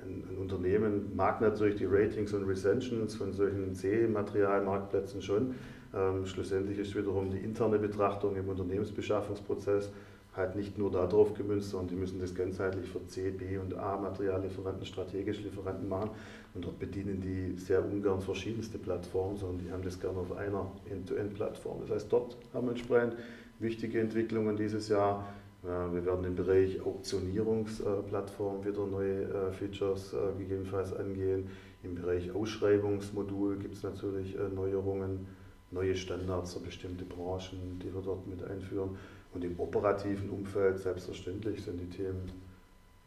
Ein, 0.00 0.22
ein, 0.30 0.38
Unternehmen 0.38 1.14
mag 1.16 1.40
natürlich 1.40 1.74
die 1.74 1.86
Ratings 1.86 2.32
und 2.32 2.44
Recensions 2.44 3.16
von 3.16 3.32
solchen 3.32 3.74
C-Materialmarktplätzen 3.74 5.20
schon. 5.20 5.56
Ähm, 5.92 6.24
schlussendlich 6.24 6.78
ist 6.78 6.94
wiederum 6.94 7.30
die 7.30 7.38
interne 7.38 7.80
Betrachtung 7.80 8.36
im 8.36 8.48
Unternehmensbeschaffungsprozess 8.48 9.90
halt 10.38 10.56
nicht 10.56 10.78
nur 10.78 10.90
darauf 10.90 11.34
gemünzt, 11.34 11.70
sondern 11.70 11.88
die 11.88 11.96
müssen 11.96 12.20
das 12.20 12.34
ganzheitlich 12.34 12.88
für 12.88 13.04
C, 13.06 13.30
B 13.30 13.58
und 13.58 13.74
A-Materiallieferanten, 13.74 14.86
strategische 14.86 15.42
Lieferanten 15.42 15.88
machen. 15.88 16.10
Und 16.54 16.64
dort 16.64 16.78
bedienen 16.78 17.20
die 17.20 17.58
sehr 17.58 17.84
ungern 17.84 18.20
verschiedenste 18.20 18.78
Plattformen, 18.78 19.36
sondern 19.36 19.58
die 19.66 19.70
haben 19.70 19.82
das 19.82 20.00
gerne 20.00 20.18
auf 20.18 20.34
einer 20.36 20.70
End-to-End-Plattform. 20.90 21.80
Das 21.82 21.90
heißt, 21.90 22.12
dort 22.12 22.36
haben 22.54 22.66
wir 22.66 22.72
entsprechend 22.72 23.16
wichtige 23.58 24.00
Entwicklungen 24.00 24.56
dieses 24.56 24.88
Jahr. 24.88 25.26
Wir 25.62 26.06
werden 26.06 26.24
im 26.24 26.36
Bereich 26.36 26.80
Auktionierungsplattform 26.80 28.64
wieder 28.64 28.86
neue 28.86 29.24
äh, 29.24 29.52
Features 29.52 30.14
äh, 30.14 30.38
gegebenenfalls 30.38 30.94
angehen. 30.94 31.50
Im 31.82 31.96
Bereich 31.96 32.32
Ausschreibungsmodul 32.32 33.58
gibt 33.58 33.74
es 33.74 33.82
natürlich 33.82 34.36
äh, 34.36 34.48
Neuerungen, 34.54 35.26
neue 35.72 35.96
Standards 35.96 36.54
für 36.54 36.60
bestimmte 36.60 37.04
Branchen, 37.04 37.80
die 37.82 37.92
wir 37.92 38.02
dort 38.02 38.28
mit 38.28 38.42
einführen. 38.44 38.90
Und 39.34 39.44
im 39.44 39.58
operativen 39.58 40.30
Umfeld 40.30 40.78
selbstverständlich 40.78 41.62
sind 41.62 41.80
die 41.80 41.88
Themen 41.88 42.30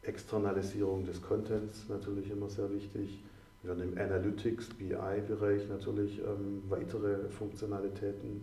Externalisierung 0.03 1.05
des 1.05 1.22
Contents 1.22 1.88
natürlich 1.89 2.30
immer 2.32 2.49
sehr 2.49 2.72
wichtig. 2.72 3.19
Wir 3.61 3.69
werden 3.69 3.93
im 3.93 3.97
Analytics, 3.97 4.69
BI-Bereich 4.69 5.67
natürlich 5.69 6.19
ähm, 6.19 6.63
weitere 6.69 7.30
Funktionalitäten 7.30 8.41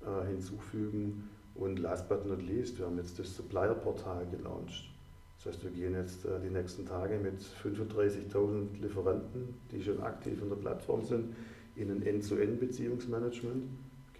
äh, 0.00 0.26
hinzufügen. 0.26 1.30
Und 1.54 1.78
last 1.78 2.08
but 2.08 2.26
not 2.26 2.42
least, 2.42 2.78
wir 2.78 2.86
haben 2.86 2.96
jetzt 2.96 3.18
das 3.18 3.36
Supplier-Portal 3.36 4.26
gelauncht. 4.30 4.90
Das 5.36 5.54
heißt, 5.54 5.64
wir 5.64 5.70
gehen 5.70 5.94
jetzt 5.94 6.24
äh, 6.24 6.40
die 6.40 6.50
nächsten 6.50 6.86
Tage 6.86 7.18
mit 7.18 7.40
35.000 7.40 8.80
Lieferanten, 8.80 9.54
die 9.70 9.82
schon 9.82 10.02
aktiv 10.02 10.40
in 10.42 10.48
der 10.48 10.56
Plattform 10.56 11.04
sind, 11.04 11.34
in 11.76 11.90
ein 11.90 12.02
End-zu-End-Beziehungsmanagement. 12.02 13.64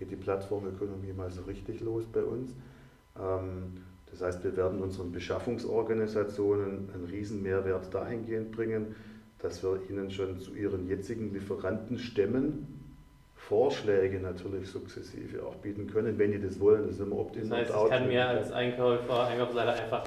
Geht 0.00 0.10
die 0.10 0.16
Plattformökonomie 0.16 1.12
mal 1.12 1.30
so 1.30 1.42
richtig 1.42 1.80
los 1.80 2.04
bei 2.12 2.22
uns. 2.22 2.52
Ähm, 3.18 3.74
das 4.10 4.22
heißt, 4.22 4.42
wir 4.42 4.56
werden 4.56 4.80
unseren 4.80 5.12
Beschaffungsorganisationen 5.12 6.88
einen 6.92 7.04
riesen 7.04 7.42
Mehrwert 7.42 7.94
dahingehend 7.94 8.50
bringen, 8.50 8.96
dass 9.38 9.62
wir 9.62 9.78
ihnen 9.88 10.10
schon 10.10 10.38
zu 10.40 10.54
ihren 10.54 10.88
jetzigen 10.88 11.32
Lieferantenstämmen 11.32 12.66
Vorschläge 13.36 14.20
natürlich 14.20 14.68
sukzessive 14.68 15.44
auch 15.44 15.56
bieten 15.56 15.86
können, 15.86 16.18
wenn 16.18 16.32
die 16.32 16.40
das 16.40 16.58
wollen. 16.60 16.86
Das 16.86 16.92
ist 16.92 17.00
immer 17.00 17.18
optimal. 17.18 17.60
Das 17.64 17.74
heißt, 17.74 17.84
ich 17.84 17.90
kann 17.90 18.08
mir 18.08 18.26
als 18.26 18.52
Einkäufer, 18.52 19.26
Einkaufsleiter 19.26 19.74
einfach 19.74 20.04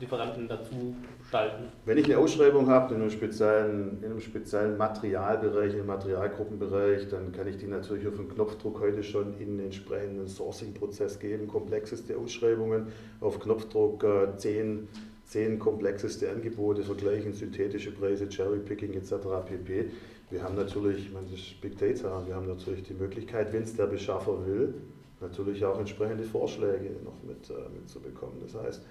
Lieferanten 0.00 0.48
dazu 0.48 0.96
schalten. 1.32 1.64
Wenn 1.84 1.98
ich 1.98 2.04
eine 2.04 2.18
Ausschreibung 2.18 2.68
habe 2.68 2.94
in 2.94 3.00
einem 3.00 3.10
speziellen, 3.10 3.98
in 4.02 4.10
einem 4.10 4.20
speziellen 4.20 4.76
Materialbereich, 4.76 5.74
im 5.74 5.86
Materialgruppenbereich, 5.86 7.08
dann 7.08 7.32
kann 7.32 7.48
ich 7.48 7.56
die 7.56 7.66
natürlich 7.66 8.06
auf 8.06 8.16
den 8.16 8.28
Knopfdruck 8.28 8.80
heute 8.80 9.02
schon 9.02 9.34
in 9.40 9.56
den 9.56 9.66
entsprechenden 9.66 10.28
Sourcing-Prozess 10.28 11.18
geben. 11.18 11.48
Komplexeste 11.48 12.16
Ausschreibungen 12.16 12.88
auf 13.20 13.40
Knopfdruck, 13.40 14.04
äh, 14.04 14.36
zehn, 14.36 14.88
zehn 15.24 15.58
komplexeste 15.58 16.30
Angebote 16.30 16.82
vergleichen, 16.82 17.32
synthetische 17.32 17.92
Preise, 17.92 18.28
Cherrypicking 18.28 18.92
etc. 18.94 19.14
pp. 19.46 19.86
Wir 20.30 20.42
haben 20.42 20.54
natürlich, 20.56 21.06
ich 21.06 21.12
meine, 21.12 21.26
das 21.30 21.40
ist 21.40 21.60
Big 21.60 21.78
Data, 21.78 22.22
wir 22.26 22.34
haben 22.34 22.46
natürlich 22.46 22.82
die 22.84 22.94
Möglichkeit, 22.94 23.52
wenn 23.52 23.64
es 23.64 23.74
der 23.74 23.86
Beschaffer 23.86 24.46
will, 24.46 24.74
natürlich 25.20 25.64
auch 25.64 25.78
entsprechende 25.78 26.24
Vorschläge 26.24 26.90
noch 27.04 27.22
mit, 27.22 27.48
äh, 27.50 27.68
mitzubekommen. 27.74 28.36
Das 28.40 28.54
heißt, 28.54 28.82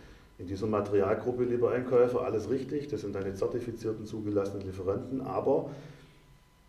in 0.41 0.47
dieser 0.47 0.65
Materialgruppe, 0.65 1.43
lieber 1.43 1.71
Einkäufer, 1.71 2.21
alles 2.21 2.49
richtig, 2.49 2.87
das 2.87 3.01
sind 3.01 3.13
deine 3.13 3.35
zertifizierten, 3.35 4.07
zugelassenen 4.07 4.65
Lieferanten, 4.65 5.21
aber 5.21 5.69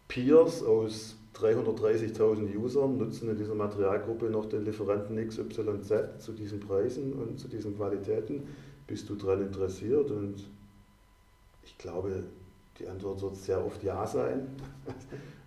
Peers 0.09 0.63
aus 0.63 1.17
330.000 1.35 2.55
Usern 2.55 2.99
nutzen 2.99 3.31
in 3.31 3.39
dieser 3.39 3.55
Materialgruppe 3.55 4.27
noch 4.27 4.45
den 4.45 4.67
Lieferanten 4.67 5.17
XYZ 5.27 6.19
zu 6.19 6.33
diesen 6.33 6.61
Preisen 6.61 7.15
und 7.15 7.41
zu 7.41 7.49
diesen 7.49 7.75
Qualitäten. 7.75 8.43
Bist 8.87 9.09
du 9.09 9.15
daran 9.15 9.41
interessiert? 9.41 10.11
Und 10.11 10.45
ich 11.63 11.79
glaube, 11.79 12.25
die 12.79 12.87
Antwort 12.87 13.23
wird 13.23 13.37
sehr 13.37 13.65
oft 13.65 13.83
Ja 13.83 14.07
sein 14.07 14.49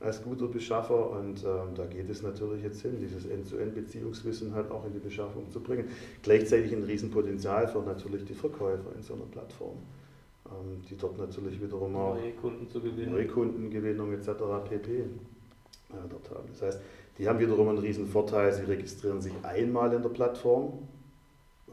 als 0.06 0.24
guter 0.24 0.48
Beschaffer 0.48 1.10
und 1.12 1.44
ähm, 1.44 1.74
da 1.76 1.86
geht 1.86 2.10
es 2.10 2.22
natürlich 2.22 2.64
jetzt 2.64 2.82
hin, 2.82 2.98
dieses 3.00 3.26
End-zu-End-Beziehungswissen 3.26 4.54
halt 4.54 4.72
auch 4.72 4.86
in 4.86 4.94
die 4.94 5.00
Beschaffung 5.00 5.50
zu 5.50 5.60
bringen. 5.60 5.90
Gleichzeitig 6.22 6.72
ein 6.74 6.84
Riesenpotenzial 6.84 7.68
für 7.68 7.80
natürlich 7.80 8.24
die 8.26 8.34
Verkäufer 8.34 8.96
in 8.96 9.02
so 9.02 9.16
einer 9.16 9.26
Plattform, 9.26 9.78
ähm, 10.46 10.82
die 10.90 10.96
dort 10.96 11.18
natürlich 11.18 11.62
wiederum 11.62 11.96
auch 11.96 12.16
neue 12.16 12.32
Kunden 12.34 12.70
zu 12.70 12.80
gewinnen, 12.80 13.14
neue 13.14 13.28
Kundengewinnung 13.28 14.14
etc. 14.14 14.30
pp. 14.70 15.00
Äh, 15.00 15.06
dort 16.10 16.30
haben. 16.30 16.48
Das 16.52 16.62
heißt, 16.62 16.80
die 17.18 17.28
haben 17.28 17.40
wiederum 17.40 17.70
einen 17.70 17.80
riesen 17.80 18.08
Vorteil, 18.08 18.54
sie 18.54 18.64
registrieren 18.64 19.22
sich 19.22 19.34
einmal 19.44 19.92
in 19.94 20.02
der 20.02 20.10
Plattform 20.10 20.74